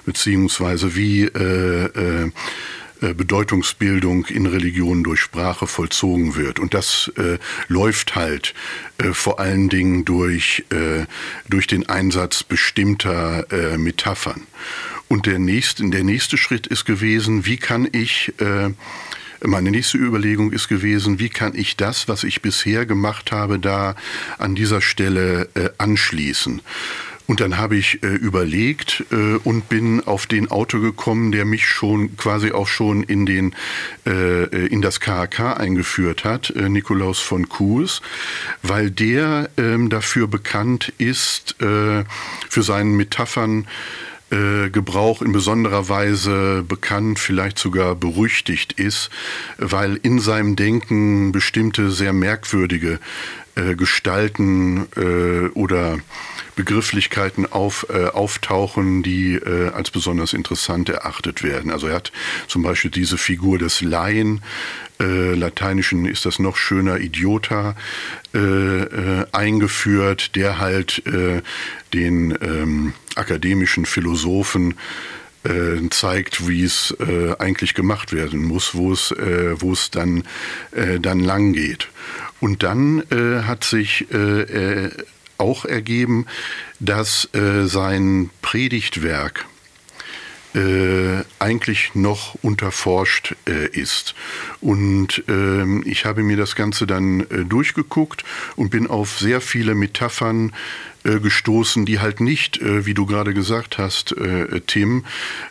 beziehungsweise 0.06 0.96
wie 0.96 1.24
äh, 1.24 1.86
äh, 1.86 2.32
Bedeutungsbildung 3.14 4.26
in 4.26 4.46
Religionen 4.46 5.04
durch 5.04 5.20
Sprache 5.20 5.68
vollzogen 5.68 6.36
wird. 6.36 6.60
Und 6.60 6.74
das 6.74 7.12
äh, 7.18 7.38
läuft 7.68 8.16
halt 8.16 8.54
äh, 8.98 9.14
vor 9.14 9.40
allen 9.40 9.70
Dingen 9.70 10.06
durch, 10.06 10.64
äh, 10.70 11.06
durch 11.50 11.68
den 11.68 11.90
Einsatz 11.90 12.44
bestimmter 12.44 13.52
äh, 13.52 13.78
Metaphern. 13.78 14.48
Und 15.08 15.26
der 15.26 15.40
nächste, 15.40 15.88
der 15.90 16.04
nächste 16.04 16.38
Schritt 16.38 16.68
ist 16.68 16.86
gewesen, 16.86 17.46
wie 17.46 17.58
kann 17.58 17.88
ich 17.92 18.34
äh, 18.40 18.72
meine 19.46 19.72
nächste 19.72 19.98
Überlegung 19.98 20.54
ist 20.54 20.70
gewesen, 20.70 21.20
wie 21.20 21.30
kann 21.30 21.54
ich 21.54 21.76
das, 21.76 22.08
was 22.08 22.24
ich 22.24 22.42
bisher 22.42 22.86
gemacht 22.86 23.32
habe, 23.32 23.60
da 23.60 23.96
an 24.38 24.56
dieser 24.56 24.82
Stelle 24.82 25.50
äh, 25.54 25.70
anschließen. 25.78 26.62
Und 27.26 27.40
dann 27.40 27.58
habe 27.58 27.78
ich 27.78 28.04
äh, 28.04 28.08
überlegt 28.08 29.06
äh, 29.12 29.36
und 29.44 29.70
bin 29.70 30.02
auf 30.02 30.26
den 30.28 30.52
Autor 30.52 30.82
gekommen, 30.82 31.32
der 31.32 31.46
mich 31.46 31.66
schon 31.66 32.18
quasi 32.18 32.52
auch 32.52 32.68
schon 32.68 33.04
in 33.04 33.26
den 33.26 33.56
äh, 34.06 34.68
in 34.68 34.82
das 34.82 35.00
KHK 35.00 35.58
eingeführt 35.58 36.26
hat, 36.26 36.50
äh, 36.50 36.68
Nikolaus 36.68 37.20
von 37.20 37.48
Kues, 37.48 38.02
weil 38.62 38.92
der 38.92 39.50
ähm, 39.58 39.90
dafür 39.90 40.28
bekannt 40.28 40.92
ist 40.98 41.56
äh, 41.62 42.04
für 42.50 42.64
seinen 42.64 42.98
Metaphern 42.98 43.68
äh, 44.34 44.70
Gebrauch 44.70 45.22
in 45.22 45.32
besonderer 45.32 45.90
Weise 45.90 46.64
bekannt, 46.68 47.20
vielleicht 47.20 47.60
sogar 47.60 47.96
berüchtigt 47.96 48.74
ist, 48.74 49.12
weil 49.58 50.00
in 50.02 50.20
seinem 50.20 50.56
Denken 50.56 51.32
bestimmte 51.32 51.92
sehr 51.92 52.14
merkwürdige 52.14 53.00
äh, 53.56 53.76
Gestalten 53.76 54.88
äh, 54.96 55.48
oder 55.54 56.00
Begrifflichkeiten 56.56 57.52
auf, 57.52 57.88
äh, 57.90 58.06
auftauchen, 58.06 59.04
die 59.04 59.36
äh, 59.36 59.70
als 59.70 59.92
besonders 59.92 60.34
interessant 60.34 60.90
erachtet 60.90 61.44
werden. 61.44 61.72
Also 61.72 61.88
er 61.88 61.96
hat 61.96 62.12
zum 62.48 62.62
Beispiel 62.64 62.92
diese 62.92 63.18
Figur 63.18 63.58
des 63.58 63.82
Laien, 63.82 64.42
äh, 65.00 65.34
lateinischen 65.34 66.06
ist 66.06 66.26
das 66.26 66.40
noch 66.40 66.56
schöner, 66.56 67.00
Idiota, 67.00 67.76
äh, 68.34 68.40
äh, 68.40 69.26
eingeführt, 69.32 70.36
der 70.36 70.60
halt 70.60 71.06
äh, 71.06 71.42
den 71.94 72.38
ähm, 72.42 72.94
akademischen 73.16 73.86
Philosophen 73.86 74.76
zeigt, 75.90 76.48
wie 76.48 76.64
es 76.64 76.96
eigentlich 77.38 77.74
gemacht 77.74 78.14
werden 78.14 78.42
muss, 78.42 78.76
wo 78.76 78.94
es, 78.94 79.14
wo 79.14 79.74
es 79.74 79.92
dann, 79.92 80.24
dann 80.72 81.20
lang 81.20 81.52
geht. 81.52 81.90
Und 82.44 82.62
dann 82.62 83.04
äh, 83.10 83.44
hat 83.44 83.64
sich 83.64 84.12
äh, 84.12 84.90
auch 85.38 85.64
ergeben, 85.64 86.26
dass 86.82 87.34
äh, 87.34 87.68
sein 87.68 88.32
Predigtwerk 88.42 89.46
äh, 90.54 91.24
eigentlich 91.40 91.96
noch 91.96 92.36
unterforscht 92.42 93.38
äh, 93.48 93.68
ist. 93.70 94.14
Und 94.60 95.24
ähm, 95.30 95.84
ich 95.86 96.04
habe 96.04 96.22
mir 96.22 96.36
das 96.36 96.58
Ganze 96.58 96.86
dann 96.86 97.22
äh, 97.22 97.46
durchgeguckt 97.46 98.26
und 98.58 98.72
bin 98.72 98.88
auf 98.88 99.20
sehr 99.20 99.40
viele 99.40 99.74
Metaphern 99.74 100.52
äh, 101.06 101.20
gestoßen, 101.20 101.86
die 101.86 102.00
halt 102.00 102.22
nicht, 102.22 102.62
äh, 102.62 102.86
wie 102.86 102.94
du 102.94 103.06
gerade 103.06 103.34
gesagt 103.34 103.78
hast, 103.78 104.14
äh, 104.14 104.62
Tim, 104.68 105.04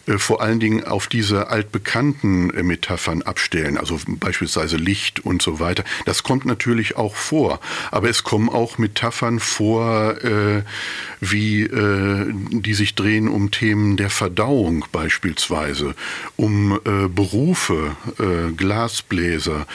vor 0.06 0.40
allen 0.40 0.60
Dingen 0.60 0.84
auf 0.84 1.08
diese 1.08 1.48
altbekannten 1.48 2.46
Metaphern 2.66 3.22
abstellen, 3.22 3.76
also 3.76 4.00
beispielsweise 4.06 4.76
Licht 4.76 5.20
und 5.20 5.42
so 5.42 5.60
weiter. 5.60 5.84
Das 6.06 6.22
kommt 6.22 6.46
natürlich 6.46 6.96
auch 6.96 7.14
vor, 7.14 7.60
aber 7.90 8.08
es 8.08 8.24
kommen 8.24 8.48
auch 8.48 8.78
Metaphern 8.78 9.40
vor, 9.40 10.16
wie 11.20 11.68
die 11.70 12.74
sich 12.74 12.94
drehen 12.94 13.28
um 13.28 13.50
Themen 13.50 13.96
der 13.96 14.10
Verdauung 14.10 14.84
beispielsweise, 14.92 15.94
um 16.36 16.80
Berufe, 17.14 17.96
Glasbläser, 18.56 19.66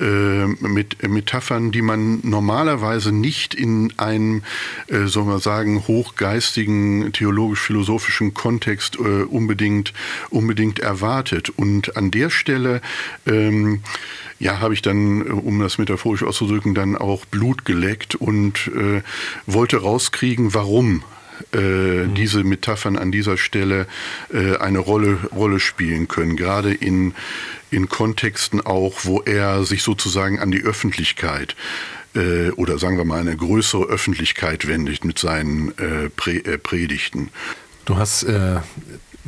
äh, 0.00 0.46
mit 0.46 1.06
Metaphern, 1.08 1.72
die 1.72 1.82
man 1.82 2.20
normalerweise 2.22 3.12
nicht 3.12 3.54
in 3.54 3.92
einem, 3.96 4.42
äh, 4.88 5.06
soll 5.06 5.24
man 5.24 5.40
sagen, 5.40 5.86
hochgeistigen, 5.86 7.12
theologisch-philosophischen 7.12 8.34
Kontext 8.34 8.96
äh, 8.96 9.22
unbedingt, 9.22 9.92
unbedingt 10.30 10.78
erwartet. 10.78 11.50
Und 11.50 11.96
an 11.96 12.10
der 12.10 12.30
Stelle, 12.30 12.80
ähm, 13.26 13.80
ja, 14.38 14.60
habe 14.60 14.74
ich 14.74 14.82
dann, 14.82 15.22
um 15.22 15.58
das 15.58 15.78
metaphorisch 15.78 16.22
auszudrücken, 16.22 16.74
dann 16.74 16.96
auch 16.96 17.24
Blut 17.26 17.64
geleckt 17.64 18.14
und 18.14 18.68
äh, 18.68 19.02
wollte 19.46 19.78
rauskriegen, 19.78 20.54
warum 20.54 21.02
äh, 21.52 21.58
mhm. 21.58 22.14
diese 22.14 22.44
Metaphern 22.44 22.96
an 22.96 23.12
dieser 23.12 23.36
Stelle 23.36 23.86
äh, 24.32 24.56
eine 24.56 24.78
Rolle, 24.78 25.18
Rolle 25.34 25.60
spielen 25.60 26.08
können, 26.08 26.36
gerade 26.36 26.72
in, 26.72 27.14
in 27.70 27.88
Kontexten 27.88 28.60
auch, 28.60 29.04
wo 29.04 29.20
er 29.22 29.64
sich 29.64 29.82
sozusagen 29.82 30.40
an 30.40 30.50
die 30.50 30.62
Öffentlichkeit 30.62 31.56
äh, 32.14 32.50
oder 32.50 32.78
sagen 32.78 32.96
wir 32.96 33.04
mal 33.04 33.20
eine 33.20 33.36
größere 33.36 33.84
Öffentlichkeit 33.84 34.66
wendet 34.66 35.04
mit 35.04 35.18
seinen 35.18 35.76
äh, 35.78 36.10
Pre 36.14 36.44
äh, 36.44 36.58
Predigten. 36.58 37.30
Du 37.84 37.96
hast 37.96 38.26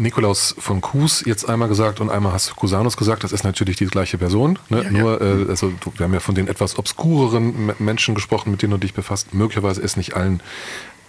Nikolaus 0.01 0.55
von 0.59 0.81
Kues 0.81 1.23
jetzt 1.27 1.49
einmal 1.49 1.69
gesagt 1.69 2.01
und 2.01 2.11
einmal 2.11 2.33
hast 2.33 2.51
du 2.51 2.55
Cusanus 2.55 2.97
gesagt, 2.97 3.23
das 3.23 3.33
ist 3.33 3.45
natürlich 3.45 3.77
die 3.77 3.87
gleiche 3.87 4.19
Person. 4.19 4.59
Ne? 4.69 4.85
Ja, 4.85 4.91
Nur, 4.91 5.21
ja. 5.21 5.43
Äh, 5.45 5.49
also 5.49 5.73
wir 5.97 6.05
haben 6.05 6.15
ja 6.15 6.21
von 6.21 6.35
den 6.35 6.49
etwas 6.49 6.79
obskureren 6.79 7.73
Menschen 7.79 8.15
gesprochen, 8.15 8.51
mit 8.51 8.63
denen 8.63 8.73
du 8.73 8.79
dich 8.79 8.95
befasst. 8.95 9.35
Möglicherweise 9.35 9.81
ist 9.81 9.97
nicht 9.97 10.15
allen 10.15 10.43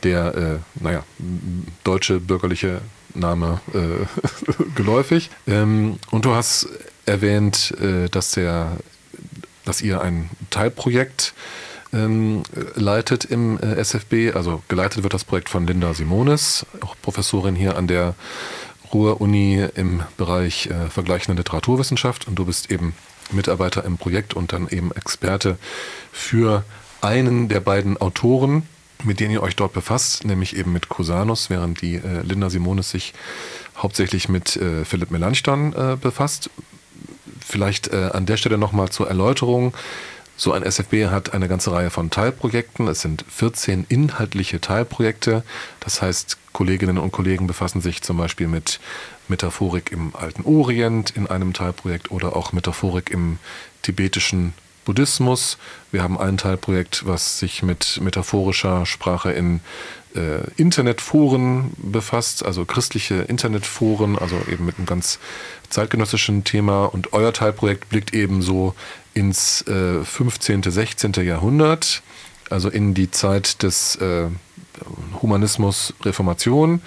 der, 0.04 0.36
äh, 0.36 0.84
naja, 0.84 1.04
deutsche 1.84 2.20
bürgerliche 2.20 2.82
Name 3.14 3.62
äh, 3.74 4.06
geläufig. 4.76 5.30
Ähm, 5.48 5.98
und 6.12 6.26
du 6.26 6.34
hast 6.34 6.68
erwähnt, 7.06 7.74
äh, 7.82 8.10
dass, 8.10 8.32
der, 8.32 8.78
dass 9.66 9.82
ihr 9.82 10.02
ein 10.02 10.30
Teilprojekt 10.50 11.34
ähm, 11.94 12.44
leitet 12.76 13.26
im 13.26 13.60
äh, 13.60 13.76
SFB. 13.76 14.36
Also 14.36 14.64
geleitet 14.68 15.04
wird 15.04 15.14
das 15.14 15.24
Projekt 15.24 15.50
von 15.50 15.68
Linda 15.68 15.94
Simonis, 15.94 16.66
auch 16.82 16.96
Professorin 17.02 17.56
hier 17.56 17.78
an 17.78 17.88
der 17.88 18.16
Ruhr-Uni 18.94 19.68
im 19.76 20.04
Bereich 20.18 20.68
äh, 20.68 20.90
vergleichende 20.90 21.40
Literaturwissenschaft. 21.40 22.28
Und 22.28 22.36
du 22.36 22.46
bist 22.46 22.72
eben 22.72 22.94
Mitarbeiter 23.32 23.86
im 23.86 23.98
Projekt 23.98 24.34
und 24.34 24.54
dann 24.54 24.68
eben 24.68 24.92
Experte 24.92 25.58
für 26.12 26.64
einen 27.02 27.50
der 27.50 27.62
beiden 27.62 27.98
Autoren 27.98 28.64
mit 29.04 29.20
denen 29.20 29.32
ihr 29.32 29.44
euch 29.44 29.56
dort 29.56 29.74
befasst, 29.74 30.26
nämlich 30.26 30.56
eben 30.56 30.74
mit 30.74 30.90
Cusanus, 30.90 31.50
während 31.50 31.82
die 31.82 31.96
äh, 31.96 32.22
Linda 32.24 32.50
Simonis 32.50 32.92
sich 32.92 33.14
hauptsächlich 33.78 34.30
mit 34.30 34.56
äh, 34.56 34.86
Philipp 34.86 35.12
Melanchthon 35.12 35.74
äh, 35.74 35.98
befasst. 36.00 36.50
Vielleicht 37.40 37.88
äh, 37.90 38.10
an 38.14 38.26
der 38.26 38.38
Stelle 38.38 38.58
nochmal 38.58 38.90
zur 38.90 39.08
Erläuterung. 39.08 39.74
So 40.38 40.54
ein 40.54 40.64
SFB 40.64 41.08
hat 41.08 41.34
eine 41.34 41.48
ganze 41.48 41.72
Reihe 41.72 41.90
von 41.90 42.10
Teilprojekten. 42.10 42.88
Es 42.88 43.02
sind 43.02 43.26
14 43.30 43.86
inhaltliche 43.90 44.60
Teilprojekte. 44.60 45.44
Das 45.80 46.02
heißt, 46.02 46.38
Kolleginnen 46.54 46.98
und 46.98 47.12
Kollegen 47.12 47.48
befassen 47.48 47.82
sich 47.82 48.02
zum 48.02 48.18
Beispiel 48.18 48.48
mit 48.48 48.80
Metaphorik 49.28 49.92
im 49.92 50.16
alten 50.16 50.44
Orient 50.44 51.12
in 51.12 51.28
einem 51.28 51.54
Teilprojekt 51.54 52.12
oder 52.12 52.36
auch 52.36 52.54
Metaphorik 52.54 53.12
im 53.12 53.38
tibetischen 53.82 54.54
Buddhismus. 54.92 55.58
Wir 55.94 56.04
haben 56.04 56.20
ein 56.20 56.36
Teilprojekt, 56.36 57.08
was 57.08 57.40
sich 57.40 57.64
mit 57.64 58.02
metaphorischer 58.02 58.86
Sprache 58.86 59.32
in 59.32 59.62
äh, 60.16 60.42
Internetforen 60.58 61.72
befasst, 61.78 62.44
also 62.44 62.66
christliche 62.66 63.22
Internetforen, 63.22 64.20
also 64.20 64.36
eben 64.52 64.66
mit 64.66 64.78
einem 64.78 64.86
ganz 64.86 65.20
zeitgenössischen 65.70 66.44
Thema. 66.44 66.88
Und 66.88 67.14
euer 67.14 67.32
Teilprojekt 67.32 67.88
blickt 67.88 68.14
eben 68.14 68.42
so 68.42 68.76
ins 69.14 69.62
äh, 69.62 70.04
15., 70.04 70.64
16. 70.64 71.14
Jahrhundert, 71.24 72.04
also 72.50 72.68
in 72.68 72.94
die 72.94 73.10
Zeit 73.12 73.64
des 73.64 73.96
äh, 73.96 74.28
Humanismus, 75.22 75.94
Reformation. 76.02 76.82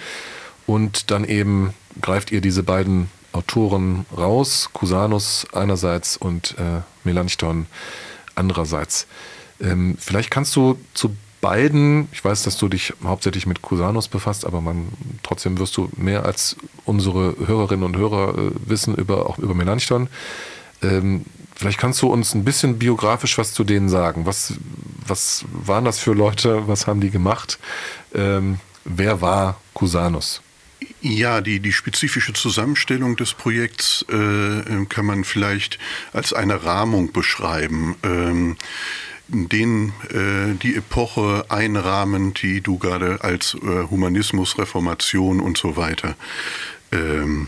Und 0.67 1.09
dann 1.09 1.23
eben 1.23 1.73
greift 2.03 2.31
ihr 2.31 2.41
diese 2.41 2.61
beiden 2.61 3.09
Autoren 3.35 4.05
raus, 4.15 4.69
Cusanus 4.73 5.45
einerseits 5.53 6.17
und 6.17 6.55
äh, 6.57 6.81
Melanchthon 7.03 7.67
andererseits. 8.33 9.07
Ähm, 9.59 9.97
vielleicht 9.99 10.31
kannst 10.31 10.55
du 10.55 10.77
zu 10.93 11.15
beiden, 11.41 12.07
ich 12.11 12.23
weiß, 12.23 12.43
dass 12.43 12.57
du 12.57 12.67
dich 12.67 12.93
hauptsächlich 13.03 13.45
mit 13.45 13.61
Cusanus 13.61 14.07
befasst, 14.07 14.45
aber 14.45 14.61
man, 14.61 14.87
trotzdem 15.21 15.59
wirst 15.59 15.77
du 15.77 15.89
mehr 15.95 16.25
als 16.25 16.55
unsere 16.85 17.35
Hörerinnen 17.45 17.83
und 17.83 17.97
Hörer 17.97 18.37
äh, 18.37 18.51
wissen 18.65 18.95
über, 18.95 19.29
auch 19.29 19.37
über 19.37 19.53
Melanchthon. 19.53 20.07
Ähm, 20.81 21.25
vielleicht 21.55 21.77
kannst 21.77 22.01
du 22.01 22.07
uns 22.07 22.33
ein 22.33 22.45
bisschen 22.45 22.79
biografisch 22.79 23.37
was 23.37 23.53
zu 23.53 23.63
denen 23.63 23.89
sagen. 23.89 24.25
Was, 24.25 24.53
was 25.05 25.45
waren 25.51 25.85
das 25.85 25.99
für 25.99 26.13
Leute? 26.13 26.67
Was 26.67 26.87
haben 26.87 27.01
die 27.01 27.11
gemacht? 27.11 27.59
Ähm, 28.13 28.59
wer 28.83 29.21
war 29.21 29.57
Cusanus? 29.73 30.41
Ja, 31.01 31.41
die, 31.41 31.59
die 31.59 31.71
spezifische 31.71 32.33
Zusammenstellung 32.33 33.15
des 33.15 33.33
Projekts 33.33 34.05
äh, 34.09 34.85
kann 34.89 35.05
man 35.05 35.23
vielleicht 35.23 35.79
als 36.13 36.33
eine 36.33 36.63
Rahmung 36.63 37.11
beschreiben. 37.11 37.95
Ähm, 38.03 38.57
den 39.27 39.89
äh, 40.09 40.53
die 40.61 40.75
Epoche 40.75 41.45
einrahmen, 41.49 42.33
die 42.33 42.61
du 42.61 42.77
gerade 42.77 43.23
als 43.23 43.55
äh, 43.55 43.89
Humanismus, 43.89 44.57
Reformation 44.57 45.39
und 45.39 45.57
so 45.57 45.77
weiter 45.77 46.15
ähm, 46.91 47.47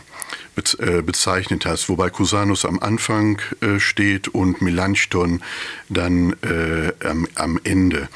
äh, 0.80 1.03
bezeichnet 1.03 1.67
hast, 1.67 1.88
wobei 1.88 2.09
Cusanus 2.09 2.65
am 2.65 2.80
Anfang 2.80 3.39
äh, 3.61 3.80
steht 3.80 4.28
und 4.28 4.61
Melanchthon 4.61 5.43
dann 5.89 6.34
äh, 6.41 6.93
am, 7.07 7.28
am 7.36 7.59
Ende. 7.63 8.09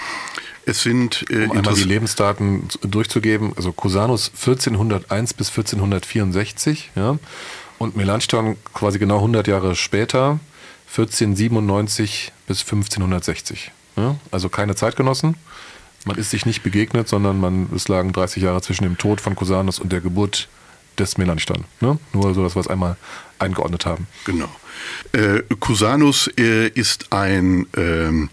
Es 0.71 0.83
sind 0.83 1.25
äh, 1.29 1.47
um 1.47 1.51
einmal 1.51 1.73
die 1.73 1.83
Lebensdaten 1.83 2.69
durchzugeben. 2.81 3.51
Also 3.57 3.73
Cusanus 3.73 4.29
1401 4.29 5.33
bis 5.33 5.49
1464, 5.49 6.91
ja, 6.95 7.19
und 7.77 7.97
Melanchthon 7.97 8.55
quasi 8.73 8.97
genau 8.97 9.17
100 9.17 9.49
Jahre 9.49 9.75
später, 9.75 10.39
1497 10.87 12.31
bis 12.47 12.61
1560. 12.61 13.71
Ja, 13.97 14.15
also 14.31 14.47
keine 14.47 14.75
Zeitgenossen. 14.75 15.35
Man 16.05 16.17
ist 16.17 16.31
sich 16.31 16.45
nicht 16.45 16.63
begegnet, 16.63 17.09
sondern 17.09 17.41
man 17.41 17.67
es 17.75 17.89
lagen 17.89 18.13
30 18.13 18.41
Jahre 18.41 18.61
zwischen 18.61 18.85
dem 18.85 18.97
Tod 18.97 19.19
von 19.19 19.35
Cusanus 19.35 19.77
und 19.77 19.91
der 19.91 19.99
Geburt 19.99 20.47
des 20.97 21.17
Melanchthon. 21.17 21.65
Ne? 21.81 21.99
Nur 22.13 22.33
so, 22.33 22.43
dass 22.43 22.55
wir 22.55 22.61
es 22.61 22.67
einmal 22.67 22.95
eingeordnet 23.39 23.85
haben. 23.85 24.07
Genau. 24.23 24.49
Äh, 25.11 25.41
Cusanus 25.59 26.29
äh, 26.37 26.69
ist 26.69 27.11
ein 27.11 27.67
ähm, 27.75 28.29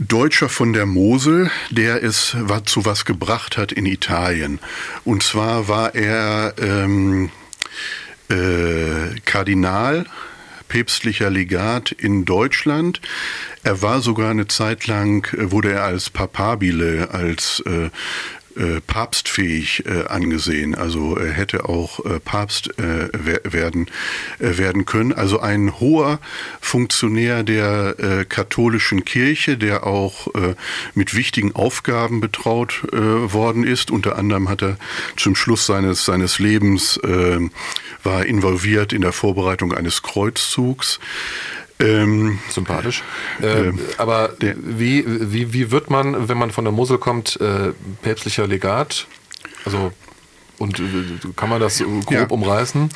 Deutscher 0.00 0.48
von 0.48 0.72
der 0.72 0.86
Mosel, 0.86 1.50
der 1.68 2.02
es 2.02 2.34
zu 2.64 2.84
was 2.86 3.04
gebracht 3.04 3.58
hat 3.58 3.70
in 3.70 3.84
Italien. 3.84 4.58
Und 5.04 5.22
zwar 5.22 5.68
war 5.68 5.94
er 5.94 6.54
ähm, 6.58 7.28
äh, 8.30 9.20
Kardinal, 9.26 10.06
päpstlicher 10.68 11.28
Legat 11.28 11.92
in 11.92 12.24
Deutschland. 12.24 13.02
Er 13.62 13.82
war 13.82 14.00
sogar 14.00 14.30
eine 14.30 14.48
Zeit 14.48 14.86
lang, 14.86 15.30
äh, 15.34 15.50
wurde 15.50 15.72
er 15.72 15.84
als 15.84 16.08
Papabile, 16.08 17.10
als 17.12 17.62
äh, 17.66 17.90
äh, 18.56 18.80
papstfähig 18.80 19.84
äh, 19.86 20.06
angesehen. 20.06 20.74
Also 20.74 21.16
er 21.16 21.32
hätte 21.32 21.68
auch 21.68 22.04
äh, 22.04 22.20
Papst 22.20 22.78
äh, 22.78 23.08
werden, 23.12 23.86
äh, 24.38 24.58
werden 24.58 24.86
können. 24.86 25.12
Also 25.12 25.40
ein 25.40 25.78
hoher 25.78 26.18
Funktionär 26.60 27.42
der 27.42 27.94
äh, 27.98 28.24
katholischen 28.24 29.04
Kirche, 29.04 29.56
der 29.56 29.86
auch 29.86 30.28
mit 30.94 31.14
wichtigen 31.14 31.54
Aufgaben 31.54 32.20
betraut 32.20 32.82
worden 32.92 33.64
ist. 33.64 33.90
Unter 33.90 34.16
anderem 34.16 34.48
hat 34.48 34.62
er 34.62 34.76
zum 35.16 35.34
Schluss 35.34 35.66
seines, 35.66 36.04
seines 36.04 36.38
Lebens 36.38 36.98
war 38.02 38.26
involviert 38.26 38.92
in 38.92 39.02
der 39.02 39.12
Vorbereitung 39.12 39.72
eines 39.72 40.02
Kreuzzugs. 40.02 41.00
Ähm, 41.80 42.38
Sympathisch. 42.50 43.02
Äh, 43.42 43.68
äh, 43.68 43.72
aber 43.98 44.28
der, 44.40 44.54
wie, 44.58 45.04
wie, 45.06 45.52
wie 45.52 45.70
wird 45.70 45.90
man, 45.90 46.28
wenn 46.28 46.38
man 46.38 46.50
von 46.50 46.64
der 46.64 46.72
Mosel 46.72 46.98
kommt, 46.98 47.40
äh, 47.40 47.72
päpstlicher 48.02 48.46
Legat? 48.46 49.06
Also, 49.64 49.92
und 50.58 50.78
äh, 50.78 50.82
kann 51.36 51.48
man 51.48 51.60
das 51.60 51.78
grob 51.78 52.10
ja. 52.10 52.26
umreißen? 52.26 52.90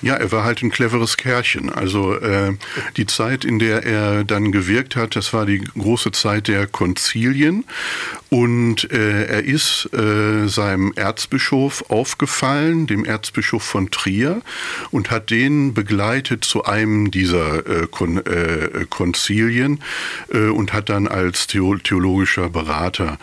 Ja, 0.00 0.14
er 0.14 0.30
war 0.30 0.44
halt 0.44 0.62
ein 0.62 0.70
cleveres 0.70 1.16
Kerlchen. 1.16 1.70
Also 1.70 2.14
äh, 2.14 2.54
die 2.96 3.06
Zeit, 3.06 3.44
in 3.44 3.58
der 3.58 3.84
er 3.84 4.22
dann 4.22 4.52
gewirkt 4.52 4.94
hat, 4.94 5.16
das 5.16 5.32
war 5.32 5.44
die 5.44 5.58
große 5.58 6.12
Zeit 6.12 6.46
der 6.46 6.68
Konzilien. 6.68 7.64
Und 8.30 8.92
äh, 8.92 9.24
er 9.24 9.44
ist 9.44 9.88
äh, 9.92 10.46
seinem 10.48 10.92
Erzbischof 10.94 11.86
aufgefallen, 11.88 12.86
dem 12.86 13.04
Erzbischof 13.04 13.62
von 13.62 13.90
Trier, 13.90 14.42
und 14.90 15.10
hat 15.10 15.30
den 15.30 15.74
begleitet 15.74 16.44
zu 16.44 16.64
einem 16.64 17.10
dieser 17.10 17.66
äh, 17.66 17.86
Kon 17.90 18.18
äh, 18.18 18.84
Konzilien 18.90 19.82
äh, 20.32 20.48
und 20.48 20.72
hat 20.74 20.90
dann 20.90 21.08
als 21.08 21.46
theologischer 21.46 22.50
Berater 22.50 23.18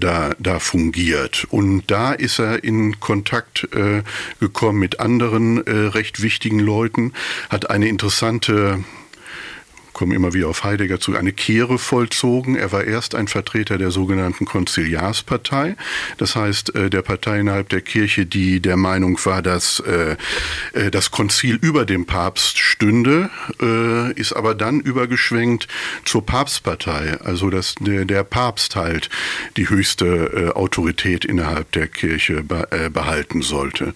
da, 0.00 0.34
da 0.38 0.58
fungiert. 0.58 1.46
Und 1.48 1.84
da 1.86 2.12
ist 2.12 2.38
er 2.38 2.62
in 2.62 3.00
Kontakt 3.00 3.66
gekommen 4.38 4.78
mit 4.78 5.00
anderen 5.00 5.62
recht 5.94 6.22
wichtigen 6.22 6.58
Leuten, 6.58 7.12
hat 7.48 7.70
eine 7.70 7.88
interessante 7.88 8.84
komme 10.02 10.16
immer 10.16 10.34
wieder 10.34 10.48
auf 10.48 10.64
Heidegger 10.64 10.98
zu, 10.98 11.14
eine 11.16 11.32
Kehre 11.32 11.78
vollzogen. 11.78 12.56
Er 12.56 12.72
war 12.72 12.82
erst 12.82 13.14
ein 13.14 13.28
Vertreter 13.28 13.78
der 13.78 13.92
sogenannten 13.92 14.46
Konziliarspartei, 14.46 15.76
das 16.18 16.34
heißt 16.34 16.74
äh, 16.74 16.90
der 16.90 17.02
Partei 17.02 17.38
innerhalb 17.38 17.68
der 17.68 17.82
Kirche, 17.82 18.26
die 18.26 18.58
der 18.58 18.76
Meinung 18.76 19.16
war, 19.24 19.42
dass 19.42 19.78
äh, 19.78 20.16
äh, 20.72 20.90
das 20.90 21.12
Konzil 21.12 21.54
über 21.54 21.84
dem 21.84 22.04
Papst 22.04 22.58
stünde, 22.58 23.30
ist 24.16 24.32
aber 24.32 24.56
dann 24.56 24.80
übergeschwenkt 24.80 25.68
zur 26.04 26.26
Papstpartei, 26.26 27.20
also 27.20 27.48
dass 27.50 27.76
der 27.78 28.24
Papst 28.24 28.74
halt 28.74 29.08
die 29.56 29.68
höchste 29.68 30.52
Autorität 30.56 31.24
innerhalb 31.24 31.70
der 31.72 31.86
Kirche 31.86 32.42
behalten 32.42 33.42
sollte. 33.42 33.94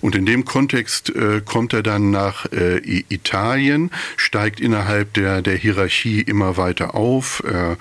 Und 0.00 0.14
in 0.14 0.26
dem 0.26 0.44
Kontext 0.44 1.12
kommt 1.46 1.72
er 1.72 1.82
dann 1.82 2.10
nach 2.10 2.46
Italien, 2.52 3.90
steigt 4.16 4.60
innerhalb 4.60 5.14
der 5.14 5.42
der 5.48 5.56
Hierarchie 5.56 6.20
immer 6.20 6.56
weiter 6.56 6.94
auf. 6.94 7.42
Er 7.44 7.78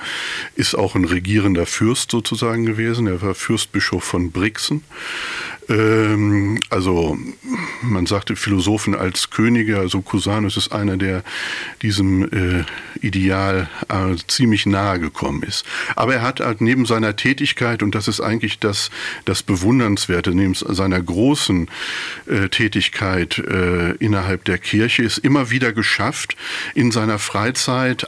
ist 0.56 0.74
auch 0.74 0.96
ein 0.96 1.04
regierender 1.04 1.66
Fürst 1.66 2.12
sozusagen 2.12 2.66
gewesen. 2.66 3.08
Er 3.08 3.22
war 3.22 3.36
Fürstbischof 3.36 4.04
von 4.04 4.32
Brixen. 4.32 4.84
Ähm, 5.70 6.60
also 6.70 7.18
man 7.82 8.06
sagte 8.06 8.38
Philosophen 8.38 8.96
als 8.96 9.30
Könige, 9.32 9.80
also 9.80 10.02
Cusanus 10.02 10.56
ist 10.56 10.72
einer, 10.72 10.96
der 10.96 11.24
diesem 11.82 12.24
äh, 12.32 12.64
Ideal 13.02 13.70
äh, 13.90 14.16
ziemlich 14.28 14.66
nahe 14.66 15.00
gekommen 15.00 15.44
ist. 15.44 15.66
Aber 15.98 16.16
er 16.16 16.22
hat 16.22 16.40
halt 16.40 16.62
neben 16.62 16.86
seiner 16.86 17.18
Tätigkeit, 17.18 17.84
und 17.84 17.96
das 17.96 18.08
ist 18.08 18.22
eigentlich 18.22 18.60
das, 18.60 18.92
das 19.26 19.44
Bewundernswerte, 19.44 20.34
neben 20.34 20.54
seiner 20.54 21.02
großen 21.02 21.70
äh, 22.28 22.48
Tätigkeit 22.48 23.38
äh, 23.40 23.92
innerhalb 24.00 24.46
der 24.46 24.60
Kirche, 24.60 25.04
ist 25.04 25.18
immer 25.18 25.50
wieder 25.50 25.74
geschafft, 25.74 26.38
in 26.76 26.92
seiner 26.92 27.20
Freizeit 27.20 27.57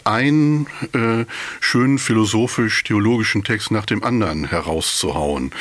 einen 0.05 0.67
äh, 0.93 1.25
schönen 1.59 1.99
philosophisch-theologischen 1.99 3.43
Text 3.43 3.71
nach 3.71 3.85
dem 3.85 4.03
anderen 4.03 4.45
herauszuhauen. 4.45 5.51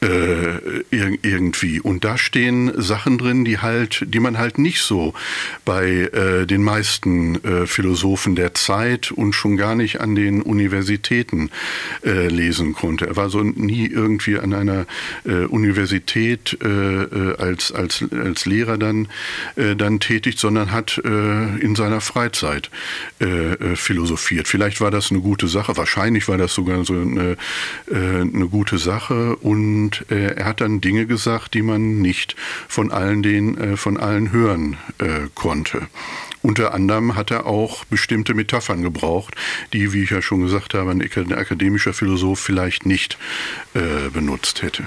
Äh, 0.00 0.84
irgendwie. 0.92 1.80
Und 1.80 2.04
da 2.04 2.18
stehen 2.18 2.70
Sachen 2.80 3.18
drin, 3.18 3.44
die 3.44 3.58
halt, 3.58 4.04
die 4.06 4.20
man 4.20 4.38
halt 4.38 4.56
nicht 4.56 4.82
so 4.82 5.12
bei 5.64 5.88
äh, 5.88 6.46
den 6.46 6.62
meisten 6.62 7.42
äh, 7.42 7.66
Philosophen 7.66 8.36
der 8.36 8.54
Zeit 8.54 9.10
und 9.10 9.32
schon 9.32 9.56
gar 9.56 9.74
nicht 9.74 10.00
an 10.00 10.14
den 10.14 10.40
Universitäten 10.40 11.50
äh, 12.04 12.28
lesen 12.28 12.74
konnte. 12.74 13.08
Er 13.08 13.16
war 13.16 13.28
so 13.28 13.42
nie 13.42 13.88
irgendwie 13.88 14.38
an 14.38 14.54
einer 14.54 14.86
äh, 15.24 15.46
Universität 15.46 16.56
äh, 16.62 17.34
als, 17.36 17.72
als, 17.72 18.04
als 18.12 18.46
Lehrer 18.46 18.78
dann, 18.78 19.08
dann 19.56 19.98
tätig, 20.00 20.38
sondern 20.38 20.70
hat 20.70 20.98
in 20.98 21.74
seiner 21.74 22.00
Freizeit 22.00 22.70
philosophiert. 23.74 24.48
Vielleicht 24.48 24.80
war 24.80 24.90
das 24.90 25.10
eine 25.10 25.20
gute 25.20 25.48
Sache, 25.48 25.76
wahrscheinlich 25.76 26.28
war 26.28 26.38
das 26.38 26.54
sogar 26.54 26.84
so 26.84 26.94
eine, 26.94 27.36
eine 27.90 28.48
gute 28.48 28.78
Sache 28.78 29.36
und 29.36 29.87
und 29.88 30.10
äh, 30.10 30.34
er 30.34 30.44
hat 30.44 30.60
dann 30.60 30.82
Dinge 30.82 31.06
gesagt, 31.06 31.54
die 31.54 31.62
man 31.62 32.02
nicht 32.02 32.36
von 32.68 32.92
allen 32.92 33.22
den 33.22 33.56
äh, 33.56 33.76
von 33.78 33.96
allen 33.96 34.32
hören 34.32 34.76
äh, 34.98 35.28
konnte. 35.34 35.88
Unter 36.42 36.74
anderem 36.74 37.16
hat 37.16 37.30
er 37.30 37.46
auch 37.46 37.86
bestimmte 37.86 38.34
Metaphern 38.34 38.82
gebraucht, 38.82 39.34
die, 39.72 39.94
wie 39.94 40.02
ich 40.02 40.10
ja 40.10 40.20
schon 40.20 40.42
gesagt 40.42 40.74
habe, 40.74 40.90
ein 40.90 41.32
akademischer 41.32 41.94
Philosoph 41.94 42.38
vielleicht 42.38 42.84
nicht 42.84 43.16
äh, 43.74 44.10
benutzt 44.12 44.60
hätte. 44.60 44.86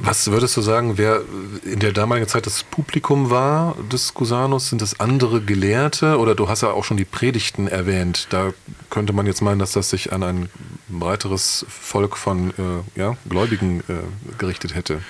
Was 0.00 0.30
würdest 0.30 0.56
du 0.56 0.62
sagen, 0.62 0.98
wer 0.98 1.22
in 1.64 1.78
der 1.78 1.92
damaligen 1.92 2.26
Zeit 2.26 2.46
das 2.46 2.64
Publikum 2.64 3.30
war 3.30 3.76
des 3.90 4.14
Cusanus? 4.14 4.68
Sind 4.68 4.80
das 4.80 4.98
andere 5.00 5.42
Gelehrte? 5.42 6.18
Oder 6.18 6.34
du 6.34 6.48
hast 6.48 6.62
ja 6.62 6.70
auch 6.70 6.84
schon 6.84 6.96
die 6.96 7.04
Predigten 7.04 7.68
erwähnt. 7.68 8.28
Da 8.30 8.52
könnte 8.90 9.12
man 9.12 9.26
jetzt 9.26 9.42
meinen, 9.42 9.58
dass 9.58 9.72
das 9.72 9.90
sich 9.90 10.12
an 10.12 10.22
ein 10.22 10.48
breiteres 10.88 11.66
Volk 11.68 12.16
von 12.16 12.50
äh, 12.50 12.98
ja, 12.98 13.16
Gläubigen 13.28 13.80
äh, 13.88 14.36
gerichtet 14.38 14.74
hätte. 14.74 15.00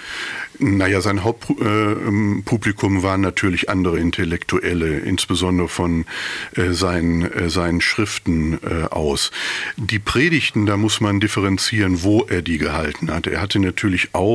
Naja, 0.59 1.01
sein 1.01 1.24
Hauptpublikum 1.24 2.99
äh, 2.99 3.03
waren 3.03 3.20
natürlich 3.20 3.68
andere 3.68 3.99
Intellektuelle, 3.99 5.01
insbesondere 5.01 5.68
von 5.68 6.05
äh, 6.55 6.70
seinen, 6.70 7.22
äh, 7.22 7.51
seinen 7.51 7.80
Schriften 7.80 8.61
äh, 8.62 8.84
aus. 8.84 9.32
Die 9.76 9.99
Predigten, 9.99 10.66
da 10.66 10.76
muss 10.76 11.01
man 11.01 11.18
differenzieren, 11.18 12.03
wo 12.05 12.22
er 12.22 12.43
die 12.43 12.59
gehalten 12.59 13.11
hat. 13.11 13.26
Er 13.26 13.40
hatte 13.40 13.59
natürlich 13.59 14.14
auch 14.14 14.32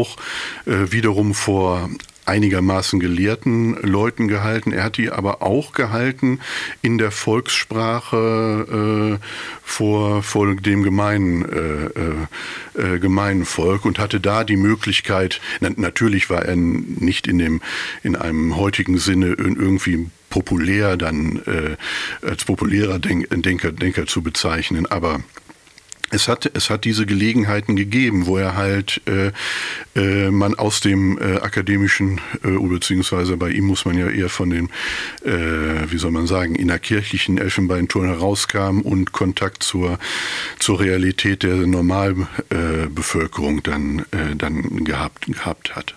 äh, 0.65 0.91
wiederum 0.91 1.33
vor 1.33 1.89
einigermaßen 2.27 2.99
gelehrten 2.99 3.75
Leuten 3.81 4.27
gehalten. 4.27 4.73
Er 4.73 4.83
hat 4.83 4.97
die 4.97 5.09
aber 5.09 5.41
auch 5.41 5.71
gehalten 5.71 6.39
in 6.81 6.97
der 6.97 7.11
Volkssprache 7.11 9.19
äh, 9.19 9.25
vor, 9.63 10.23
vor 10.23 10.53
dem 10.55 10.83
gemeinen, 10.83 11.45
äh, 11.45 12.81
äh, 12.81 12.95
äh, 12.95 12.99
gemeinen 12.99 13.45
Volk 13.45 13.85
und 13.85 13.97
hatte 13.97 14.19
da 14.19 14.43
die 14.43 14.57
Möglichkeit, 14.57 15.39
na, 15.61 15.69
natürlich 15.75 16.29
war 16.29 16.43
er 16.43 16.57
nicht 16.57 17.27
in, 17.27 17.39
dem, 17.39 17.61
in 18.03 18.15
einem 18.15 18.57
heutigen 18.57 18.97
Sinne 18.97 19.27
irgendwie 19.27 20.09
populär 20.29 20.97
dann 20.97 21.41
äh, 21.45 22.25
als 22.25 22.43
populärer 22.43 22.99
Denker, 22.99 23.71
Denker 23.71 24.05
zu 24.05 24.21
bezeichnen, 24.21 24.85
aber 24.85 25.21
es 26.09 26.27
hat, 26.27 26.49
es 26.53 26.69
hat 26.69 26.85
diese 26.85 27.05
Gelegenheiten 27.05 27.75
gegeben, 27.75 28.27
wo 28.27 28.37
er 28.37 28.55
halt 28.55 29.01
äh, 29.07 29.31
äh, 29.95 30.31
man 30.31 30.55
aus 30.55 30.79
dem 30.79 31.17
äh, 31.17 31.37
akademischen, 31.37 32.21
äh, 32.43 32.51
beziehungsweise 32.51 33.35
bei 33.35 33.49
ihm 33.49 33.65
muss 33.65 33.83
man 33.85 33.97
ja 33.97 34.09
eher 34.09 34.29
von 34.29 34.49
dem, 34.49 34.69
äh, 35.25 35.31
wie 35.89 35.97
soll 35.97 36.11
man 36.11 36.27
sagen, 36.27 36.55
innerkirchlichen 36.55 37.37
Elfenbeinturm 37.37 38.05
herauskam 38.05 38.81
und 38.81 39.11
Kontakt 39.11 39.63
zur, 39.63 39.99
zur 40.59 40.79
Realität 40.79 41.43
der 41.43 41.55
Normalbevölkerung 41.67 43.63
dann, 43.63 43.99
äh, 44.11 44.35
dann 44.37 44.85
gehabt, 44.85 45.25
gehabt 45.25 45.75
hat. 45.75 45.93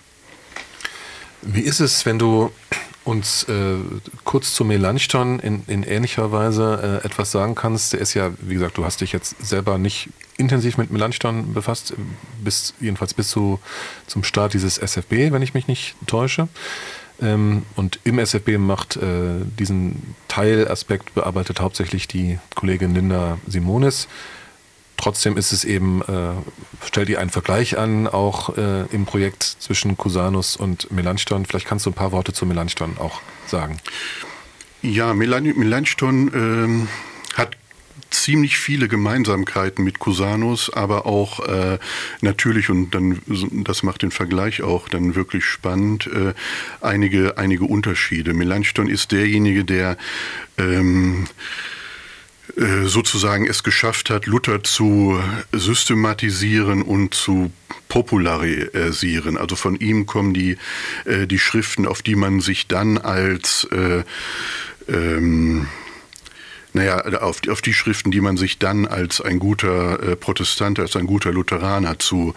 Wie 1.41 1.61
ist 1.61 1.79
es, 1.79 2.05
wenn 2.05 2.19
du 2.19 2.51
uns 3.03 3.43
äh, 3.43 3.75
kurz 4.23 4.53
zu 4.53 4.63
Melanchthon 4.63 5.39
in, 5.39 5.63
in 5.67 5.83
ähnlicher 5.83 6.31
Weise 6.31 7.01
äh, 7.03 7.05
etwas 7.05 7.31
sagen 7.31 7.55
kannst. 7.55 7.93
Der 7.93 7.99
ist 7.99 8.13
ja, 8.13 8.31
wie 8.41 8.53
gesagt, 8.53 8.77
du 8.77 8.85
hast 8.85 9.01
dich 9.01 9.11
jetzt 9.11 9.43
selber 9.43 9.77
nicht 9.77 10.09
intensiv 10.37 10.77
mit 10.77 10.91
Melanchthon 10.91 11.53
befasst, 11.53 11.93
bis, 12.43 12.73
jedenfalls 12.79 13.13
bis 13.13 13.29
zu, 13.29 13.59
zum 14.07 14.23
Start 14.23 14.53
dieses 14.53 14.77
SFB, 14.77 15.31
wenn 15.31 15.41
ich 15.41 15.53
mich 15.53 15.67
nicht 15.67 15.95
täusche. 16.05 16.47
Ähm, 17.21 17.63
und 17.75 17.99
im 18.03 18.19
SFB 18.19 18.57
macht 18.57 18.97
äh, 18.97 19.45
diesen 19.59 20.15
Teilaspekt 20.27 21.13
bearbeitet 21.13 21.59
hauptsächlich 21.59 22.07
die 22.07 22.39
Kollegin 22.55 22.93
Linda 22.93 23.37
Simonis. 23.47 24.07
Trotzdem 25.01 25.35
ist 25.35 25.51
es 25.51 25.63
eben, 25.63 26.03
äh, 26.03 26.85
stellt 26.85 27.09
ihr 27.09 27.19
einen 27.19 27.31
Vergleich 27.31 27.75
an, 27.75 28.07
auch 28.07 28.55
äh, 28.55 28.85
im 28.91 29.05
Projekt 29.05 29.41
zwischen 29.41 29.97
Cusanus 29.97 30.55
und 30.55 30.91
Melanchthon. 30.91 31.43
Vielleicht 31.47 31.65
kannst 31.65 31.87
du 31.87 31.89
ein 31.89 31.95
paar 31.95 32.11
Worte 32.11 32.33
zu 32.33 32.45
Melanchthon 32.45 32.99
auch 32.99 33.19
sagen. 33.47 33.79
Ja, 34.83 35.15
Melan 35.15 35.43
Melanchthon 35.57 36.31
ähm, 36.35 36.87
hat 37.33 37.57
ziemlich 38.11 38.57
viele 38.57 38.87
Gemeinsamkeiten 38.87 39.83
mit 39.83 39.97
Cusanus, 39.97 40.71
aber 40.71 41.07
auch 41.07 41.39
äh, 41.47 41.79
natürlich, 42.21 42.69
und 42.69 42.91
dann 42.91 43.21
das 43.63 43.81
macht 43.81 44.03
den 44.03 44.11
Vergleich 44.11 44.61
auch 44.61 44.87
dann 44.87 45.15
wirklich 45.15 45.45
spannend, 45.45 46.07
äh, 46.07 46.33
einige, 46.79 47.39
einige 47.39 47.63
Unterschiede. 47.63 48.35
Melanchthon 48.35 48.87
ist 48.87 49.11
derjenige, 49.11 49.65
der 49.65 49.97
ähm, 50.59 51.23
äh, 51.23 51.27
sozusagen 52.83 53.47
es 53.47 53.63
geschafft 53.63 54.09
hat, 54.09 54.25
Luther 54.25 54.63
zu 54.63 55.19
systematisieren 55.51 56.81
und 56.81 57.13
zu 57.13 57.51
popularisieren. 57.87 59.37
Also 59.37 59.55
von 59.55 59.75
ihm 59.75 60.05
kommen 60.05 60.33
die, 60.33 60.57
äh, 61.05 61.27
die 61.27 61.39
Schriften, 61.39 61.85
auf 61.85 62.01
die 62.01 62.15
man 62.15 62.39
sich 62.39 62.67
dann 62.67 62.97
als 62.97 63.67
äh, 63.71 64.03
ähm, 64.87 65.67
naja, 66.73 66.99
auf, 67.19 67.41
auf 67.49 67.61
die 67.61 67.73
Schriften, 67.73 68.11
die 68.11 68.21
man 68.21 68.37
sich 68.37 68.59
dann 68.59 68.87
als 68.87 69.19
ein 69.19 69.39
guter 69.39 70.01
äh, 70.01 70.15
Protestant, 70.15 70.79
als 70.79 70.95
ein 70.95 71.05
guter 71.05 71.31
Lutheraner 71.33 71.99
zu 71.99 72.33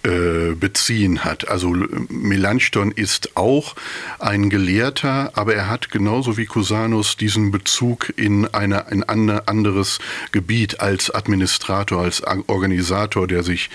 beziehen 0.03 1.23
hat. 1.23 1.47
Also 1.47 1.75
Melanchthon 2.09 2.91
ist 2.91 3.35
auch 3.35 3.75
ein 4.19 4.49
Gelehrter, 4.49 5.31
aber 5.35 5.55
er 5.55 5.69
hat 5.69 5.91
genauso 5.91 6.37
wie 6.37 6.45
Cusanus 6.45 7.17
diesen 7.17 7.51
Bezug 7.51 8.13
in 8.15 8.45
eine, 8.47 8.87
ein 8.87 9.03
anderes 9.03 9.99
Gebiet 10.31 10.79
als 10.79 11.13
Administrator, 11.13 12.01
als 12.01 12.23
Organisator 12.47 13.27
der 13.27 13.43
sich, 13.43 13.69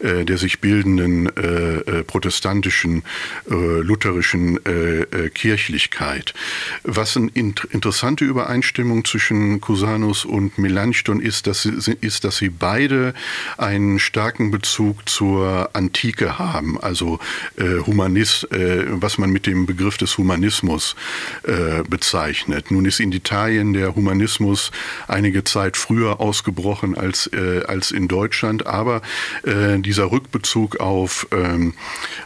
äh, 0.00 0.24
der 0.24 0.38
sich 0.38 0.60
bildenden 0.60 1.34
äh, 1.36 2.00
äh 2.00 2.04
protestantischen, 2.04 3.02
äh, 3.50 3.54
lutherischen 3.54 4.64
äh, 4.64 5.30
Kirchlichkeit. 5.30 6.34
Was 6.82 7.16
eine 7.16 7.30
interessante 7.34 8.24
Übereinstimmung 8.24 9.04
zwischen 9.04 9.60
Cusanus 9.60 10.24
und 10.24 10.58
Melanchthon 10.58 11.20
ist, 11.20 11.46
dass 11.46 11.62
sie, 11.62 11.96
ist, 12.00 12.24
dass 12.24 12.36
sie 12.36 12.48
beide 12.48 13.14
einen 13.58 13.98
starken 13.98 14.50
Bezug 14.50 15.08
zur 15.08 15.65
Antike 15.74 16.38
haben, 16.38 16.78
also 16.80 17.18
äh, 17.56 17.80
Humanist, 17.86 18.50
äh, 18.52 18.84
was 18.88 19.18
man 19.18 19.30
mit 19.30 19.46
dem 19.46 19.66
Begriff 19.66 19.96
des 19.96 20.18
Humanismus 20.18 20.96
äh, 21.42 21.82
bezeichnet. 21.88 22.70
Nun 22.70 22.84
ist 22.84 23.00
in 23.00 23.12
Italien 23.12 23.72
der 23.72 23.94
Humanismus 23.94 24.70
einige 25.08 25.44
Zeit 25.44 25.76
früher 25.76 26.20
ausgebrochen 26.20 26.96
als, 26.96 27.28
äh, 27.32 27.62
als 27.66 27.90
in 27.90 28.08
Deutschland, 28.08 28.66
aber 28.66 29.02
äh, 29.44 29.78
dieser 29.78 30.10
Rückbezug 30.10 30.80
auf, 30.80 31.26
ähm, 31.32 31.74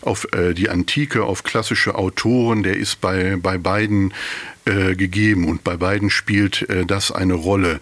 auf 0.02 0.26
äh, 0.32 0.54
die 0.54 0.68
Antike, 0.68 1.24
auf 1.24 1.42
klassische 1.42 1.94
Autoren, 1.94 2.62
der 2.62 2.76
ist 2.76 3.00
bei, 3.00 3.36
bei 3.40 3.58
beiden 3.58 4.12
gegeben 4.64 5.48
und 5.48 5.64
bei 5.64 5.76
beiden 5.76 6.10
spielt 6.10 6.68
äh, 6.68 6.84
das 6.84 7.10
eine 7.10 7.34
Rolle 7.34 7.80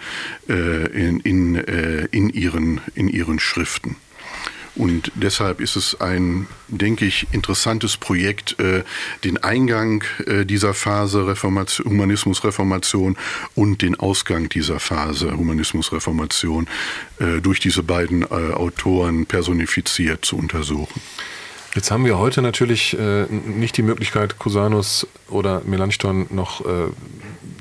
äh, 0.49 0.87
in, 0.87 1.21
in, 1.21 1.57
äh, 1.57 2.07
in, 2.11 2.31
ihren, 2.31 2.81
in 2.95 3.09
ihren 3.09 3.39
Schriften. 3.41 3.97
Und 4.79 5.11
deshalb 5.16 5.61
ist 5.61 5.74
es 5.74 6.01
ein, 6.01 6.47
denke 6.68 7.05
ich, 7.05 7.26
interessantes 7.33 7.97
Projekt, 7.97 8.61
äh, 8.61 8.85
den 9.24 9.37
Eingang 9.43 10.05
äh, 10.24 10.47
dieser 10.47 10.72
Phase 10.72 11.26
Reformation, 11.26 11.91
Humanismus-Reformation 11.91 13.16
und 13.57 13.83
den 13.83 13.99
Ausgang 13.99 14.49
dieser 14.49 14.79
Phase 14.79 15.37
Humanismus-Reformation 15.37 16.68
äh, 17.18 17.41
durch 17.41 17.59
diese 17.59 17.83
beiden 17.83 18.24
Autoren 18.31 19.26
personifiziert 19.26 20.24
zu 20.24 20.37
untersuchen. 20.37 21.01
Jetzt 21.74 21.91
haben 21.91 22.05
wir 22.05 22.18
heute 22.18 22.41
natürlich 22.43 22.97
nicht 23.29 23.76
die 23.76 23.83
Möglichkeit, 23.83 24.39
Cusanus 24.39 25.07
oder 25.29 25.62
Melanchthon 25.64 26.26
noch 26.31 26.64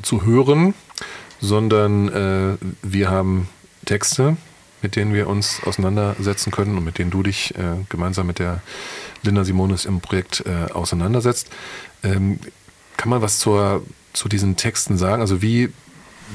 zu 0.01 0.25
hören, 0.25 0.73
sondern 1.39 2.57
wir 2.81 3.09
haben 3.09 3.47
Texte, 3.85 4.37
mit 4.81 4.95
denen 4.95 5.13
wir 5.13 5.27
uns 5.27 5.61
auseinandersetzen 5.63 6.51
können 6.51 6.77
und 6.77 6.83
mit 6.83 6.97
denen 6.97 7.11
du 7.11 7.23
dich 7.23 7.55
äh, 7.55 7.83
gemeinsam 7.89 8.27
mit 8.27 8.39
der 8.39 8.61
Linda 9.23 9.43
Simonis 9.43 9.85
im 9.85 10.01
Projekt 10.01 10.43
äh, 10.45 10.71
auseinandersetzt. 10.71 11.49
Ähm, 12.03 12.39
kann 12.95 13.09
man 13.09 13.21
was 13.21 13.39
zur, 13.39 13.83
zu 14.13 14.27
diesen 14.27 14.55
Texten 14.55 14.97
sagen? 14.97 15.21
Also 15.21 15.41
wie, 15.41 15.69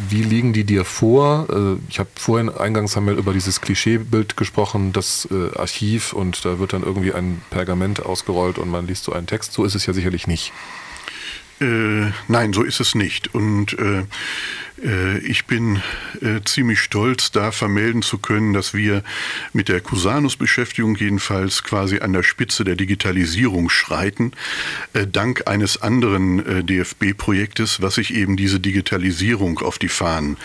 wie 0.09 0.23
liegen 0.23 0.53
die 0.53 0.65
dir 0.65 0.85
vor? 0.85 1.47
Äh, 1.51 1.81
ich 1.89 1.99
habe 1.99 2.11
vorhin 2.15 2.49
eingangs 2.49 2.97
haben 2.97 3.07
wir 3.07 3.15
über 3.15 3.33
dieses 3.33 3.61
Klischeebild 3.61 4.37
gesprochen, 4.37 4.93
das 4.93 5.29
äh, 5.31 5.57
Archiv 5.57 6.13
und 6.13 6.45
da 6.45 6.59
wird 6.59 6.73
dann 6.73 6.83
irgendwie 6.83 7.13
ein 7.13 7.43
Pergament 7.51 8.05
ausgerollt 8.05 8.59
und 8.59 8.69
man 8.69 8.87
liest 8.87 9.05
so 9.05 9.13
einen 9.13 9.27
Text. 9.27 9.53
So 9.53 9.65
ist 9.65 9.75
es 9.75 9.87
ja 9.87 9.93
sicherlich 9.93 10.27
nicht. 10.27 10.53
Äh, 11.61 12.11
nein, 12.29 12.53
so 12.53 12.63
ist 12.63 12.81
es 12.81 12.95
nicht. 12.95 13.35
Und 13.35 13.79
äh, 13.79 14.05
ich 15.23 15.47
bin 15.47 15.81
äh, 16.21 16.41
ziemlich 16.45 16.81
stolz, 16.81 17.31
da 17.31 17.53
vermelden 17.53 18.03
zu 18.03 18.19
können, 18.19 18.53
dass 18.53 18.75
wir 18.75 19.05
mit 19.53 19.69
der 19.69 19.81
Cusanus-Beschäftigung 19.81 20.97
jedenfalls 20.97 21.63
quasi 21.63 22.01
an 22.01 22.13
der 22.13 22.25
Spitze 22.25 22.65
der 22.65 22.75
Digitalisierung 22.75 23.71
schreiten, 23.71 24.33
äh, 24.93 25.07
dank 25.07 25.47
eines 25.47 25.81
anderen 25.81 26.67
DFB-Projektes, 26.67 27.81
was 27.81 27.95
sich 27.95 28.13
eben 28.15 28.37
diese 28.37 28.59
Digitalisierung 28.59 29.59
auf 29.61 29.79
die 29.79 29.89
Fahnen 29.89 30.37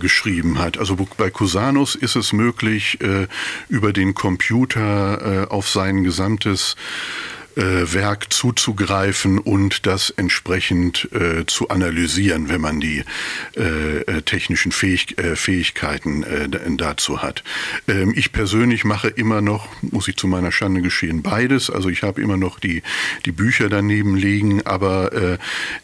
geschrieben 0.00 0.58
hat. 0.58 0.78
Also 0.78 0.96
bei 1.16 1.30
Cusanus 1.30 1.94
ist 1.94 2.16
es 2.16 2.32
möglich, 2.32 2.98
über 3.68 3.92
den 3.92 4.14
Computer 4.14 5.46
auf 5.48 5.68
sein 5.68 6.02
gesamtes 6.02 6.74
äh, 7.56 7.92
Werk 7.92 8.32
zuzugreifen 8.32 9.38
und 9.38 9.86
das 9.86 10.10
entsprechend 10.10 11.08
äh, 11.12 11.46
zu 11.46 11.68
analysieren, 11.68 12.48
wenn 12.48 12.60
man 12.60 12.80
die 12.80 13.04
äh, 13.56 14.00
äh 14.00 14.22
technischen 14.22 14.72
Fähig 14.72 15.18
äh, 15.18 15.36
Fähigkeiten 15.36 16.22
äh, 16.22 16.48
dazu 16.76 17.22
hat. 17.22 17.42
Ähm, 17.88 18.12
ich 18.16 18.32
persönlich 18.32 18.84
mache 18.84 19.08
immer 19.08 19.40
noch, 19.40 19.68
muss 19.82 20.08
ich 20.08 20.16
zu 20.16 20.26
meiner 20.26 20.52
Schande 20.52 20.82
geschehen, 20.82 21.22
beides. 21.22 21.70
Also 21.70 21.88
ich 21.88 22.02
habe 22.02 22.20
immer 22.22 22.36
noch 22.36 22.58
die, 22.58 22.82
die 23.24 23.32
Bücher 23.32 23.68
daneben 23.68 24.16
liegen, 24.16 24.66
aber 24.66 25.38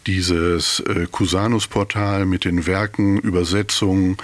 dieses 0.06 0.82
Cusanus-Portal 1.10 2.26
mit 2.26 2.44
den 2.44 2.66
Werken, 2.66 3.18
Übersetzungen, 3.18 4.16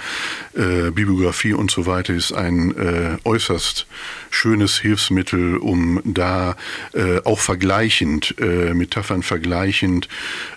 Bibliografie 0.53 1.53
und 1.53 1.71
so 1.71 1.85
weiter 1.85 2.13
ist 2.13 2.31
ein 2.31 3.19
äußerst 3.23 3.87
schönes 4.29 4.79
Hilfsmittel, 4.79 5.57
um 5.57 6.01
da 6.03 6.55
äh, 6.93 7.19
auch 7.33 7.39
vergleichend, 7.39 8.35
äh, 8.39 8.75
Metaphern 8.75 9.23
vergleichend 9.23 10.07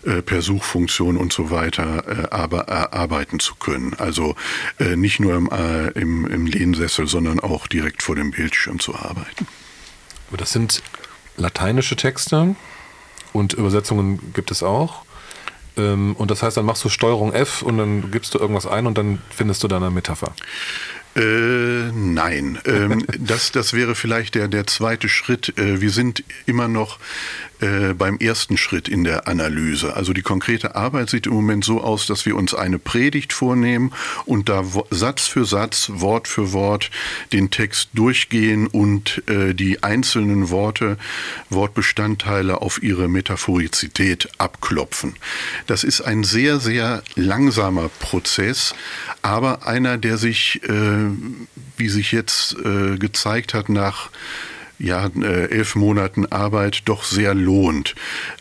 äh, 0.05 0.21
per 0.21 0.43
Suchfunktion 0.43 1.17
und 1.17 1.33
so 1.33 1.51
weiter 1.51 2.05
äh, 2.07 2.29
aber, 2.31 2.69
arbeiten 2.93 3.41
zu 3.41 3.55
können. 3.55 3.95
Also 3.95 4.37
äh, 4.79 4.95
nicht 4.95 5.19
nur 5.19 5.35
im, 5.35 5.49
äh, 5.51 5.89
im, 5.99 6.27
im 6.27 6.45
Lehnsessel, 6.45 7.07
sondern 7.07 7.41
auch 7.41 7.67
direkt 7.67 8.03
vor 8.03 8.15
dem 8.15 8.31
Bildschirm 8.31 8.79
zu 8.79 8.95
arbeiten. 8.95 9.47
Aber 10.29 10.37
das 10.37 10.53
sind 10.53 10.83
lateinische 11.39 11.97
Texte 11.97 12.57
und 13.33 13.55
Übersetzungen 13.55 14.35
gibt 14.35 14.51
es 14.51 14.63
auch. 14.63 15.07
Ähm, 15.79 16.15
und 16.19 16.31
das 16.31 16.43
heißt, 16.43 16.59
dann 16.59 16.67
machst 16.67 16.85
du 16.85 16.91
Steuerung 16.91 17.33
F 17.33 17.63
und 17.63 17.79
dann 17.79 18.11
gibst 18.11 18.35
du 18.35 18.39
irgendwas 18.39 18.67
ein 18.67 18.87
und 18.87 18.99
dann 18.99 19.23
findest 19.31 19.63
du 19.63 19.69
deine 19.69 19.91
Metapher. 19.91 20.35
Äh, 21.17 21.93
nein, 21.95 22.59
ähm, 22.67 23.07
das, 23.19 23.51
das 23.51 23.73
wäre 23.73 23.95
vielleicht 23.95 24.35
der, 24.35 24.49
der 24.49 24.67
zweite 24.67 25.09
Schritt. 25.09 25.59
Äh, 25.59 25.81
wir 25.81 25.91
sind 25.91 26.23
immer 26.45 26.69
noch 26.69 26.99
äh, 27.61 27.95
beim 27.95 28.19
ersten 28.19 28.57
Schritt 28.57 28.89
in 28.89 29.05
der 29.05 29.29
Analyse. 29.29 29.97
Also 29.97 30.13
die 30.13 30.23
konkrete 30.23 30.77
Arbeit 30.77 31.11
sieht 31.11 31.27
im 31.27 31.33
Moment 31.33 31.65
so 31.65 31.81
aus, 31.81 32.07
dass 32.07 32.27
wir 32.27 32.37
uns 32.37 32.55
eine 32.55 32.79
Predigt 32.79 33.33
vornehmen 33.33 33.93
und 34.25 34.49
da 34.49 34.65
Satz 34.91 35.27
für 35.27 35.45
Satz, 35.45 35.91
Wort 35.95 36.29
für 36.29 36.53
Wort 36.53 36.91
den 37.33 37.51
Text 37.51 37.91
durchgehen 37.95 38.67
und 38.67 39.23
äh, 39.29 39.55
die 39.55 39.83
einzelnen 39.83 40.51
Worte, 40.51 40.99
Wortbestandteile 41.51 42.61
auf 42.61 42.83
ihre 42.83 43.09
Metaphorizität 43.09 44.29
abklopfen. 44.39 45.15
Das 45.67 45.85
ist 45.85 46.01
ein 46.01 46.25
sehr, 46.25 46.61
sehr 46.61 47.03
langsamer 47.15 47.89
Prozess, 48.01 48.75
aber 49.23 49.67
einer, 49.67 49.99
der 49.99 50.19
sich, 50.19 50.63
äh, 50.65 51.11
wie 51.77 51.89
sich 51.89 52.13
jetzt 52.13 52.57
äh, 52.65 52.97
gezeigt 52.99 53.55
hat, 53.55 53.69
nach 53.69 54.11
ja, 54.79 55.09
äh, 55.21 55.51
elf 55.51 55.75
Monaten 55.75 56.27
Arbeit 56.27 56.83
doch 56.85 57.05
sehr 57.05 57.35
lohnt. 57.35 57.95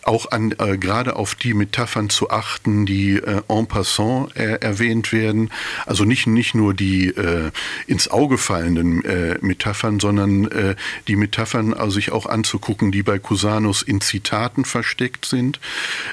Auch 0.03 0.31
an, 0.31 0.53
äh, 0.59 0.77
gerade 0.77 1.15
auf 1.15 1.35
die 1.35 1.53
Metaphern 1.53 2.09
zu 2.09 2.29
achten, 2.29 2.85
die 2.85 3.17
äh, 3.17 3.41
en 3.47 3.67
passant 3.67 4.35
äh, 4.35 4.55
erwähnt 4.55 5.13
werden. 5.13 5.51
Also 5.85 6.03
nicht, 6.03 6.27
nicht 6.27 6.55
nur 6.55 6.73
die 6.73 7.07
äh, 7.07 7.51
ins 7.87 8.09
Auge 8.09 8.37
fallenden 8.37 9.03
äh, 9.05 9.37
Metaphern, 9.41 9.99
sondern 9.99 10.45
äh, 10.51 10.75
die 11.07 11.15
Metaphern 11.15 11.73
also 11.73 11.91
sich 11.91 12.11
auch 12.11 12.25
anzugucken, 12.25 12.91
die 12.91 13.03
bei 13.03 13.19
Cusanus 13.19 13.81
in 13.81 14.01
Zitaten 14.01 14.65
versteckt 14.65 15.25
sind, 15.25 15.59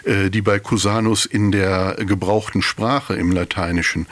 äh, 0.05 0.31
die 0.31 0.43
bei 0.43 0.59
Cusanus 0.61 1.27
in 1.27 1.51
der 1.51 1.97
gebrauchten 1.99 2.63
Sprache 2.63 3.15
im 3.15 3.33
Lateinischen 3.33 4.07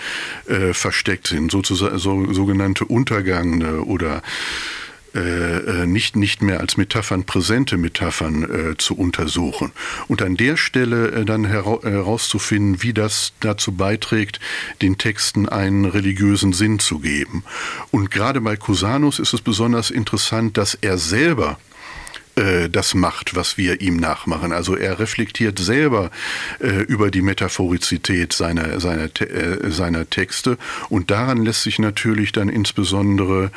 äh, 0.47 0.75
versteckt 0.75 1.29
sind, 1.29 1.51
sozusagen 1.51 1.99
so, 1.99 2.33
sogenannte 2.33 2.85
untergangene 2.85 3.83
oder 3.83 4.23
äh, 5.15 5.83
äh, 5.83 5.87
nicht, 5.87 6.17
nicht 6.17 6.43
mehr 6.43 6.61
als 6.61 6.77
Metaphern 6.77 7.25
präsente 7.25 7.77
Metaphern 7.77 8.43
äh, 8.73 8.77
zu 8.77 8.97
untersuchen. 8.97 9.73
Und 10.09 10.23
an 10.23 10.37
der 10.37 10.57
Stelle 10.57 11.11
äh, 11.11 11.25
dann 11.25 11.45
herauszufinden, 11.45 12.83
wie 12.83 12.93
das 12.93 13.33
dazu 13.41 13.73
beiträgt, 13.73 14.41
den 14.83 14.99
Texten 14.99 15.49
einen 15.49 15.85
religiösen 15.85 16.53
Sinn 16.53 16.79
zu 16.79 17.01
geben. 17.01 17.45
Und 17.91 18.11
gerade 18.11 18.41
bei 18.41 18.57
Cusanus 18.57 19.19
ist 19.19 19.33
es 19.33 19.41
besonders 19.41 19.91
interessant, 19.91 20.57
dass 20.57 20.75
er 20.75 20.99
selber 20.99 21.59
äh, 22.41 22.69
das 22.71 22.95
macht, 22.95 23.37
was 23.37 23.59
wir 23.59 23.81
ihm 23.81 23.97
nachmachen. 23.97 24.53
Also 24.53 24.77
er 24.77 24.99
reflektiert 24.99 25.59
selber 25.59 26.11
äh, 26.61 26.83
über 26.83 27.11
die 27.11 27.23
Metaphorizität 27.23 28.33
seiner, 28.33 28.81
seiner, 28.81 29.09
äh, 29.21 29.71
seiner 29.71 30.09
Texte 30.09 30.57
und 30.89 31.11
daran 31.11 31.45
lässt 31.45 31.63
sich 31.63 31.79
natürlich 31.79 32.33
dann 32.33 32.49
insbesondere 32.49 33.51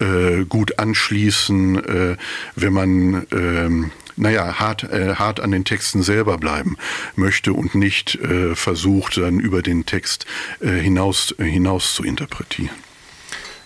äh, 0.00 0.44
gut 0.44 0.78
anschließen, 0.78 1.84
äh, 1.84 2.16
wenn 2.56 2.72
man 2.72 3.26
ähm, 3.32 3.90
naja, 4.16 4.58
hart, 4.60 4.84
äh, 4.84 5.14
hart 5.16 5.40
an 5.40 5.50
den 5.50 5.64
Texten 5.64 6.02
selber 6.02 6.38
bleiben 6.38 6.76
möchte 7.16 7.52
und 7.52 7.74
nicht 7.74 8.14
äh, 8.16 8.54
versucht, 8.54 9.16
dann 9.16 9.40
über 9.40 9.62
den 9.62 9.86
Text 9.86 10.26
äh, 10.60 10.70
hinaus, 10.70 11.34
hinaus 11.38 11.94
zu 11.94 12.04
interpretieren. 12.04 12.76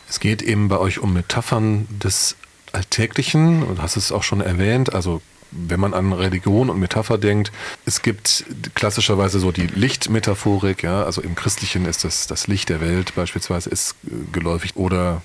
Es 0.09 0.21
geht 0.21 0.41
eben 0.41 0.69
bei 0.69 0.79
euch 0.79 1.01
um 1.01 1.13
Metaphern 1.13 1.87
des 1.91 2.37
Alltäglichen, 2.73 3.63
und 3.63 3.83
hast 3.83 3.97
es 3.97 4.13
auch 4.13 4.23
schon 4.23 4.41
erwähnt, 4.41 4.95
also 4.95 5.21
wenn 5.51 5.81
man 5.81 5.95
an 5.95 6.13
Religion 6.13 6.69
und 6.69 6.79
Metapher 6.79 7.19
denkt, 7.19 7.53
es 7.87 8.03
gibt 8.03 8.45
klassischerweise 8.75 9.41
so 9.41 9.51
die 9.51 9.67
Lichtmetaphorik, 9.67 10.83
ja, 10.83 11.03
also 11.05 11.23
im 11.23 11.35
Christlichen 11.35 11.87
ist 11.87 12.05
das, 12.05 12.27
das 12.27 12.47
Licht 12.49 12.69
der 12.69 12.81
Welt 12.81 13.15
beispielsweise 13.15 13.71
ist 13.71 13.97
äh, 14.07 14.11
geläufig 14.33 14.77
oder 14.77 15.23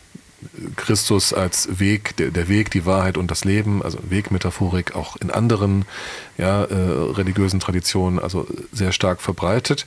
Christus 0.75 1.33
als 1.33 1.79
Weg, 1.79 2.17
der, 2.17 2.31
der 2.31 2.47
Weg, 2.47 2.71
die 2.71 2.85
Wahrheit 2.85 3.17
und 3.17 3.31
das 3.31 3.45
Leben, 3.45 3.81
also 3.81 3.97
Wegmetaphorik 4.09 4.95
auch 4.95 5.15
in 5.17 5.31
anderen 5.31 5.85
ja, 6.37 6.63
äh, 6.63 6.73
religiösen 6.73 7.59
Traditionen, 7.59 8.19
also 8.19 8.47
sehr 8.71 8.91
stark 8.91 9.21
verbreitet. 9.21 9.85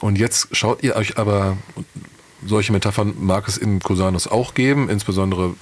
Und 0.00 0.18
jetzt 0.18 0.48
schaut 0.52 0.82
ihr 0.82 0.96
euch 0.96 1.16
aber, 1.16 1.56
solche 2.44 2.72
Metaphern 2.72 3.14
mag 3.18 3.48
es 3.48 3.56
in 3.56 3.80
Cusanus 3.80 4.26
auch 4.26 4.54
geben, 4.54 4.90
insbesondere 4.90 5.54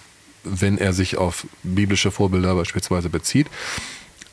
wenn 0.44 0.78
er 0.78 0.92
sich 0.92 1.16
auf 1.16 1.46
biblische 1.62 2.10
Vorbilder 2.10 2.54
beispielsweise 2.54 3.08
bezieht. 3.08 3.48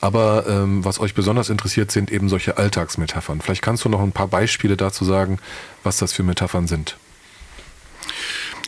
Aber 0.01 0.45
ähm, 0.47 0.85
was 0.85 0.99
euch 0.99 1.13
besonders 1.13 1.49
interessiert, 1.49 1.91
sind 1.91 2.11
eben 2.11 2.29
solche 2.29 2.57
Alltagsmetaphern. 2.57 3.41
Vielleicht 3.41 3.61
kannst 3.61 3.83
du 3.83 3.89
noch 3.89 4.01
ein 4.01 4.13
paar 4.13 4.27
Beispiele 4.27 4.77
dazu 4.77 5.03
sagen, 5.03 5.39
was 5.83 5.97
das 5.97 6.13
für 6.13 6.23
Metaphern 6.23 6.67
sind. 6.67 6.97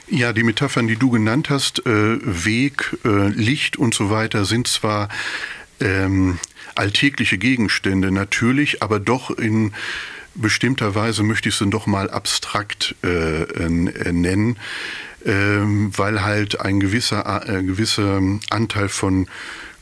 Ja, 0.08 0.34
die 0.34 0.44
Metaphern, 0.44 0.89
die 0.89 0.98
du 0.98 1.10
genannt 1.10 1.50
hast, 1.50 1.86
äh, 1.86 2.18
Weg, 2.22 2.98
äh, 3.06 3.30
Licht 3.30 3.78
und 3.78 3.94
so 3.94 4.10
weiter, 4.10 4.44
sind 4.44 4.68
zwar 4.68 5.08
ähm, 5.80 6.38
alltägliche 6.76 7.38
Gegenstände 7.38 8.12
natürlich, 8.12 8.84
aber 8.84 9.00
doch 9.00 9.30
in 9.32 9.74
bestimmter 10.36 10.96
Weise 10.96 11.24
möchte 11.24 11.48
ich 11.48 11.58
dann 11.58 11.72
doch 11.72 11.88
mal 11.88 12.10
abstrakt 12.10 12.96
äh, 13.04 13.44
äh 13.44 14.12
nennen 14.12 14.58
ähm, 15.26 15.91
weil 15.95 16.24
halt 16.24 16.59
ein 16.61 16.80
gewisser, 16.80 17.47
äh, 17.47 17.63
gewisser 17.63 18.22
Anteil 18.49 18.89
von 18.89 19.28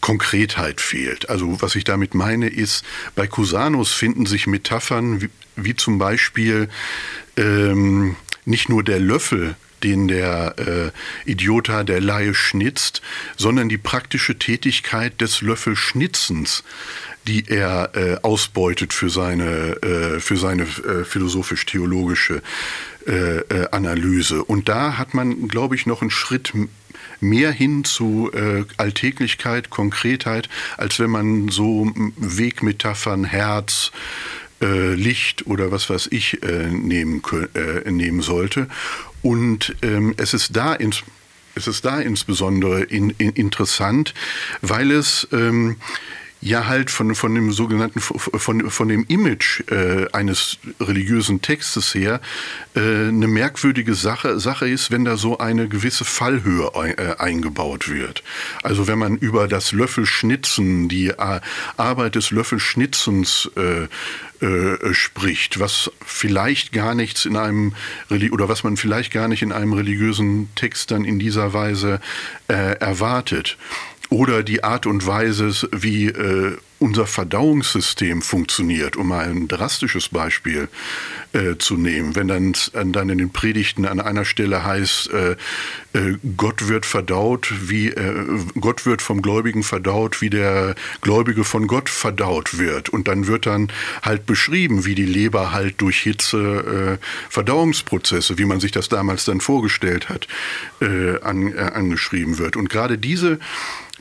Konkretheit 0.01 0.81
fehlt. 0.81 1.29
Also 1.29 1.61
was 1.61 1.75
ich 1.75 1.83
damit 1.83 2.13
meine 2.13 2.47
ist, 2.47 2.85
bei 3.15 3.27
Cusanus 3.27 3.91
finden 3.91 4.25
sich 4.25 4.47
Metaphern 4.47 5.21
wie, 5.21 5.29
wie 5.55 5.75
zum 5.75 5.97
Beispiel 5.97 6.69
ähm, 7.37 8.15
nicht 8.45 8.69
nur 8.69 8.83
der 8.83 8.99
Löffel, 8.99 9.55
den 9.83 10.07
der 10.07 10.55
äh, 10.57 11.29
Idiota, 11.29 11.83
der 11.83 12.01
Laie 12.01 12.33
schnitzt, 12.33 13.01
sondern 13.37 13.69
die 13.69 13.77
praktische 13.77 14.37
Tätigkeit 14.37 15.21
des 15.21 15.41
Löffelschnitzens, 15.41 16.63
die 17.27 17.47
er 17.47 17.91
äh, 17.93 18.17
ausbeutet 18.21 18.93
für 18.93 19.09
seine, 19.09 19.81
äh, 19.81 20.19
für 20.19 20.37
seine 20.37 20.63
äh, 20.63 21.03
philosophisch-theologische 21.03 22.41
äh, 23.07 23.39
äh, 23.39 23.67
Analyse. 23.71 24.43
Und 24.43 24.69
da 24.69 24.97
hat 24.97 25.13
man, 25.13 25.47
glaube 25.47 25.75
ich, 25.75 25.85
noch 25.85 26.01
einen 26.01 26.11
Schritt 26.11 26.53
mehr 27.21 27.51
hin 27.51 27.83
zu 27.83 28.31
äh, 28.33 28.65
Alltäglichkeit, 28.77 29.69
Konkretheit, 29.69 30.49
als 30.77 30.99
wenn 30.99 31.09
man 31.09 31.49
so 31.49 31.91
Wegmetaphern, 32.17 33.25
Herz, 33.25 33.91
äh, 34.61 34.93
Licht 34.93 35.47
oder 35.47 35.71
was 35.71 35.89
weiß 35.89 36.07
ich 36.11 36.43
äh, 36.43 36.67
nehmen, 36.67 37.21
äh, 37.53 37.89
nehmen 37.89 38.21
sollte. 38.21 38.67
Und 39.21 39.75
ähm, 39.81 40.13
es 40.17 40.33
ist 40.33 40.55
da 40.55 40.73
ins 40.73 41.03
es 41.55 41.67
ist 41.67 41.83
da 41.83 41.99
insbesondere 41.99 42.83
in, 42.83 43.09
in 43.17 43.31
interessant, 43.31 44.13
weil 44.61 44.91
es 44.91 45.27
ähm, 45.33 45.75
ja 46.41 46.67
halt 46.67 46.89
von, 46.89 47.15
von 47.15 47.35
dem 47.35 47.51
sogenannten, 47.51 47.99
von, 47.99 48.69
von 48.69 48.87
dem 48.87 49.05
Image 49.07 49.61
äh, 49.71 50.07
eines 50.13 50.57
religiösen 50.79 51.41
Textes 51.41 51.93
her 51.93 52.21
äh, 52.75 52.79
eine 52.79 53.27
merkwürdige 53.27 53.93
Sache, 53.93 54.39
Sache 54.39 54.69
ist, 54.69 54.89
wenn 54.91 55.03
da 55.03 55.17
so 55.17 55.37
eine 55.37 55.67
gewisse 55.67 56.05
Fallhöhe 56.05 56.71
äh, 56.73 57.15
eingebaut 57.17 57.89
wird. 57.89 58.23
Also 58.63 58.87
wenn 58.87 58.99
man 58.99 59.17
über 59.17 59.47
das 59.47 59.73
Löffelschnitzen, 59.73 60.87
die 60.87 61.07
äh, 61.07 61.41
Arbeit 61.75 62.15
des 62.15 62.31
Löffelschnitzens 62.31 63.51
äh, 63.57 63.87
äh, 64.45 64.93
spricht, 64.93 65.59
was 65.59 65.91
vielleicht 66.05 66.71
gar 66.71 66.95
nichts 66.95 67.25
in 67.25 67.35
einem 67.35 67.73
oder 68.31 68.47
was 68.47 68.63
man 68.63 68.77
vielleicht 68.77 69.11
gar 69.11 69.27
nicht 69.27 69.41
in 69.41 69.51
einem 69.51 69.73
religiösen 69.73 70.49
Text 70.55 70.91
dann 70.91 71.03
in 71.03 71.19
dieser 71.19 71.53
Weise 71.53 71.99
erwartet 72.47 73.57
oder 74.09 74.43
die 74.43 74.63
Art 74.63 74.85
und 74.85 75.05
Weise, 75.05 75.51
wie 75.71 76.07
äh, 76.07 76.57
unser 76.79 77.05
Verdauungssystem 77.05 78.21
funktioniert, 78.21 78.95
um 78.95 79.09
mal 79.09 79.25
ein 79.25 79.47
drastisches 79.47 80.09
Beispiel 80.09 80.69
äh, 81.33 81.57
zu 81.57 81.75
nehmen. 81.75 82.15
Wenn 82.15 82.27
dann, 82.27 82.53
dann 82.73 83.09
in 83.09 83.17
den 83.17 83.31
Predigten 83.31 83.85
an 83.85 83.99
einer 83.99 84.25
Stelle 84.25 84.63
heißt, 84.63 85.11
äh, 85.11 85.35
äh, 85.93 86.17
Gott 86.37 86.67
wird 86.67 86.85
verdaut, 86.85 87.53
wie 87.69 87.89
äh, 87.89 88.25
Gott 88.59 88.85
wird 88.85 89.01
vom 89.01 89.21
Gläubigen 89.21 89.63
verdaut, 89.63 90.21
wie 90.21 90.29
der 90.29 90.75
Gläubige 91.01 91.43
von 91.43 91.67
Gott 91.67 91.89
verdaut 91.89 92.57
wird. 92.57 92.89
Und 92.89 93.07
dann 93.07 93.27
wird 93.27 93.45
dann 93.45 93.71
halt 94.01 94.25
beschrieben, 94.25 94.85
wie 94.85 94.95
die 94.95 95.05
Leber 95.05 95.51
halt 95.51 95.81
durch 95.81 95.99
Hitze 95.99 96.97
äh, 96.99 97.05
Verdauungsprozesse, 97.29 98.37
wie 98.37 98.45
man 98.45 98.59
sich 98.59 98.71
das 98.71 98.87
damals 98.87 99.25
dann 99.25 99.41
vorgestellt 99.41 100.07
hat, 100.07 100.27
äh, 100.81 101.19
an, 101.21 101.57
angeschrieben 101.57 102.37
wird. 102.37 102.55
Und 102.55 102.69
gerade 102.69 102.97
diese 102.97 103.39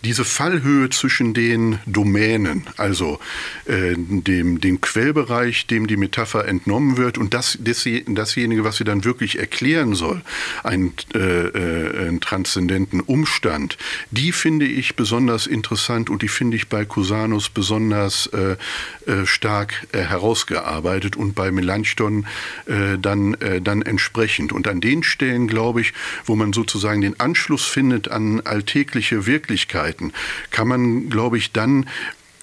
diese 0.04 0.24
Fallhöhe 0.24 0.90
zwischen 0.90 1.34
den 1.34 1.80
Domänen, 1.86 2.67
also 2.76 3.18
äh, 3.66 3.94
dem, 3.96 4.60
dem 4.60 4.80
Quellbereich, 4.80 5.66
dem 5.66 5.86
die 5.86 5.96
Metapher 5.96 6.46
entnommen 6.46 6.96
wird 6.96 7.18
und 7.18 7.34
das, 7.34 7.58
das, 7.60 7.88
dasjenige, 8.06 8.64
was 8.64 8.76
sie 8.76 8.84
dann 8.84 9.04
wirklich 9.04 9.38
erklären 9.38 9.94
soll, 9.94 10.22
einen, 10.62 10.92
äh, 11.14 11.18
äh, 11.18 12.06
einen 12.08 12.20
transzendenten 12.20 13.00
Umstand, 13.00 13.78
die 14.10 14.32
finde 14.32 14.66
ich 14.66 14.96
besonders 14.96 15.46
interessant 15.46 16.10
und 16.10 16.22
die 16.22 16.28
finde 16.28 16.56
ich 16.56 16.68
bei 16.68 16.84
Cusanus 16.84 17.48
besonders 17.48 18.26
äh, 18.28 18.56
äh 19.10 19.26
stark 19.26 19.86
äh, 19.92 19.98
herausgearbeitet 19.98 21.16
und 21.16 21.34
bei 21.34 21.50
Melanchthon 21.50 22.26
dann, 23.00 23.36
dann 23.62 23.82
entsprechend. 23.82 24.52
Und 24.52 24.68
an 24.68 24.80
den 24.80 25.02
Stellen, 25.02 25.48
glaube 25.48 25.80
ich, 25.80 25.92
wo 26.24 26.36
man 26.36 26.52
sozusagen 26.52 27.00
den 27.00 27.18
Anschluss 27.18 27.64
findet 27.64 28.08
an 28.08 28.40
alltägliche 28.40 29.26
Wirklichkeit, 29.26 29.68
Möglichkeiten 29.78 30.12
kann 30.50 30.68
man, 30.68 31.10
glaube 31.10 31.38
ich, 31.38 31.52
dann 31.52 31.88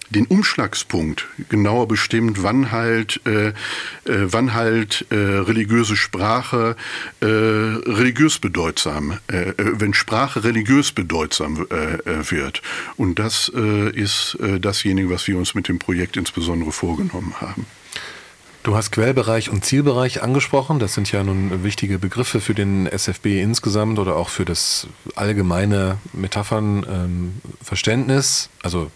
den 0.09 0.27
Umschlagspunkt 0.27 1.27
genauer 1.49 1.87
bestimmt, 1.87 2.43
wann 2.43 2.71
halt, 2.71 3.21
äh, 3.25 3.49
äh, 3.49 3.53
wann 4.05 4.53
halt 4.53 5.05
äh, 5.09 5.15
religiöse 5.15 5.95
Sprache 5.95 6.75
äh, 7.21 7.25
religiös 7.25 8.39
bedeutsam, 8.39 9.17
äh, 9.31 9.49
äh, 9.49 9.53
wenn 9.57 9.93
Sprache 9.93 10.43
religiös 10.43 10.91
bedeutsam 10.91 11.55
wird. 11.55 12.61
Und 12.97 13.19
das 13.19 13.49
ist 13.49 14.37
dasjenige, 14.59 15.09
was 15.09 15.27
wir 15.27 15.37
uns 15.37 15.55
mit 15.55 15.67
dem 15.67 15.79
Projekt 15.79 16.17
insbesondere 16.17 16.71
vorgenommen 16.71 17.35
haben. 17.39 17.65
Du 18.65 18.75
hast 18.75 18.91
Quellbereich 18.91 19.49
und 19.51 19.63
Zielbereich 19.63 20.21
angesprochen. 20.23 20.79
Das 20.79 20.95
sind 20.95 21.11
ja 21.11 21.23
nun 21.23 21.63
wichtige 21.63 21.99
Begriffe 21.99 22.41
für 22.41 22.55
den 22.55 22.87
SFB 22.87 23.39
insgesamt 23.39 23.99
oder 23.99 24.15
auch 24.15 24.29
für 24.29 24.43
das 24.43 24.87
allgemeine 25.15 25.99
Metaphernverständnis. 26.13 28.49
Ähm, 28.51 28.59
also 28.63 28.89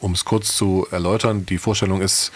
um 0.00 0.12
es 0.12 0.24
kurz 0.24 0.56
zu 0.56 0.86
erläutern, 0.90 1.46
die 1.46 1.58
Vorstellung 1.58 2.00
ist, 2.00 2.32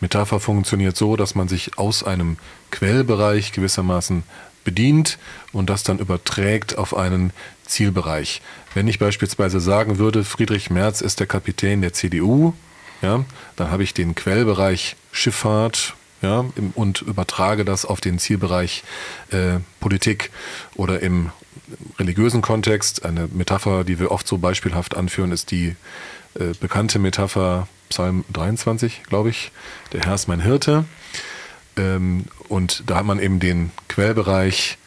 Metapher 0.00 0.38
funktioniert 0.38 0.96
so, 0.96 1.16
dass 1.16 1.34
man 1.34 1.48
sich 1.48 1.76
aus 1.76 2.04
einem 2.04 2.36
Quellbereich 2.70 3.52
gewissermaßen 3.52 4.22
bedient 4.64 5.18
und 5.52 5.70
das 5.70 5.82
dann 5.82 5.98
überträgt 5.98 6.78
auf 6.78 6.96
einen 6.96 7.32
Zielbereich. 7.64 8.42
Wenn 8.74 8.86
ich 8.86 8.98
beispielsweise 8.98 9.60
sagen 9.60 9.98
würde, 9.98 10.24
Friedrich 10.24 10.70
Merz 10.70 11.00
ist 11.00 11.20
der 11.20 11.26
Kapitän 11.26 11.80
der 11.80 11.92
CDU, 11.92 12.52
ja, 13.02 13.24
dann 13.56 13.70
habe 13.70 13.82
ich 13.82 13.94
den 13.94 14.14
Quellbereich 14.14 14.96
Schifffahrt 15.12 15.94
ja, 16.20 16.44
und 16.74 17.02
übertrage 17.02 17.64
das 17.64 17.84
auf 17.84 18.00
den 18.00 18.18
Zielbereich 18.18 18.82
äh, 19.30 19.60
Politik 19.80 20.30
oder 20.74 21.00
im 21.00 21.30
religiösen 21.98 22.42
Kontext. 22.42 23.04
Eine 23.04 23.28
Metapher, 23.28 23.84
die 23.84 23.98
wir 23.98 24.10
oft 24.10 24.26
so 24.26 24.38
beispielhaft 24.38 24.96
anführen, 24.96 25.32
ist 25.32 25.50
die 25.50 25.76
äh, 26.34 26.54
bekannte 26.60 26.98
Metapher 26.98 27.68
Psalm 27.88 28.24
23, 28.32 29.02
glaube 29.04 29.30
ich. 29.30 29.50
Der 29.92 30.02
Herr 30.02 30.14
ist 30.14 30.28
mein 30.28 30.40
Hirte. 30.40 30.84
Ähm, 31.76 32.24
und 32.48 32.84
da 32.86 32.96
hat 32.96 33.06
man 33.06 33.18
eben 33.18 33.40
den 33.40 33.70
Quellbereich 33.88 34.78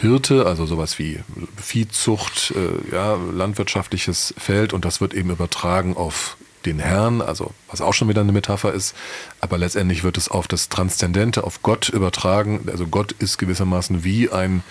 Hirte, 0.00 0.46
also 0.46 0.64
sowas 0.64 0.98
wie 0.98 1.20
Viehzucht, 1.56 2.54
äh, 2.56 2.94
ja, 2.94 3.16
landwirtschaftliches 3.16 4.34
Feld 4.38 4.72
und 4.72 4.84
das 4.84 5.00
wird 5.00 5.12
eben 5.12 5.30
übertragen 5.30 5.96
auf 5.96 6.38
den 6.64 6.78
Herrn, 6.78 7.20
also 7.20 7.52
was 7.68 7.80
auch 7.80 7.94
schon 7.94 8.08
wieder 8.08 8.20
eine 8.20 8.32
Metapher 8.32 8.72
ist, 8.72 8.94
aber 9.40 9.58
letztendlich 9.58 10.02
wird 10.04 10.16
es 10.16 10.28
auf 10.28 10.48
das 10.48 10.68
Transzendente, 10.68 11.44
auf 11.44 11.62
Gott 11.62 11.88
übertragen. 11.88 12.68
Also 12.70 12.86
Gott 12.86 13.12
ist 13.12 13.38
gewissermaßen 13.38 14.04
wie 14.04 14.30
ein 14.30 14.62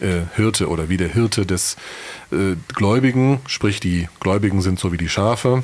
äh, 0.00 0.22
Hirte 0.36 0.68
oder 0.68 0.88
wie 0.88 0.96
der 0.96 1.08
Hirte 1.08 1.46
des 1.46 1.76
äh, 2.32 2.56
Gläubigen, 2.74 3.40
sprich 3.46 3.80
die 3.80 4.08
Gläubigen 4.20 4.62
sind 4.62 4.78
so 4.78 4.92
wie 4.92 4.96
die 4.96 5.08
Schafe, 5.08 5.62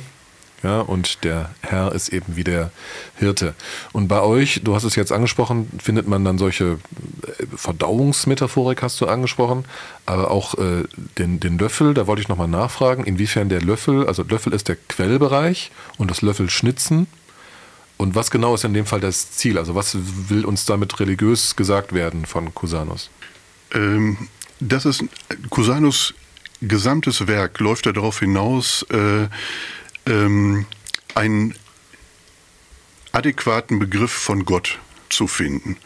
ja, 0.63 0.81
und 0.81 1.23
der 1.23 1.49
Herr 1.61 1.91
ist 1.91 2.09
eben 2.09 2.35
wie 2.35 2.43
der 2.43 2.71
Hirte. 3.15 3.55
Und 3.93 4.07
bei 4.07 4.21
euch, 4.21 4.61
du 4.63 4.75
hast 4.75 4.83
es 4.83 4.95
jetzt 4.95 5.11
angesprochen, 5.11 5.67
findet 5.81 6.07
man 6.07 6.23
dann 6.23 6.37
solche 6.37 6.77
äh, 7.39 7.45
Verdauungsmetaphorik, 7.55 8.83
hast 8.83 9.01
du 9.01 9.07
angesprochen, 9.07 9.65
aber 10.05 10.29
auch 10.29 10.53
äh, 10.59 10.83
den, 11.17 11.39
den 11.39 11.57
Löffel, 11.57 11.95
da 11.95 12.05
wollte 12.05 12.21
ich 12.21 12.27
nochmal 12.27 12.47
nachfragen, 12.47 13.05
inwiefern 13.05 13.49
der 13.49 13.61
Löffel, 13.61 14.05
also 14.05 14.21
Löffel 14.23 14.53
ist 14.53 14.67
der 14.67 14.75
Quellbereich 14.75 15.71
und 15.97 16.11
das 16.11 16.21
Löffel 16.21 16.49
schnitzen. 16.49 17.07
Und 17.97 18.15
was 18.15 18.31
genau 18.31 18.53
ist 18.55 18.63
in 18.63 18.73
dem 18.73 18.85
Fall 18.85 18.99
das 18.99 19.31
Ziel? 19.31 19.57
Also 19.57 19.75
was 19.75 19.95
will 20.27 20.45
uns 20.45 20.65
damit 20.65 20.99
religiös 20.99 21.55
gesagt 21.55 21.93
werden 21.93 22.25
von 22.25 22.53
Cusanus? 22.53 23.09
Ähm, 23.73 24.17
das 24.59 24.85
ist 24.85 25.03
Cusanus 25.49 26.13
gesamtes 26.61 27.27
Werk 27.27 27.59
läuft 27.59 27.87
darauf 27.87 28.19
hinaus, 28.19 28.85
äh, 28.91 29.27
ähm, 30.05 30.65
einen 31.15 31.55
adäquaten 33.11 33.79
Begriff 33.79 34.11
von 34.11 34.45
Gott 34.45 34.79
zu 35.09 35.27
finden. 35.27 35.77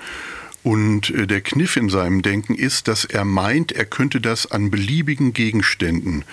Und 0.63 1.11
äh, 1.11 1.27
der 1.27 1.41
Kniff 1.41 1.77
in 1.77 1.89
seinem 1.89 2.21
Denken 2.21 2.55
ist, 2.55 2.87
dass 2.87 3.05
er 3.05 3.23
meint, 3.23 3.71
er 3.71 3.85
könnte 3.85 4.19
das 4.19 4.51
an 4.51 4.71
beliebigen 4.71 5.33
Gegenständen 5.33 6.25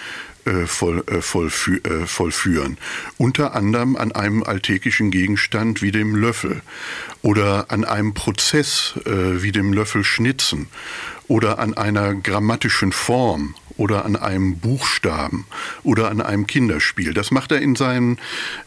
äh, 0.45 0.67
voll, 0.67 1.05
äh, 1.07 1.23
vollfü 1.23 1.77
äh, 1.85 2.07
vollführen. 2.07 2.77
Unter 3.17 3.55
anderem 3.55 3.95
an 3.95 4.11
einem 4.11 4.43
alltäglichen 4.43 5.13
Gegenstand 5.13 5.83
wie 5.83 5.93
dem 5.93 6.17
Löffel 6.17 6.63
oder 7.21 7.71
an 7.71 7.85
einem 7.85 8.15
Prozess 8.15 8.95
wie 9.05 9.53
dem 9.53 9.73
Löffel 9.73 10.03
schnitzen 10.03 10.67
oder 11.33 11.59
an 11.59 11.73
einer 11.73 12.15
grammatischen 12.15 12.93
Form 12.93 13.55
oder 13.79 14.05
an 14.05 14.17
einem 14.17 14.59
Buchstaben 14.59 15.47
oder 15.83 16.11
an 16.11 16.21
einem 16.21 16.47
Kinderspiel. 16.47 17.15
Das 17.15 17.31
macht 17.31 17.53
er 17.53 17.63
in 17.63 17.75
seinen, 17.75 18.19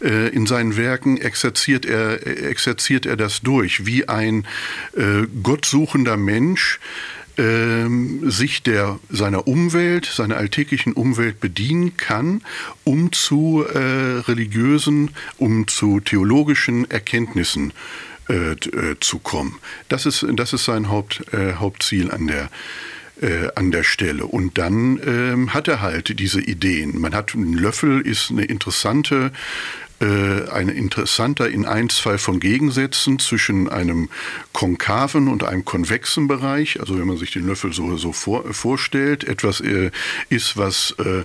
äh, 0.02 0.30
in 0.30 0.48
seinen 0.48 0.76
Werken, 0.76 1.18
exerziert 1.18 1.86
er, 1.86 2.26
exerziert 2.26 3.06
er 3.06 3.18
das 3.18 3.42
durch, 3.42 3.86
wie 3.86 4.10
ein 4.10 4.48
äh, 4.98 5.28
gottsuchender 5.44 6.18
Mensch 6.18 6.80
äh, 7.38 7.86
sich 8.24 8.64
der, 8.64 9.00
seiner 9.12 9.48
Umwelt, 9.48 10.08
seiner 10.08 10.38
alltäglichen 10.38 10.94
Umwelt 10.94 11.40
bedienen 11.40 11.98
kann, 11.98 12.42
um 12.84 13.12
zu 13.12 13.64
äh, 13.64 13.78
religiösen, 14.28 15.12
um 15.38 15.68
zu 15.68 16.00
theologischen 16.00 16.90
Erkenntnissen 16.90 17.70
äh, 17.70 18.06
äh, 18.28 18.56
zu 19.00 19.20
kommen. 19.20 19.60
Das 19.90 20.06
ist, 20.06 20.26
das 20.34 20.54
ist 20.54 20.66
sein 20.66 20.90
Haupt, 20.90 21.24
Hauptziel 21.34 22.12
an 22.12 22.28
der 22.28 22.50
äh, 23.22 23.50
an 23.56 23.72
der 23.72 23.84
Stelle. 23.84 24.26
Und 24.26 24.58
dann 24.58 25.00
ähm, 25.06 25.54
hat 25.54 25.68
er 25.68 25.82
halt 25.82 26.20
diese 26.20 26.42
Ideen. 26.42 27.00
Man 27.00 27.16
hat 27.16 27.34
einen 27.34 27.54
Löffel, 27.54 28.02
ist 28.02 28.30
eine 28.30 28.44
interessante 28.44 29.32
äh, 30.02 30.50
ein 30.50 30.68
interessanter 30.68 31.50
in 31.50 31.66
Einsfall 31.66 32.18
von 32.18 32.42
Gegensätzen 32.42 33.18
zwischen 33.18 33.70
einem 33.70 34.10
konkaven 34.52 35.30
und 35.30 35.46
einem 35.46 35.64
konvexen 35.64 36.28
Bereich. 36.28 36.82
Also 36.82 37.00
wenn 37.00 37.08
man 37.08 37.16
sich 37.16 37.32
den 37.32 37.48
Löffel 37.48 37.72
so, 37.72 37.96
so 37.96 38.12
vor, 38.12 38.54
vorstellt, 38.54 39.24
etwas 39.24 39.62
äh, 39.62 39.92
ist, 40.28 40.58
was 40.58 40.96
äh, 41.00 41.24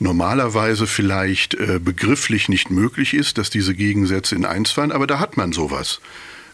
normalerweise 0.00 0.86
vielleicht 0.86 1.54
äh, 1.54 1.80
begrifflich 1.82 2.50
nicht 2.50 2.70
möglich 2.70 3.14
ist, 3.14 3.38
dass 3.38 3.48
diese 3.48 3.74
Gegensätze 3.74 4.34
in 4.34 4.44
eins 4.44 4.70
fallen, 4.70 4.92
aber 4.92 5.06
da 5.06 5.18
hat 5.18 5.38
man 5.38 5.52
sowas 5.52 6.00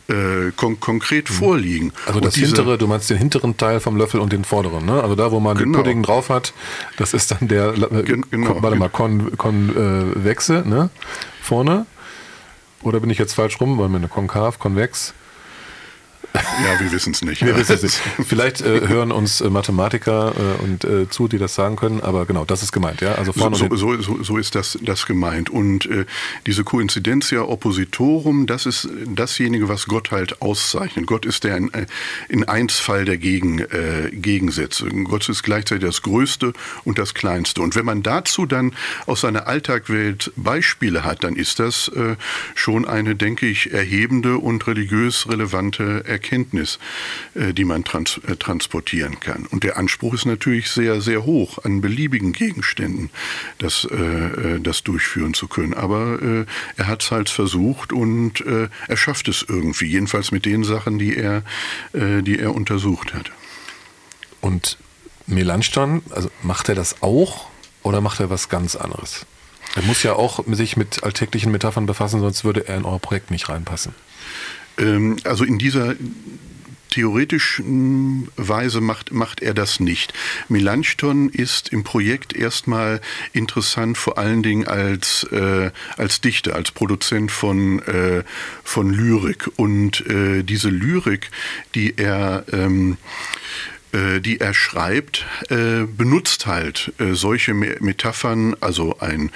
äh, 0.08 0.52
kon 0.56 0.78
konkret 0.80 1.30
mhm. 1.30 1.34
vorliegen. 1.34 1.92
Also 2.06 2.20
das 2.20 2.34
hintere, 2.34 2.78
du 2.78 2.86
meinst 2.86 3.10
den 3.10 3.18
hinteren 3.18 3.56
Teil 3.56 3.80
vom 3.80 3.96
Löffel 3.96 4.20
und 4.20 4.32
den 4.32 4.44
vorderen, 4.44 4.84
ne? 4.84 5.02
Also 5.02 5.14
da, 5.14 5.30
wo 5.32 5.40
man 5.40 5.56
genau. 5.56 5.78
den 5.78 5.82
Pudding 5.82 6.02
drauf 6.02 6.28
hat, 6.28 6.52
das 6.96 7.14
ist 7.14 7.30
dann 7.30 7.48
der, 7.48 7.74
äh, 7.74 8.02
genau. 8.30 8.62
warte 8.62 8.76
mal, 8.76 8.88
kon, 8.88 9.36
konvexe, 9.36 10.58
äh, 10.64 10.68
ne? 10.68 10.90
Vorne. 11.42 11.86
Oder 12.82 13.00
bin 13.00 13.10
ich 13.10 13.18
jetzt 13.18 13.34
falsch 13.34 13.60
rum? 13.60 13.78
Wollen 13.78 13.90
wir 13.90 13.98
eine 13.98 14.08
konkav, 14.08 14.58
konvex? 14.58 15.14
Ja, 16.66 16.80
wir 16.80 16.90
wissen 16.92 17.12
es 17.12 17.22
nicht. 17.22 17.44
Wir 17.44 17.56
wissen 17.56 17.74
es 17.74 17.82
nicht. 17.82 18.00
Vielleicht 18.26 18.60
äh, 18.60 18.88
hören 18.88 19.12
uns 19.12 19.40
äh, 19.40 19.50
Mathematiker 19.50 20.32
äh, 20.36 20.62
und 20.62 20.84
äh, 20.84 21.08
zu, 21.08 21.28
die 21.28 21.38
das 21.38 21.54
sagen 21.54 21.76
können, 21.76 22.00
aber 22.00 22.26
genau, 22.26 22.44
das 22.44 22.62
ist 22.62 22.72
gemeint, 22.72 23.00
ja. 23.00 23.14
Also 23.14 23.32
vorne 23.32 23.56
so, 23.56 23.74
so, 23.76 24.00
so, 24.00 24.22
so 24.22 24.36
ist 24.38 24.54
das, 24.54 24.78
das 24.82 25.06
gemeint. 25.06 25.50
Und 25.50 25.86
äh, 25.86 26.06
diese 26.46 26.64
Coincidentia 26.64 27.42
oppositorum, 27.42 28.46
das 28.46 28.66
ist 28.66 28.88
dasjenige, 29.06 29.68
was 29.68 29.86
Gott 29.86 30.10
halt 30.10 30.40
auszeichnet. 30.42 31.06
Gott 31.06 31.26
ist 31.26 31.44
der 31.44 31.56
in, 31.56 31.72
äh, 31.72 31.86
in 32.28 32.44
Einsfall 32.44 33.04
der 33.04 33.16
Gegen, 33.18 33.62
Gegensätze. 34.12 34.86
Gott 34.86 35.28
ist 35.28 35.42
gleichzeitig 35.42 35.84
das 35.84 36.02
Größte 36.02 36.52
und 36.84 36.98
das 36.98 37.14
Kleinste. 37.14 37.60
Und 37.60 37.74
wenn 37.74 37.84
man 37.84 38.02
dazu 38.02 38.46
dann 38.46 38.72
aus 39.06 39.22
seiner 39.22 39.46
Alltagwelt 39.46 40.32
Beispiele 40.36 41.04
hat, 41.04 41.24
dann 41.24 41.36
ist 41.36 41.58
das 41.58 41.90
schon 42.54 42.86
eine, 42.86 43.16
denke 43.16 43.46
ich, 43.46 43.72
erhebende 43.72 44.38
und 44.38 44.66
religiös 44.66 45.28
relevante 45.28 46.04
Erkenntnis. 46.04 46.25
Erkenntnis, 46.26 46.78
äh, 47.34 47.52
die 47.52 47.64
man 47.64 47.84
trans 47.84 48.20
äh, 48.26 48.36
transportieren 48.36 49.20
kann. 49.20 49.46
Und 49.46 49.62
der 49.62 49.76
Anspruch 49.76 50.14
ist 50.14 50.26
natürlich 50.26 50.70
sehr, 50.70 51.00
sehr 51.00 51.24
hoch, 51.24 51.58
an 51.64 51.80
beliebigen 51.80 52.32
Gegenständen 52.32 53.10
das, 53.58 53.84
äh, 53.84 54.58
das 54.60 54.82
durchführen 54.82 55.34
zu 55.34 55.46
können. 55.46 55.74
Aber 55.74 56.18
er 56.76 56.86
hat 56.86 57.02
es 57.02 57.10
halt 57.10 57.28
versucht 57.28 57.92
und 57.92 58.40
er 58.40 58.96
schafft 58.96 59.28
es 59.28 59.44
irgendwie, 59.46 59.86
jedenfalls 59.86 60.32
mit 60.32 60.44
den 60.44 60.64
Sachen, 60.64 60.98
die 60.98 61.16
er, 61.16 61.42
die 61.92 62.38
er 62.38 62.54
untersucht 62.54 63.14
hat. 63.14 63.30
Und 64.40 64.78
Melanchthon, 65.26 66.02
also 66.10 66.30
macht 66.42 66.68
er 66.68 66.74
das 66.74 67.02
auch 67.02 67.48
oder 67.82 68.00
macht 68.00 68.20
er 68.20 68.30
was 68.30 68.48
ganz 68.48 68.76
anderes? 68.76 69.26
Er 69.74 69.82
muss 69.82 70.02
ja 70.02 70.14
auch 70.14 70.40
sich 70.46 70.76
mit 70.76 71.04
alltäglichen 71.04 71.52
Metaphern 71.52 71.86
befassen, 71.86 72.20
sonst 72.20 72.44
würde 72.44 72.66
er 72.66 72.76
in 72.76 72.84
euer 72.84 72.98
Projekt 72.98 73.30
nicht 73.30 73.48
reinpassen. 73.48 73.94
Ähm, 74.78 75.16
also 75.24 75.44
in 75.44 75.58
dieser 75.58 75.94
theoretischen 76.96 78.28
Weise 78.36 78.80
macht, 78.80 79.12
macht 79.12 79.42
er 79.42 79.52
das 79.52 79.80
nicht. 79.80 80.14
Melanchthon 80.48 81.28
ist 81.28 81.68
im 81.68 81.84
Projekt 81.84 82.34
erstmal 82.34 83.02
interessant, 83.34 83.98
vor 83.98 84.16
allen 84.16 84.42
Dingen 84.42 84.66
als, 84.66 85.24
äh, 85.24 85.72
als 85.98 86.22
Dichter, 86.22 86.54
als 86.54 86.70
Produzent 86.70 87.30
von, 87.30 87.80
äh, 87.80 88.24
von 88.64 88.90
Lyrik. 88.90 89.50
Und 89.56 90.06
äh, 90.06 90.42
diese 90.42 90.70
Lyrik, 90.70 91.30
die 91.74 91.98
er 91.98 92.46
ähm, 92.50 92.96
äh, 93.92 94.20
die 94.20 94.40
er 94.40 94.54
schreibt, 94.54 95.26
äh, 95.50 95.84
benutzt 95.84 96.46
halt 96.46 96.92
äh, 96.98 97.12
solche 97.12 97.52
Metaphern, 97.52 98.56
also 98.60 98.98
ein 99.00 99.30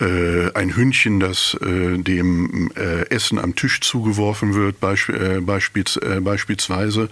ein 0.00 0.76
Hündchen, 0.76 1.20
das 1.20 1.56
dem 1.60 2.70
Essen 3.10 3.38
am 3.38 3.54
Tisch 3.54 3.80
zugeworfen 3.80 4.54
wird, 4.54 4.80
beispielsweise, 4.80 7.08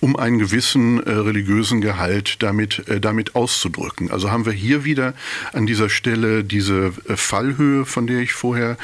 um 0.00 0.16
einen 0.16 0.38
gewissen 0.38 1.00
religiösen 1.00 1.80
Gehalt 1.80 2.42
damit, 2.42 2.84
damit 3.00 3.34
auszudrücken. 3.34 4.10
Also 4.10 4.30
haben 4.30 4.46
wir 4.46 4.52
hier 4.52 4.84
wieder 4.84 5.14
an 5.52 5.66
dieser 5.66 5.90
Stelle 5.90 6.44
diese 6.44 6.92
Fallhöhe, 6.92 7.84
von 7.84 8.06
der 8.06 8.20
ich 8.20 8.32
vorher 8.32 8.76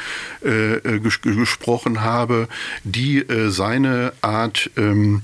gesprochen 1.01 2.01
habe, 2.01 2.47
die 2.83 3.23
seine 3.47 4.13
Art 4.21 4.69
ähm, 4.77 5.21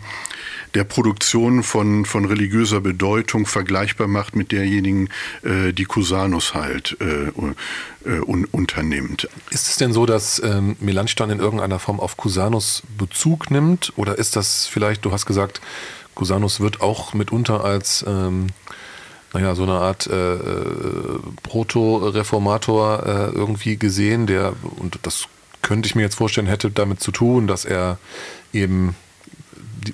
der 0.74 0.84
Produktion 0.84 1.63
von, 1.63 2.05
von 2.05 2.26
religiöser 2.26 2.82
Bedeutung 2.82 3.45
vergleichbar 3.45 4.07
macht 4.07 4.36
mit 4.36 4.51
derjenigen, 4.51 5.09
äh, 5.43 5.71
die 5.71 5.86
Cusanus 5.86 6.55
halt 6.55 6.97
äh, 8.06 8.20
un, 8.20 8.45
unternimmt. 8.45 9.28
Ist 9.49 9.68
es 9.68 9.78
denn 9.78 9.93
so, 9.93 10.06
dass 10.06 10.41
ähm, 10.43 10.76
Melanchthon 10.80 11.30
in 11.30 11.39
irgendeiner 11.39 11.80
Form 11.80 11.99
auf 11.99 12.18
Cusanus 12.18 12.84
Bezug 12.97 13.51
nimmt? 13.51 13.93
Oder 13.95 14.18
ist 14.18 14.36
das 14.36 14.68
vielleicht, 14.68 15.06
du 15.06 15.12
hast 15.12 15.26
gesagt, 15.26 15.62
Cusanus 16.16 16.60
wird 16.60 16.82
auch 16.82 17.14
mitunter 17.14 17.64
als 17.64 18.06
ähm, 18.08 18.47
naja, 19.34 19.56
so 19.56 19.64
eine 19.64 19.74
Art 19.74 20.06
äh, 20.06 20.36
äh 20.36 21.20
Proto-Reformator 21.41 23.04
äh, 23.06 23.36
irgendwie 23.36 23.78
gesehen, 23.78 24.28
der, 24.28 24.54
und 24.78 24.99
das 25.01 25.26
könnte 25.64 25.88
ich 25.88 25.95
mir 25.95 26.04
jetzt 26.04 26.16
vorstellen, 26.16 26.45
hätte 26.45 26.70
damit 26.70 26.99
zu 26.99 27.12
tun, 27.12 27.47
dass 27.47 27.66
er 27.66 27.97
eben 28.54 28.95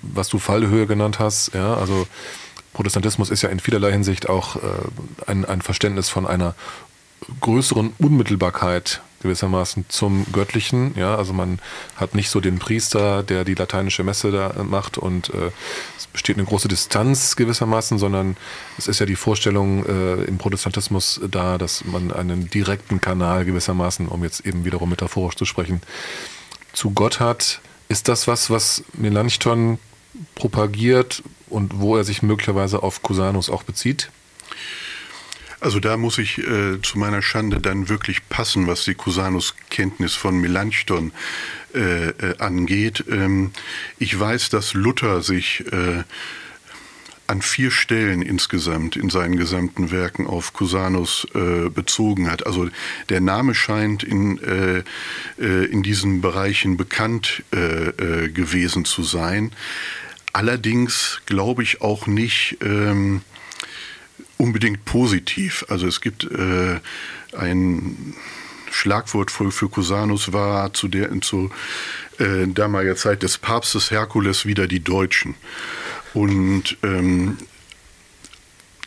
was 0.01 0.30
du 0.30 0.39
Fallhöhe 0.39 0.88
genannt 0.88 1.20
hast, 1.20 1.53
ja, 1.53 1.76
also 1.76 2.07
Protestantismus 2.74 3.30
ist 3.30 3.41
ja 3.41 3.49
in 3.49 3.60
vielerlei 3.60 3.91
Hinsicht 3.91 4.30
auch 4.30 4.57
äh, 4.57 4.60
ein, 5.28 5.45
ein 5.45 5.62
Verständnis 5.62 6.10
von 6.10 6.28
einer 6.28 6.55
größeren 7.41 7.93
Unmittelbarkeit 7.99 9.01
gewissermaßen 9.21 9.86
zum 9.89 10.25
Göttlichen. 10.32 10.93
Ja, 10.95 11.15
also 11.15 11.34
man 11.34 11.59
hat 11.95 12.15
nicht 12.15 12.30
so 12.30 12.39
den 12.39 12.59
Priester, 12.59 13.23
der 13.23 13.43
die 13.43 13.55
lateinische 13.55 14.03
Messe 14.03 14.32
da 14.32 14.63
macht 14.63 14.97
und 14.97 15.34
äh, 15.34 15.51
es 15.97 16.07
besteht 16.07 16.38
eine 16.38 16.45
große 16.45 16.67
Distanz 16.67 17.36
gewissermaßen, 17.36 17.99
sondern 17.99 18.38
es 18.77 18.88
ist 18.88 18.99
ja 18.99 19.05
die 19.05 19.15
Vorstellung 19.15 19.86
äh, 19.86 20.23
im 20.23 20.38
Protestantismus 20.38 21.19
da, 21.30 21.57
dass 21.57 21.84
man 21.86 22.11
einen 22.11 22.49
direkten 22.49 23.01
Kanal 23.01 23.45
gewissermaßen, 23.45 24.07
um 24.07 24.23
jetzt 24.23 24.45
eben 24.45 24.65
wiederum 24.65 24.89
metaphorisch 24.89 25.36
zu 25.36 25.45
sprechen, 25.45 25.82
zu 26.73 26.91
Gott 26.91 27.19
hat, 27.19 27.61
ist 27.89 28.07
das 28.07 28.27
was, 28.27 28.49
was 28.49 28.84
Melanchthon 28.93 29.80
propagiert 30.36 31.23
und 31.49 31.80
wo 31.80 31.97
er 31.97 32.03
sich 32.03 32.21
möglicherweise 32.21 32.84
auf 32.84 33.01
Cusanus 33.01 33.49
auch 33.49 33.63
bezieht? 33.63 34.11
Also 35.62 35.80
da 35.80 35.97
muss 35.97 36.18
ich 36.18 36.38
äh, 36.38 36.82
zu 36.82 36.97
meiner 36.97 37.22
Schande 37.22 37.60
dann 37.60 37.89
wirklich 37.89 38.28
passen, 38.30 38.68
was 38.68 38.86
die 38.86 38.95
Cusanus-Kenntnis 38.95 40.16
von 40.16 40.39
Melanchthon 40.39 41.12
äh, 41.76 42.10
äh, 42.10 42.38
angeht. 42.39 43.03
Ähm, 43.10 43.51
ich 43.97 44.18
weiß, 44.18 44.49
dass 44.49 44.74
Luther 44.74 45.22
sich 45.22 45.66
äh, 45.72 46.03
an 47.28 47.41
vier 47.41 47.70
Stellen 47.72 48.22
insgesamt 48.22 48.95
in 48.95 49.10
seinen 49.10 49.38
gesamten 49.38 49.91
Werken 49.91 50.26
auf 50.26 50.53
Cusanus 50.53 51.28
äh, 51.36 51.70
bezogen 51.70 52.32
hat. 52.32 52.47
Also 52.47 52.70
der 53.10 53.22
Name 53.22 53.53
scheint 53.53 54.01
in, 54.01 54.41
äh, 54.41 54.84
äh, 55.39 55.66
in 55.66 55.84
diesen 55.84 56.22
Bereichen 56.22 56.76
bekannt 56.76 57.43
äh, 57.53 57.89
äh, 57.89 58.30
gewesen 58.30 58.84
zu 58.84 59.03
sein. 59.03 59.51
Allerdings 60.34 61.22
glaube 61.28 61.64
ich 61.64 61.82
auch 61.82 62.07
nicht 62.07 62.57
ähm, 62.64 63.22
unbedingt 64.39 64.85
positiv. 64.85 65.65
Also 65.69 65.85
es 65.85 66.01
gibt 66.01 66.23
äh, 66.23 66.79
ein 67.37 68.15
Schlagwort 68.71 69.29
für, 69.29 69.51
für 69.51 69.69
Cusanus 69.69 70.33
war 70.33 70.73
zu 70.73 70.87
der 70.87 71.09
zu 71.21 71.51
damaliger 72.47 72.97
Zeit 72.97 73.23
des 73.23 73.37
Papstes 73.37 73.91
Herkules 73.91 74.45
wieder 74.45 74.67
die 74.67 74.81
Deutschen. 74.81 75.35
Und 76.13 76.75
ähm, 76.83 77.37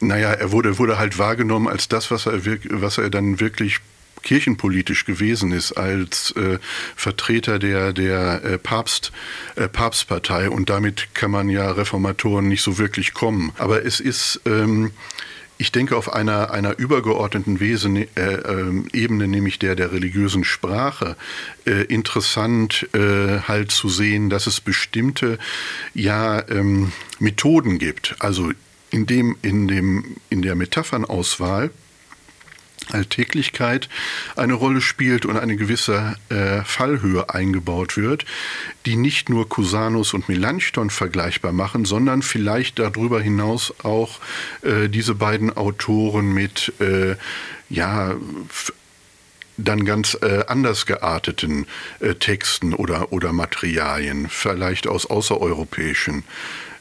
naja, 0.03 0.33
er 0.33 0.53
wurde, 0.53 0.79
wurde 0.79 0.99
halt 0.99 1.19
wahrgenommen 1.19 1.69
als 1.69 1.89
das, 1.89 2.11
was 2.11 2.27
er, 2.27 2.45
was 2.45 2.99
er 2.99 3.09
dann 3.09 3.41
wirklich 3.41 3.79
kirchenpolitisch 4.23 5.05
gewesen 5.05 5.53
ist, 5.53 5.73
als 5.73 6.33
äh, 6.33 6.59
Vertreter 6.97 7.59
der, 7.59 7.93
der 7.93 8.45
äh, 8.45 8.59
Papst, 8.59 9.13
äh, 9.57 9.69
Papstpartei. 9.69 10.49
Und 10.51 10.71
damit 10.71 11.15
kann 11.15 11.31
man 11.31 11.49
ja 11.49 11.71
Reformatoren 11.71 12.49
nicht 12.49 12.63
so 12.63 12.79
wirklich 12.79 13.15
kommen. 13.15 13.53
Aber 13.59 13.85
es 13.85 14.01
ist. 14.01 14.41
Ähm, 14.47 14.93
ich 15.63 15.71
denke, 15.71 15.97
auf 15.97 16.13
einer, 16.13 16.51
einer 16.51 16.77
übergeordneten 16.77 17.61
Wesen, 17.61 17.95
äh, 17.95 18.07
äh, 18.17 18.83
Ebene, 18.93 19.29
nämlich 19.29 19.61
der 19.61 19.77
der 19.77 19.93
religiösen 19.93 20.43
Sprache, 20.43 21.15
äh, 21.67 21.85
interessant 21.85 22.89
äh, 22.95 23.39
halt 23.47 23.71
zu 23.71 23.89
sehen, 23.89 24.29
dass 24.29 24.49
es 24.49 24.61
bestimmte 24.61 25.39
ja, 25.95 26.43
ähm, 26.49 26.91
Methoden 27.21 27.79
gibt. 27.79 28.17
Also 28.19 28.51
in, 28.91 29.07
dem, 29.07 29.37
in, 29.43 29.69
dem, 29.69 30.17
in 30.31 30.43
der 30.43 30.57
Metaphernauswahl 30.57 31.71
Alltäglichkeit 32.91 33.89
eine 34.37 34.55
Rolle 34.55 34.81
spielt 34.81 35.27
und 35.27 35.37
eine 35.37 35.57
gewisse 35.57 36.17
äh, 36.29 36.63
Fallhöhe 36.65 37.33
eingebaut 37.33 37.97
wird, 37.97 38.25
die 38.87 38.97
nicht 38.97 39.29
nur 39.29 39.49
Cusanus 39.49 40.15
und 40.15 40.29
Melanchthon 40.29 40.91
vergleichbar 40.91 41.53
machen, 41.53 41.85
sondern 41.85 42.23
vielleicht 42.23 42.79
darüber 42.79 43.21
hinaus 43.21 43.73
auch 43.83 44.21
äh, 44.63 44.89
diese 44.89 45.15
beiden 45.15 45.57
Autoren 45.57 46.33
mit 46.33 46.73
äh, 46.81 47.17
ja 47.69 48.15
dann 49.59 49.85
ganz 49.85 50.17
äh, 50.21 50.45
anders 50.47 50.87
gearteten 50.87 51.67
äh, 52.01 52.15
Texten 52.15 52.75
oder, 52.75 53.13
oder 53.13 53.33
Materialien, 53.33 54.29
vielleicht 54.29 54.87
aus 54.87 55.07
außereuropäischen 55.07 56.25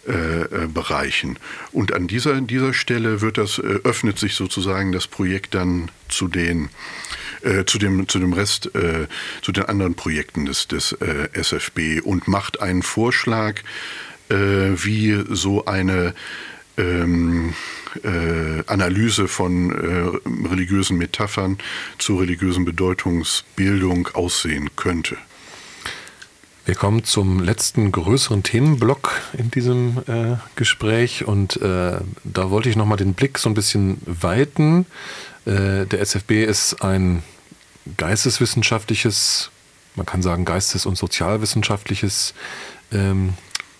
äh, 0.07 0.13
äh, 0.13 0.67
Bereichen. 0.67 1.37
Und 1.71 1.93
an 1.93 2.07
dieser, 2.07 2.41
dieser 2.41 2.73
Stelle 2.73 3.21
wird 3.21 3.37
das, 3.37 3.59
äh, 3.59 3.79
öffnet 3.83 4.17
sich 4.17 4.33
sozusagen 4.33 4.91
das 4.91 5.05
Projekt 5.05 5.53
dann 5.53 5.91
zu 6.09 6.27
den 6.27 6.69
äh, 7.43 7.65
zu 7.65 7.77
dem 7.77 8.07
zu 8.07 8.17
dem 8.17 8.33
Rest 8.33 8.73
äh, 8.73 9.07
zu 9.43 9.51
den 9.51 9.65
anderen 9.65 9.93
Projekten 9.93 10.47
des 10.47 10.67
des 10.67 10.93
äh, 10.93 11.29
SFB 11.33 12.01
und 12.03 12.27
macht 12.27 12.61
einen 12.61 12.81
Vorschlag, 12.81 13.61
wie 14.29 15.25
so 15.29 15.65
eine 15.65 16.15
ähm, 16.77 17.53
Analyse 18.65 19.27
von 19.27 19.71
religiösen 20.49 20.97
Metaphern 20.97 21.57
zur 21.97 22.21
religiösen 22.21 22.63
Bedeutungsbildung 22.63 24.07
aussehen 24.13 24.69
könnte. 24.77 25.17
Wir 26.63 26.75
kommen 26.75 27.03
zum 27.03 27.41
letzten 27.41 27.91
größeren 27.91 28.43
Themenblock 28.43 29.19
in 29.35 29.49
diesem 29.49 29.97
äh, 30.07 30.37
Gespräch 30.55 31.25
und 31.25 31.59
äh, 31.59 31.99
da 32.23 32.49
wollte 32.51 32.69
ich 32.69 32.75
nochmal 32.75 32.97
den 32.97 33.15
Blick 33.15 33.39
so 33.39 33.49
ein 33.49 33.55
bisschen 33.55 33.99
weiten. 34.05 34.85
Äh, 35.45 35.87
der 35.87 36.01
SFB 36.01 36.43
ist 36.43 36.83
ein 36.83 37.23
geisteswissenschaftliches, 37.97 39.49
man 39.95 40.05
kann 40.05 40.21
sagen 40.21 40.45
geistes- 40.45 40.85
und 40.85 40.99
sozialwissenschaftliches 40.99 42.35
ähm, 42.91 43.33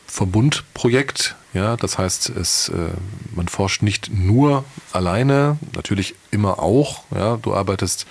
Verbundprojekt. 0.07 1.35
Ja, 1.53 1.77
das 1.77 1.99
heißt, 1.99 2.29
es, 2.29 2.69
äh, 2.69 2.89
man 3.35 3.47
forscht 3.47 3.83
nicht 3.83 4.11
nur 4.11 4.65
alleine, 4.91 5.59
natürlich 5.75 6.15
immer 6.31 6.57
auch. 6.57 7.03
Ja, 7.13 7.37
du 7.37 7.53
arbeitest 7.53 8.07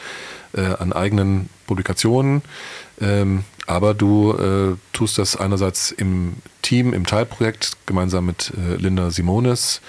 äh, 0.52 0.60
an 0.60 0.92
eigenen 0.92 1.48
Publikationen, 1.66 2.42
ähm, 3.00 3.44
aber 3.70 3.94
du 3.94 4.32
äh, 4.32 4.76
tust 4.92 5.16
das 5.16 5.36
einerseits 5.36 5.92
im 5.92 6.34
Team, 6.60 6.92
im 6.92 7.06
Teilprojekt 7.06 7.76
gemeinsam 7.86 8.26
mit 8.26 8.52
äh, 8.56 8.74
Linda 8.74 9.12
Simones 9.12 9.80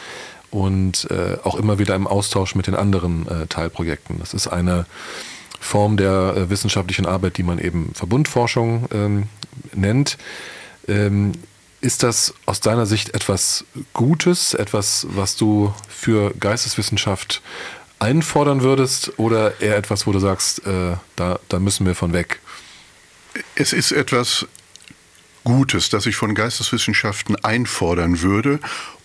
und 0.52 1.10
äh, 1.10 1.38
auch 1.44 1.56
immer 1.56 1.80
wieder 1.80 1.96
im 1.96 2.06
Austausch 2.06 2.54
mit 2.54 2.68
den 2.68 2.76
anderen 2.76 3.28
äh, 3.28 3.48
Teilprojekten. 3.48 4.20
Das 4.20 4.36
ist 4.36 4.48
eine 4.48 4.86
Form 5.60 5.98
der 5.98 6.36
äh, 6.38 6.50
wissenschaftlichen 6.52 7.08
Arbeit, 7.08 7.38
die 7.38 7.44
man 7.44 7.58
eben 7.58 7.92
Verbundforschung 7.96 8.86
ähm, 8.94 9.24
nennt. 9.74 10.20
Ähm, 10.88 11.32
ist 11.82 12.04
das 12.04 12.36
aus 12.46 12.60
deiner 12.60 12.86
Sicht 12.86 13.16
etwas 13.16 13.66
Gutes, 13.94 14.54
etwas, 14.54 15.08
was 15.10 15.38
du 15.38 15.74
für 15.90 16.36
Geisteswissenschaft 16.40 17.42
einfordern 17.98 18.62
würdest 18.62 19.18
oder 19.18 19.60
eher 19.60 19.76
etwas, 19.76 20.06
wo 20.06 20.12
du 20.12 20.20
sagst, 20.20 20.68
äh, 20.68 20.98
da, 21.16 21.40
da 21.50 21.58
müssen 21.58 21.88
wir 21.88 21.96
von 21.96 22.14
weg? 22.14 22.42
Es 23.56 23.74
ist 23.74 23.92
etwas 23.92 24.46
Gutes, 25.44 25.90
das 25.90 26.06
ich 26.06 26.16
von 26.16 26.36
Geisteswissenschaften 26.36 27.36
einfordern 27.44 28.22
würde 28.22 28.60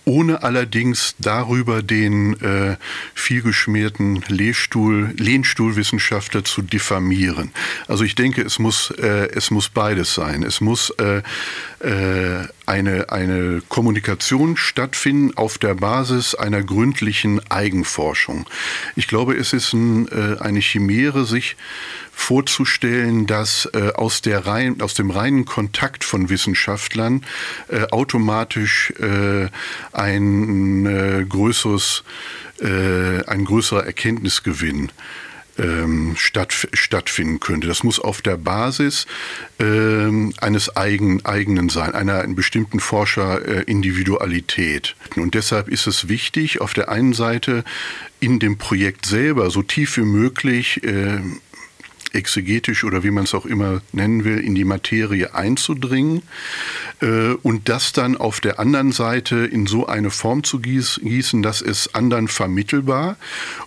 ohne 0.07 0.41
allerdings 0.41 1.15
darüber 1.19 1.83
den 1.83 2.39
äh, 2.41 2.77
vielgeschmierten 3.13 4.23
Lehrstuhl, 4.29 5.13
Lehnstuhlwissenschaftler 5.17 6.45
zu 6.45 6.61
diffamieren. 6.61 7.51
Also 7.89 8.05
ich 8.05 8.15
denke, 8.15 8.41
es 8.41 8.57
muss, 8.57 8.89
äh, 8.91 9.27
es 9.33 9.51
muss 9.51 9.67
beides 9.67 10.13
sein. 10.13 10.43
Es 10.43 10.61
muss 10.61 10.91
äh, 10.91 11.21
äh, 11.85 12.47
eine, 12.65 13.09
eine 13.09 13.61
Kommunikation 13.67 14.55
stattfinden 14.55 15.35
auf 15.35 15.57
der 15.57 15.75
Basis 15.75 16.35
einer 16.35 16.63
gründlichen 16.63 17.41
Eigenforschung. 17.51 18.47
Ich 18.95 19.09
glaube, 19.09 19.35
es 19.35 19.51
ist 19.51 19.73
ein, 19.73 20.07
äh, 20.07 20.39
eine 20.39 20.59
Chimäre, 20.59 21.25
sich 21.25 21.57
vorzustellen, 22.17 23.27
dass 23.27 23.69
äh, 23.73 23.91
aus, 23.93 24.21
der 24.21 24.47
rein, 24.47 24.81
aus 24.81 24.95
dem 24.95 25.11
reinen 25.11 25.45
Kontakt 25.45 26.03
von 26.03 26.29
Wissenschaftlern 26.29 27.23
äh, 27.69 27.83
automatisch 27.91 28.91
äh, 28.99 29.47
ein 29.93 30.85
äh, 30.87 31.23
größeres, 31.29 32.03
äh, 32.59 33.23
ein 33.25 33.45
größerer 33.45 33.85
Erkenntnisgewinn 33.85 34.91
ähm, 35.59 36.15
statt, 36.17 36.67
stattfinden 36.73 37.39
könnte. 37.39 37.67
Das 37.67 37.83
muss 37.83 37.99
auf 37.99 38.23
der 38.23 38.37
Basis 38.37 39.05
ähm, 39.59 40.33
eines 40.41 40.75
eigen, 40.75 41.23
eigenen 41.23 41.69
sein, 41.69 41.93
einer 41.93 42.25
bestimmten 42.27 42.79
Forscherindividualität. 42.79 44.95
Äh, 45.15 45.19
Und 45.19 45.35
deshalb 45.35 45.69
ist 45.69 45.85
es 45.87 46.09
wichtig, 46.09 46.61
auf 46.61 46.73
der 46.73 46.89
einen 46.89 47.13
Seite 47.13 47.63
in 48.19 48.39
dem 48.39 48.57
Projekt 48.57 49.05
selber 49.05 49.51
so 49.51 49.61
tief 49.61 49.97
wie 49.97 50.01
möglich 50.01 50.83
äh, 50.83 51.19
exegetisch 52.13 52.83
oder 52.83 53.03
wie 53.03 53.11
man 53.11 53.23
es 53.25 53.33
auch 53.33 53.45
immer 53.45 53.81
nennen 53.91 54.23
will, 54.23 54.39
in 54.39 54.55
die 54.55 54.65
Materie 54.65 55.33
einzudringen 55.33 56.23
äh, 57.01 57.33
und 57.43 57.69
das 57.69 57.93
dann 57.93 58.17
auf 58.17 58.39
der 58.39 58.59
anderen 58.59 58.91
Seite 58.91 59.37
in 59.37 59.67
so 59.67 59.87
eine 59.87 60.09
Form 60.09 60.43
zu 60.43 60.59
gießen, 60.59 61.43
dass 61.43 61.61
es 61.61 61.93
anderen 61.93 62.27
vermittelbar 62.27 63.17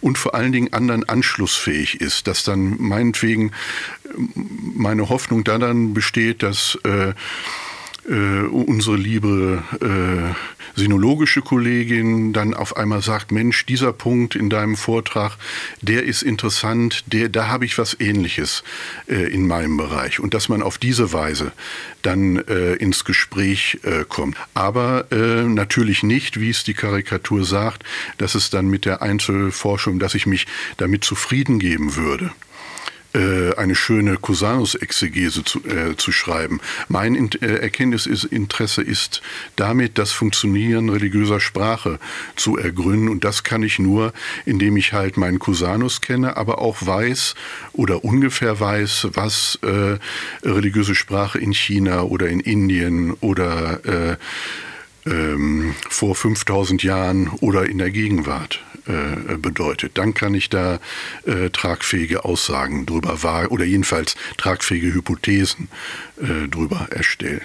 und 0.01 0.19
vor 0.19 0.35
allen 0.35 0.53
Dingen 0.53 0.73
anderen 0.73 1.09
anschlussfähig 1.09 2.01
ist, 2.01 2.27
dass 2.27 2.45
dann 2.45 2.77
meinetwegen 2.81 3.49
äh, 3.49 4.09
meine 4.75 5.09
Hoffnung 5.09 5.45
daran 5.45 5.95
besteht, 5.95 6.43
dass 6.43 6.79
äh, 6.85 7.15
äh, 8.09 8.43
unsere 8.47 8.97
liebe 8.97 9.63
äh, 9.81 10.35
sinologische 10.81 11.43
Kollegin 11.43 12.33
dann 12.33 12.55
auf 12.55 12.77
einmal 12.77 13.03
sagt, 13.03 13.33
Mensch, 13.33 13.67
dieser 13.67 13.93
Punkt 13.93 14.35
in 14.35 14.49
deinem 14.49 14.77
Vortrag, 14.77 15.37
der 15.83 16.05
ist 16.05 16.23
interessant, 16.23 17.05
der, 17.07 17.29
da 17.29 17.49
habe 17.49 17.67
ich 17.67 17.77
was 17.77 17.99
Ähnliches 18.01 18.65
äh, 19.07 19.31
in 19.33 19.47
meinem 19.47 19.77
Bereich. 19.77 20.21
Und 20.21 20.33
dass 20.33 20.49
man 20.49 20.63
auf 20.63 20.79
diese 20.79 21.13
Weise 21.13 21.53
dann 22.03 22.37
äh, 22.37 22.75
ins 22.75 23.05
Gespräch 23.05 23.79
äh, 23.83 24.05
kommt. 24.09 24.37
Aber 24.55 25.13
äh, 25.13 25.45
natürlich 25.45 26.03
nicht, 26.03 26.41
wie 26.41 26.51
es 26.51 26.65
die 26.65 26.75
Karikatur 26.75 27.45
sagt, 27.45 27.85
dass 28.17 28.35
es 28.35 28.49
dann 28.49 28.69
mit 28.69 28.87
der 28.87 29.03
Einzelforschung, 29.03 29.99
dass 29.99 30.15
ich 30.15 30.27
mich 30.27 30.47
damit 30.79 31.05
zufrieden 31.05 31.59
geben 31.59 31.95
würde. 31.95 32.33
Äh, 33.13 33.57
eine 33.57 33.75
schöne 33.75 34.19
Cusanus-Exegese 34.19 35.43
zu, 35.43 35.65
äh, 35.65 35.97
zu 35.97 36.13
schreiben. 36.13 36.61
Mein 36.87 37.17
In 37.17 37.29
äh, 37.41 37.57
Erkenntnisinteresse 37.57 38.83
ist 38.83 39.21
damit 39.57 39.99
das 39.99 40.13
Funktionieren 40.13 40.89
religiöser 40.91 41.41
Sprache 41.41 41.99
zu 42.37 42.57
ergründen 42.57 43.09
und 43.09 43.25
das 43.25 43.43
kann 43.43 43.65
ich 43.65 43.81
nur, 43.81 44.13
indem 44.47 44.77
ich 44.77 44.93
halt 44.93 45.17
meinen 45.17 45.41
Cusanus 45.41 46.03
kenne, 46.03 46.37
aber 46.37 46.61
auch 46.61 46.87
weiß 46.87 47.35
oder 47.73 48.05
ungefähr 48.05 48.61
weiß, 48.61 49.09
was 49.15 49.59
äh, 49.63 49.99
religiöse 50.49 50.95
Sprache 50.95 51.41
in 51.41 51.53
China 51.53 52.03
oder 52.03 52.29
in 52.29 52.39
Indien 52.39 53.15
oder 53.15 53.85
äh, 53.85 54.17
ähm, 55.07 55.75
vor 55.89 56.15
5000 56.15 56.83
Jahren 56.83 57.29
oder 57.41 57.67
in 57.67 57.79
der 57.79 57.91
Gegenwart 57.91 58.61
äh, 58.87 59.37
bedeutet. 59.37 59.99
Dann 59.99 60.15
kann 60.15 60.35
ich 60.35 60.49
da 60.49 60.79
äh, 61.27 61.51
tragfähige 61.51 62.25
Aussagen 62.25 62.87
drüber 62.87 63.23
wagen 63.23 63.49
oder 63.49 63.65
jedenfalls 63.65 64.17
tragfähige 64.37 64.95
Hypothesen 64.95 65.69
äh, 66.21 66.49
drüber 66.49 66.89
erstellen. 66.91 67.43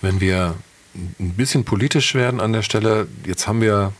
Wenn 0.00 0.20
wir 0.20 0.56
ein 0.94 1.34
bisschen 1.36 1.64
politisch 1.64 2.14
werden 2.14 2.40
an 2.40 2.52
der 2.52 2.62
Stelle, 2.62 3.08
jetzt 3.24 3.46
haben 3.46 3.60
wir 3.60 3.92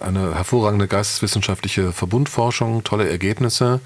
eine 0.00 0.34
hervorragende 0.34 0.86
geisteswissenschaftliche 0.86 1.92
Verbundforschung, 1.92 2.84
tolle 2.84 3.08
Ergebnisse. 3.08 3.80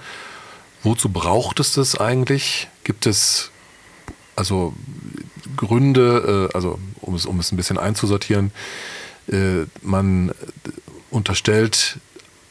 Wozu 0.82 1.10
braucht 1.10 1.60
es 1.60 1.72
das 1.72 1.96
eigentlich? 1.96 2.68
Gibt 2.84 3.06
es 3.06 3.50
also 4.36 4.74
Gründe, 5.56 6.48
äh, 6.50 6.56
also 6.56 6.78
um 7.00 7.14
es, 7.14 7.26
um 7.26 7.38
es 7.40 7.52
ein 7.52 7.56
bisschen 7.56 7.78
einzusortieren, 7.78 8.52
äh, 9.30 9.66
man 9.82 10.32
unterstellt 11.10 11.98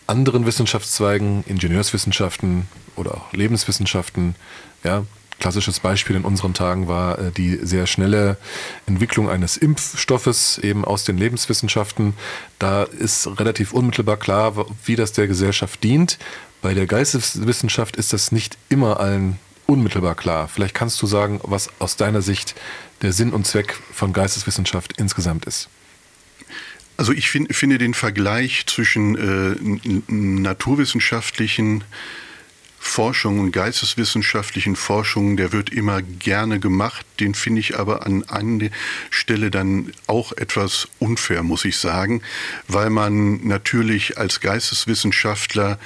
anderen 0.08 0.46
Wissenschaftszweigen, 0.46 1.44
Ingenieurswissenschaften 1.48 2.68
oder 2.96 3.16
auch 3.16 3.34
Lebenswissenschaften, 3.34 4.36
ja, 4.84 5.06
klassisches 5.40 5.80
Beispiel 5.80 6.16
in 6.16 6.24
unseren 6.24 6.54
Tagen 6.54 6.88
war 6.88 7.18
äh, 7.18 7.32
die 7.32 7.56
sehr 7.62 7.88
schnelle 7.88 8.38
Entwicklung 8.86 9.30
eines 9.30 9.58
Impfstoffes 9.58 10.58
eben 10.58 10.86
aus 10.86 11.04
den 11.06 11.18
Lebenswissenschaften. 11.18 12.14
Da 12.60 12.84
ist 12.84 13.28
relativ 13.40 13.74
unmittelbar 13.74 14.18
klar, 14.18 14.66
wie 14.86 14.96
das 14.96 15.14
der 15.14 15.28
Gesellschaft 15.28 15.84
dient. 15.84 16.18
Bei 16.62 16.74
der 16.74 16.88
Geisteswissenschaft 16.88 17.96
ist 17.96 18.12
das 18.14 18.32
nicht 18.32 18.58
immer 18.68 19.00
allen 19.00 19.40
unmittelbar 19.66 20.16
klar. 20.16 20.48
Vielleicht 20.48 20.76
kannst 20.76 21.02
du 21.02 21.08
sagen, 21.08 21.40
was 21.44 21.70
aus 21.80 21.96
deiner 21.96 22.22
Sicht 22.22 22.56
der 23.02 23.14
Sinn 23.14 23.32
und 23.32 23.48
Zweck 23.48 23.76
von 23.94 24.14
Geisteswissenschaft 24.14 24.94
insgesamt 24.98 25.46
ist. 25.46 25.70
Also 26.98 27.14
ich 27.14 27.30
find, 27.30 27.56
finde 27.56 27.78
den 27.78 27.94
Vergleich 27.94 28.66
zwischen 28.68 29.16
äh, 29.16 29.56
naturwissenschaftlichen 30.08 31.86
Forschung 32.78 33.40
und 33.40 33.52
geisteswissenschaftlichen 33.52 34.76
Forschungen, 34.76 35.38
der 35.38 35.52
wird 35.52 35.70
immer 35.70 36.02
gerne 36.02 36.60
gemacht. 36.60 37.06
Den 37.20 37.36
finde 37.36 37.62
ich 37.62 37.78
aber 37.78 38.06
an 38.06 38.24
einer 38.30 38.70
Stelle 39.10 39.52
dann 39.52 39.92
auch 40.08 40.32
etwas 40.34 40.88
unfair, 40.98 41.44
muss 41.44 41.66
ich 41.66 41.78
sagen, 41.78 42.22
weil 42.68 42.90
man 42.90 43.46
natürlich 43.48 44.18
als 44.18 44.40
Geisteswissenschaftler 44.40 45.80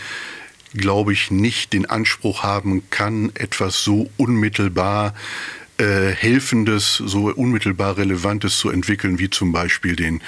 glaube 0.75 1.13
ich, 1.13 1.29
nicht 1.29 1.73
den 1.73 1.85
Anspruch 1.85 2.41
haben 2.41 2.89
kann, 2.89 3.31
etwas 3.35 3.83
so 3.83 4.09
unmittelbar 4.17 5.09
äh, 5.09 5.62
Helfendes, 5.77 6.95
so 6.97 7.31
unmittelbar 7.33 7.97
Relevantes 7.97 8.57
zu 8.57 8.69
entwickeln, 8.69 9.19
wie 9.19 9.29
zum 9.29 9.51
Beispiel 9.51 9.95
den 9.95 10.21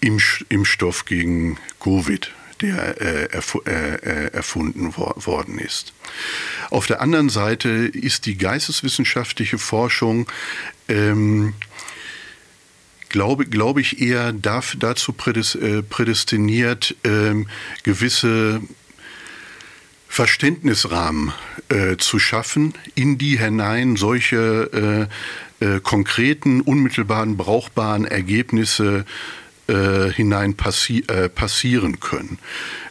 Impfstoff 0.00 1.04
gegen 1.04 1.58
Covid 1.80 2.32
der 2.62 3.00
äh, 3.00 3.24
erf 3.32 3.58
äh, 3.66 3.96
äh, 3.96 4.32
erfunden 4.32 4.96
wo 4.96 5.12
worden 5.16 5.58
ist. 5.58 5.92
Auf 6.70 6.86
der 6.86 7.02
anderen 7.02 7.28
Seite 7.28 7.68
ist 7.68 8.24
die 8.24 8.38
geisteswissenschaftliche 8.38 9.58
Forschung 9.58 10.26
ähm, 10.88 11.54
glaube, 13.08 13.46
glaube 13.46 13.80
ich, 13.80 14.00
eher 14.00 14.32
darf, 14.32 14.76
dazu 14.78 15.12
äh, 15.12 15.82
prädestiniert, 15.82 16.96
ähm, 17.04 17.48
gewisse 17.82 18.60
Verständnisrahmen 20.16 21.34
äh, 21.68 21.98
zu 21.98 22.18
schaffen, 22.18 22.72
in 22.94 23.18
die 23.18 23.38
hinein 23.38 23.96
solche 23.96 25.08
äh, 25.60 25.80
konkreten, 25.80 26.62
unmittelbaren, 26.62 27.36
brauchbaren 27.36 28.06
Ergebnisse 28.06 29.04
äh, 29.66 30.10
hinein 30.12 30.54
passi 30.54 31.04
äh, 31.08 31.28
passieren 31.28 32.00
können. 32.00 32.38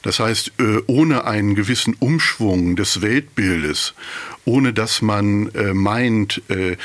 Das 0.04 0.20
heißt, 0.20 0.52
äh, 0.60 0.82
ohne 0.86 1.26
einen 1.26 1.56
gewissen 1.56 1.96
Umschwung 1.98 2.76
des 2.76 3.02
Weltbildes, 3.02 3.96
ohne 4.46 4.72
dass 4.72 5.02
man 5.02 5.48
äh, 5.56 5.74
meint, 5.74 6.44
äh, 6.50 6.78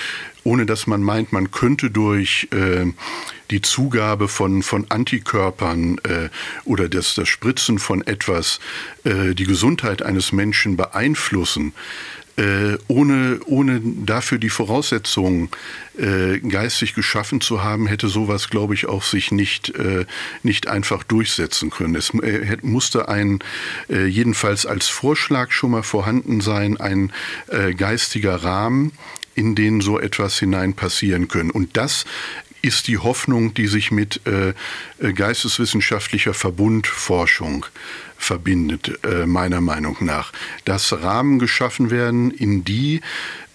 ohne 0.42 0.64
dass 0.64 0.86
man 0.86 1.02
meint, 1.02 1.34
man 1.34 1.50
könnte 1.50 1.90
durch 1.90 2.48
äh, 2.52 2.86
die 3.51 3.62
Zugabe 3.62 4.28
von, 4.28 4.62
von 4.62 4.86
Antikörpern 4.89 5.98
äh, 5.98 6.28
oder 6.64 6.89
das, 6.89 7.14
das 7.14 7.28
Spritzen 7.28 7.78
von 7.78 8.06
etwas 8.06 8.60
äh, 9.05 9.35
die 9.35 9.44
Gesundheit 9.44 10.02
eines 10.02 10.32
Menschen 10.32 10.77
beeinflussen, 10.77 11.72
äh, 12.36 12.78
ohne, 12.89 13.40
ohne 13.44 13.81
dafür 13.85 14.39
die 14.39 14.48
Voraussetzungen 14.48 15.51
äh, 15.98 16.39
geistig 16.39 16.94
geschaffen 16.94 17.40
zu 17.40 17.62
haben, 17.62 17.86
hätte 17.86 18.09
sowas, 18.09 18.48
glaube 18.48 18.74
ich, 18.74 18.86
auch 18.86 19.02
sich 19.02 19.31
nicht, 19.32 19.70
äh, 19.70 20.06
nicht 20.43 20.68
einfach 20.68 21.02
durchsetzen 21.02 21.70
können. 21.70 21.97
Es 21.97 22.10
äh, 22.10 22.56
musste 22.62 23.09
ein, 23.09 23.40
äh, 23.90 24.06
jedenfalls 24.06 24.64
als 24.64 24.89
Vorschlag 24.89 25.51
schon 25.51 25.72
mal 25.72 25.82
vorhanden 25.82 26.40
sein, 26.40 26.78
ein 26.78 27.12
äh, 27.48 27.74
geistiger 27.74 28.36
Rahmen, 28.36 28.93
in 29.35 29.55
den 29.55 29.81
so 29.81 29.98
etwas 29.98 30.39
hinein 30.39 30.74
passieren 30.74 31.28
können. 31.28 31.51
Und 31.51 31.77
das 31.77 32.05
ist 32.62 32.88
die 32.88 32.98
Hoffnung, 32.98 33.54
die 33.54 33.66
sich 33.66 33.90
mit 33.90 34.20
äh, 34.26 34.54
geisteswissenschaftlicher 35.12 36.34
Verbundforschung 36.34 37.66
verbindet, 38.16 38.98
äh, 39.04 39.26
meiner 39.26 39.60
Meinung 39.60 39.96
nach. 40.00 40.32
Dass 40.64 40.92
Rahmen 40.92 41.38
geschaffen 41.38 41.90
werden, 41.90 42.30
in 42.30 42.64
die 42.64 43.00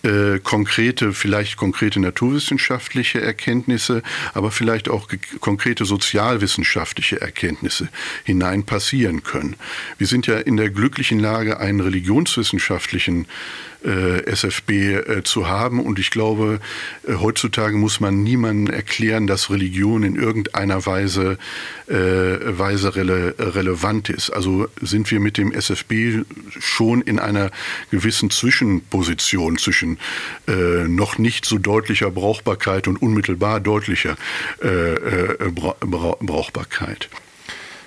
äh, 0.05 0.39
konkrete, 0.39 1.13
vielleicht 1.13 1.57
konkrete 1.57 1.99
naturwissenschaftliche 1.99 3.21
Erkenntnisse, 3.21 4.03
aber 4.33 4.51
vielleicht 4.51 4.87
auch 4.87 5.07
konkrete 5.39 5.85
sozialwissenschaftliche 5.85 7.19
Erkenntnisse 7.19 7.89
hinein 8.23 8.63
passieren 8.63 9.23
können. 9.23 9.55
Wir 9.97 10.07
sind 10.07 10.27
ja 10.27 10.37
in 10.37 10.57
der 10.57 10.69
glücklichen 10.69 11.19
Lage, 11.19 11.59
einen 11.59 11.81
religionswissenschaftlichen 11.81 13.25
äh, 13.85 14.25
SFB 14.25 14.71
äh, 14.71 15.23
zu 15.23 15.47
haben. 15.47 15.79
Und 15.79 15.99
ich 15.99 16.09
glaube, 16.09 16.59
heutzutage 17.07 17.77
muss 17.77 17.99
man 17.99 18.23
niemandem 18.23 18.73
erklären, 18.73 19.27
dass 19.27 19.49
Religion 19.49 20.03
in 20.03 20.15
irgendeiner 20.15 20.85
Weise, 20.85 21.37
äh, 21.87 21.93
Weise 21.93 22.95
rele 22.95 23.35
relevant 23.37 24.09
ist. 24.09 24.31
Also 24.31 24.67
sind 24.81 25.11
wir 25.11 25.19
mit 25.19 25.37
dem 25.37 25.51
SFB 25.51 26.25
schon 26.59 27.01
in 27.01 27.19
einer 27.19 27.51
gewissen 27.91 28.31
Zwischenposition 28.31 29.57
zwischen 29.57 29.94
äh, 30.47 30.87
noch 30.87 31.17
nicht 31.17 31.45
so 31.45 31.57
deutlicher 31.57 32.11
Brauchbarkeit 32.11 32.87
und 32.87 33.01
unmittelbar 33.01 33.59
deutlicher 33.59 34.15
äh, 34.61 35.49
Bra 35.51 35.75
Bra 35.79 36.17
Brauchbarkeit. 36.19 37.09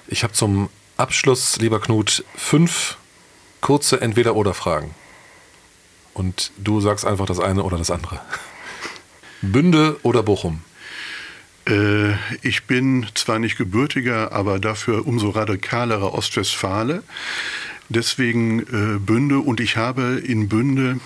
Ich 0.09 0.23
habe 0.23 0.33
zum 0.33 0.69
Abschluss, 0.97 1.59
lieber 1.59 1.81
Knut, 1.81 2.25
fünf 2.37 2.97
kurze 3.61 4.01
Entweder-Oder-Fragen 4.01 4.95
und 6.15 6.53
du 6.59 6.81
sagst 6.81 7.05
einfach 7.05 7.27
das 7.27 7.41
eine 7.41 7.63
oder 7.63 7.79
das 7.79 7.91
andere. 7.91 8.21
Bünde 9.43 9.97
oder 10.03 10.23
Bochum? 10.23 10.63
Äh, 11.69 12.15
ich 12.43 12.65
bin 12.65 13.07
zwar 13.15 13.39
nicht 13.39 13.57
gebürtiger, 13.57 14.33
aber 14.33 14.59
dafür 14.59 15.07
umso 15.07 15.31
radikalerer 15.31 16.15
Ostwestfale. 16.15 17.03
Deswegen 17.89 18.61
äh, 18.61 18.99
Bünde 18.99 19.39
und 19.39 19.61
ich 19.61 19.77
habe 19.77 20.21
in 20.25 20.49
Bünde 20.49 20.97
äh, 20.97 21.01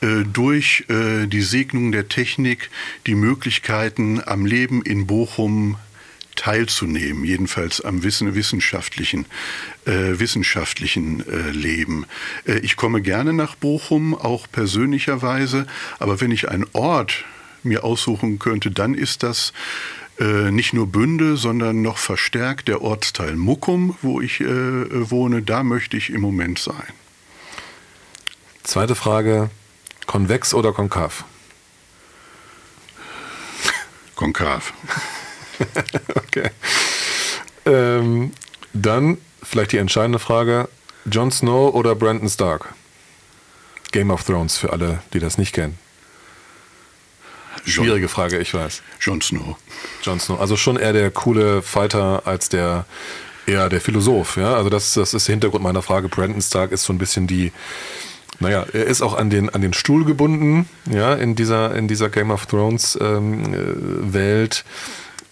durch 0.00 0.84
äh, 0.88 1.26
die 1.26 1.42
Segnung 1.42 1.90
der 1.90 2.08
Technik 2.08 2.70
die 3.06 3.14
Möglichkeiten 3.14 4.20
am 4.24 4.44
Leben 4.44 4.82
in 4.82 5.06
Bochum 5.06 5.76
teilzunehmen, 6.36 7.24
jedenfalls 7.24 7.80
am 7.80 8.02
wissen, 8.02 8.34
wissenschaftlichen, 8.34 9.26
äh, 9.86 10.18
wissenschaftlichen 10.18 11.26
äh, 11.26 11.50
Leben. 11.50 12.06
Äh, 12.46 12.58
ich 12.58 12.76
komme 12.76 13.02
gerne 13.02 13.32
nach 13.32 13.56
Bochum, 13.56 14.14
auch 14.14 14.46
persönlicherweise, 14.50 15.66
aber 15.98 16.20
wenn 16.20 16.30
ich 16.30 16.48
einen 16.48 16.66
Ort 16.72 17.24
mir 17.62 17.82
aussuchen 17.82 18.38
könnte, 18.38 18.70
dann 18.70 18.94
ist 18.94 19.22
das 19.22 19.52
äh, 20.20 20.50
nicht 20.50 20.72
nur 20.72 20.86
Bünde, 20.86 21.36
sondern 21.36 21.82
noch 21.82 21.98
verstärkt 21.98 22.68
der 22.68 22.82
Ortsteil 22.82 23.34
Muckum, 23.36 23.96
wo 24.02 24.20
ich 24.20 24.40
äh, 24.40 25.10
wohne. 25.10 25.42
Da 25.42 25.62
möchte 25.62 25.96
ich 25.96 26.10
im 26.10 26.20
Moment 26.20 26.58
sein. 26.58 26.86
Zweite 28.62 28.94
Frage, 28.94 29.50
konvex 30.06 30.54
oder 30.54 30.72
konkav? 30.72 31.24
Konkav. 34.14 34.72
okay. 36.14 36.50
Ähm, 37.66 38.32
dann 38.72 39.18
vielleicht 39.42 39.72
die 39.72 39.78
entscheidende 39.78 40.18
Frage: 40.18 40.68
Jon 41.04 41.30
Snow 41.30 41.74
oder 41.74 41.94
Brandon 41.94 42.28
Stark? 42.28 42.74
Game 43.92 44.10
of 44.10 44.24
Thrones 44.24 44.58
für 44.58 44.72
alle, 44.72 45.02
die 45.12 45.20
das 45.20 45.38
nicht 45.38 45.52
kennen. 45.52 45.78
Schwierige 47.64 48.08
Frage, 48.08 48.38
ich 48.38 48.54
weiß. 48.54 48.82
Jon 49.00 49.20
Snow. 49.20 49.56
Jon 50.02 50.20
Snow. 50.20 50.40
Also 50.40 50.56
schon 50.56 50.76
eher 50.76 50.92
der 50.92 51.10
coole 51.10 51.62
Fighter 51.62 52.22
als 52.24 52.48
der 52.48 52.84
eher 53.46 53.68
der 53.68 53.80
Philosoph. 53.80 54.36
Ja, 54.36 54.54
also 54.54 54.70
das, 54.70 54.94
das 54.94 55.14
ist 55.14 55.26
der 55.28 55.34
Hintergrund 55.34 55.62
meiner 55.62 55.82
Frage. 55.82 56.08
Brandon 56.08 56.42
Stark 56.42 56.72
ist 56.72 56.84
so 56.84 56.92
ein 56.92 56.98
bisschen 56.98 57.26
die 57.26 57.52
naja, 58.40 58.66
er 58.72 58.84
ist 58.84 59.02
auch 59.02 59.16
an 59.16 59.30
den, 59.30 59.50
an 59.50 59.60
den 59.60 59.72
Stuhl 59.72 60.04
gebunden, 60.04 60.68
ja, 60.90 61.14
in 61.14 61.34
dieser, 61.34 61.74
in 61.74 61.88
dieser 61.88 62.10
Game 62.10 62.30
of 62.30 62.46
Thrones 62.46 62.98
ähm, 63.00 63.54
äh, 63.54 64.12
Welt 64.12 64.64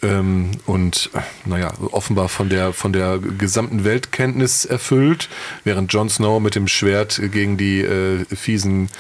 ähm, 0.05 0.51
und 0.67 1.11
naja, 1.45 1.73
offenbar 1.91 2.29
von 2.29 2.49
der, 2.49 2.73
von 2.73 2.93
der 2.93 3.19
gesamten 3.19 3.85
Weltkenntnis 3.85 4.65
erfüllt, 4.65 5.29
während 5.65 5.93
Jon 5.93 6.09
Snow 6.09 6.41
mit 6.41 6.55
dem 6.55 6.69
Schwert 6.69 7.21
gegen 7.33 7.57
die 7.57 7.81
äh, 7.81 8.25
fiesen 8.27 8.91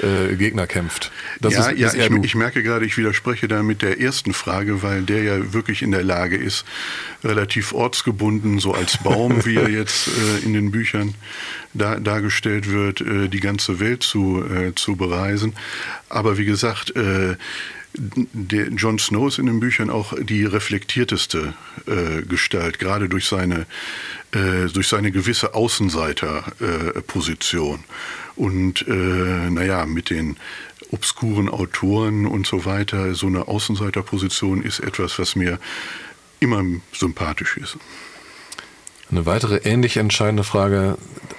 äh, 0.00 0.36
Gegner 0.36 0.66
kämpft. 0.66 1.10
Das 1.40 1.54
ja, 1.54 1.68
ist, 1.68 1.94
ja 1.94 2.06
ich, 2.06 2.24
ich, 2.24 2.34
merke 2.34 2.62
gerade, 2.62 2.86
ich 2.86 2.96
widerspreche 2.96 3.48
da 3.48 3.62
mit 3.62 3.82
der 3.82 4.00
ersten 4.00 4.32
Frage, 4.32 4.82
weil 4.82 5.02
der 5.02 5.22
ja 5.22 5.52
wirklich 5.52 5.82
in 5.82 5.90
der 5.90 6.04
Lage 6.04 6.36
ist, 6.36 6.64
relativ 7.24 7.72
ortsgebunden, 7.72 8.58
so 8.58 8.72
als 8.72 8.98
Baum, 8.98 9.44
wie 9.44 9.56
er 9.56 9.68
jetzt 9.68 10.08
äh, 10.08 10.44
in 10.44 10.52
den 10.52 10.70
Büchern 10.70 11.14
da, 11.74 11.98
dargestellt 11.98 12.70
wird, 12.70 13.00
äh, 13.00 13.28
die 13.28 13.40
ganze 13.40 13.80
Welt 13.80 14.02
zu, 14.02 14.44
äh, 14.44 14.74
zu 14.74 14.96
bereisen. 14.96 15.54
Aber 16.08 16.38
wie 16.38 16.44
gesagt, 16.44 16.94
äh, 16.96 17.36
der 17.94 18.68
Jon 18.68 18.98
Snow 18.98 19.28
ist 19.28 19.38
in 19.38 19.46
den 19.46 19.60
Büchern 19.60 19.88
auch 19.90 20.14
die 20.18 20.44
reflektierteste 20.44 21.54
äh, 21.86 22.22
Gestalt, 22.22 22.78
gerade 22.78 23.08
durch 23.08 23.26
seine, 23.26 23.66
äh, 24.32 24.66
durch 24.72 24.88
seine 24.88 25.12
gewisse 25.12 25.54
Außenseiterposition. 25.54 27.78
Äh, 27.78 27.82
und 28.34 28.86
naja, 28.88 29.84
mit 29.84 30.08
den 30.08 30.38
obskuren 30.90 31.50
Autoren 31.50 32.24
und 32.26 32.46
so 32.46 32.64
weiter, 32.64 33.14
so 33.14 33.26
eine 33.26 33.46
Außenseiterposition 33.46 34.62
ist 34.62 34.80
etwas, 34.80 35.18
was 35.18 35.36
mir 35.36 35.58
immer 36.40 36.64
sympathisch 36.94 37.58
ist. 37.58 37.76
Eine 39.10 39.26
weitere 39.26 39.58
ähnlich 39.58 39.98
entscheidende 39.98 40.44
Frage, 40.44 40.96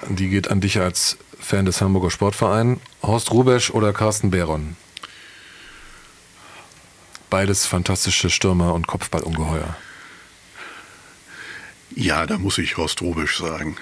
die 0.08 0.30
geht 0.30 0.52
an 0.52 0.62
dich 0.62 0.80
als 0.80 1.18
Fan 1.40 1.66
des 1.66 1.82
Hamburger 1.82 2.12
Sportvereins. 2.12 2.80
Horst 3.02 3.32
Rubesch 3.32 3.72
oder 3.72 3.92
Carsten 3.92 4.30
Behron? 4.30 4.76
Beides 7.34 7.66
fantastische 7.66 8.30
Stürmer 8.30 8.76
und 8.76 8.86
Kopfballungeheuer. 8.86 9.76
Ja, 11.96 12.28
da 12.28 12.38
muss 12.38 12.60
ich 12.60 12.78
Horst 12.78 13.02
Rubisch 13.02 13.40
sagen. 13.40 13.76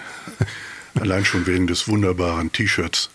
Allein 0.98 1.26
schon 1.26 1.46
wegen 1.48 1.68
des 1.68 1.90
wunderbaren 1.90 2.54
T-Shirts, 2.54 3.10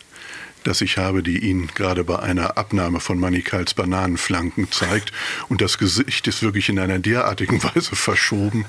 das 0.62 0.82
ich 0.82 0.98
habe, 0.98 1.22
die 1.22 1.38
ihn 1.38 1.68
gerade 1.68 2.04
bei 2.04 2.18
einer 2.18 2.58
Abnahme 2.58 3.00
von 3.00 3.18
Manikals 3.18 3.72
Bananenflanken 3.72 4.70
zeigt. 4.70 5.10
Und 5.48 5.62
das 5.62 5.78
Gesicht 5.78 6.26
ist 6.26 6.42
wirklich 6.42 6.68
in 6.68 6.78
einer 6.80 6.98
derartigen 6.98 7.62
Weise 7.62 7.96
verschoben. 7.96 8.66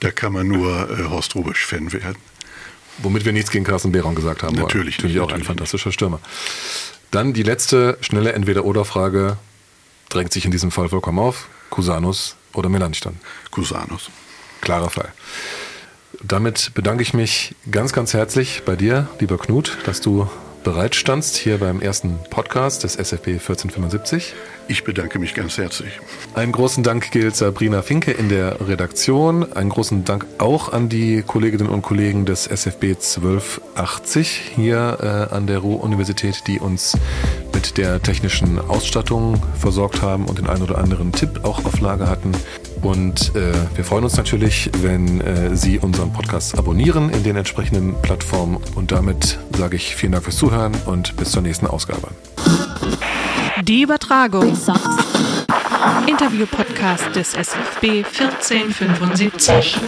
Da 0.00 0.10
kann 0.10 0.32
man 0.32 0.48
nur 0.48 0.90
äh, 0.90 1.04
Horst 1.04 1.36
Rubisch-Fan 1.36 1.92
werden. 1.92 2.18
Womit 2.98 3.24
wir 3.24 3.32
nichts 3.32 3.52
gegen 3.52 3.64
Carsten 3.64 3.92
Behron 3.92 4.16
gesagt 4.16 4.42
haben. 4.42 4.56
Natürlich. 4.56 4.98
Natürlich 4.98 5.20
auch 5.20 5.30
ein 5.30 5.44
fantastischer 5.44 5.92
Stürmer. 5.92 6.18
Dann 7.12 7.32
die 7.32 7.44
letzte 7.44 7.96
schnelle 8.00 8.32
Entweder-Oder-Frage 8.32 9.38
drängt 10.16 10.32
sich 10.32 10.46
in 10.46 10.50
diesem 10.50 10.70
Fall 10.70 10.88
vollkommen 10.88 11.18
auf. 11.18 11.48
Cusanus 11.70 12.36
oder 12.54 12.68
Melanchthon? 12.68 13.16
Cusanus. 13.50 14.10
Klarer 14.62 14.88
Fall. 14.88 15.12
Damit 16.22 16.72
bedanke 16.74 17.02
ich 17.02 17.12
mich 17.12 17.54
ganz, 17.70 17.92
ganz 17.92 18.14
herzlich 18.14 18.62
bei 18.64 18.76
dir, 18.76 19.08
lieber 19.20 19.36
Knut, 19.36 19.76
dass 19.84 20.00
du 20.00 20.28
bereitstandst 20.66 21.36
hier 21.36 21.58
beim 21.58 21.80
ersten 21.80 22.18
Podcast 22.28 22.82
des 22.82 22.96
SFB 22.96 23.34
1475. 23.34 24.34
Ich 24.66 24.82
bedanke 24.82 25.20
mich 25.20 25.32
ganz 25.32 25.58
herzlich. 25.58 26.00
Einen 26.34 26.50
großen 26.50 26.82
Dank 26.82 27.12
gilt 27.12 27.36
Sabrina 27.36 27.82
Finke 27.82 28.10
in 28.10 28.28
der 28.28 28.66
Redaktion. 28.66 29.52
Einen 29.52 29.70
großen 29.70 30.04
Dank 30.04 30.26
auch 30.38 30.72
an 30.72 30.88
die 30.88 31.22
Kolleginnen 31.22 31.68
und 31.68 31.82
Kollegen 31.82 32.26
des 32.26 32.48
SFB 32.48 32.96
1280 32.96 34.40
hier 34.56 34.98
äh, 35.30 35.32
an 35.32 35.46
der 35.46 35.58
Ruhr-Universität, 35.58 36.42
die 36.48 36.58
uns 36.58 36.98
mit 37.54 37.78
der 37.78 38.02
technischen 38.02 38.58
Ausstattung 38.58 39.40
versorgt 39.60 40.02
haben 40.02 40.24
und 40.24 40.38
den 40.38 40.48
einen 40.48 40.62
oder 40.62 40.78
anderen 40.78 41.12
Tipp 41.12 41.44
auch 41.44 41.64
auf 41.64 41.78
Lage 41.78 42.08
hatten. 42.08 42.32
Und 42.86 43.34
äh, 43.34 43.52
wir 43.74 43.84
freuen 43.84 44.04
uns 44.04 44.16
natürlich, 44.16 44.70
wenn 44.80 45.20
äh, 45.20 45.56
Sie 45.56 45.80
unseren 45.80 46.12
Podcast 46.12 46.56
abonnieren 46.56 47.10
in 47.10 47.24
den 47.24 47.34
entsprechenden 47.34 48.00
Plattformen. 48.00 48.58
Und 48.76 48.92
damit 48.92 49.40
sage 49.56 49.74
ich 49.74 49.96
vielen 49.96 50.12
Dank 50.12 50.22
fürs 50.22 50.36
Zuhören 50.36 50.72
und 50.86 51.16
bis 51.16 51.32
zur 51.32 51.42
nächsten 51.42 51.66
Ausgabe. 51.66 52.10
Die 53.62 53.82
Übertragung. 53.82 54.56
Interview-Podcast 56.06 57.16
des 57.16 57.34
SFB 57.34 58.04
1475. 58.04 59.80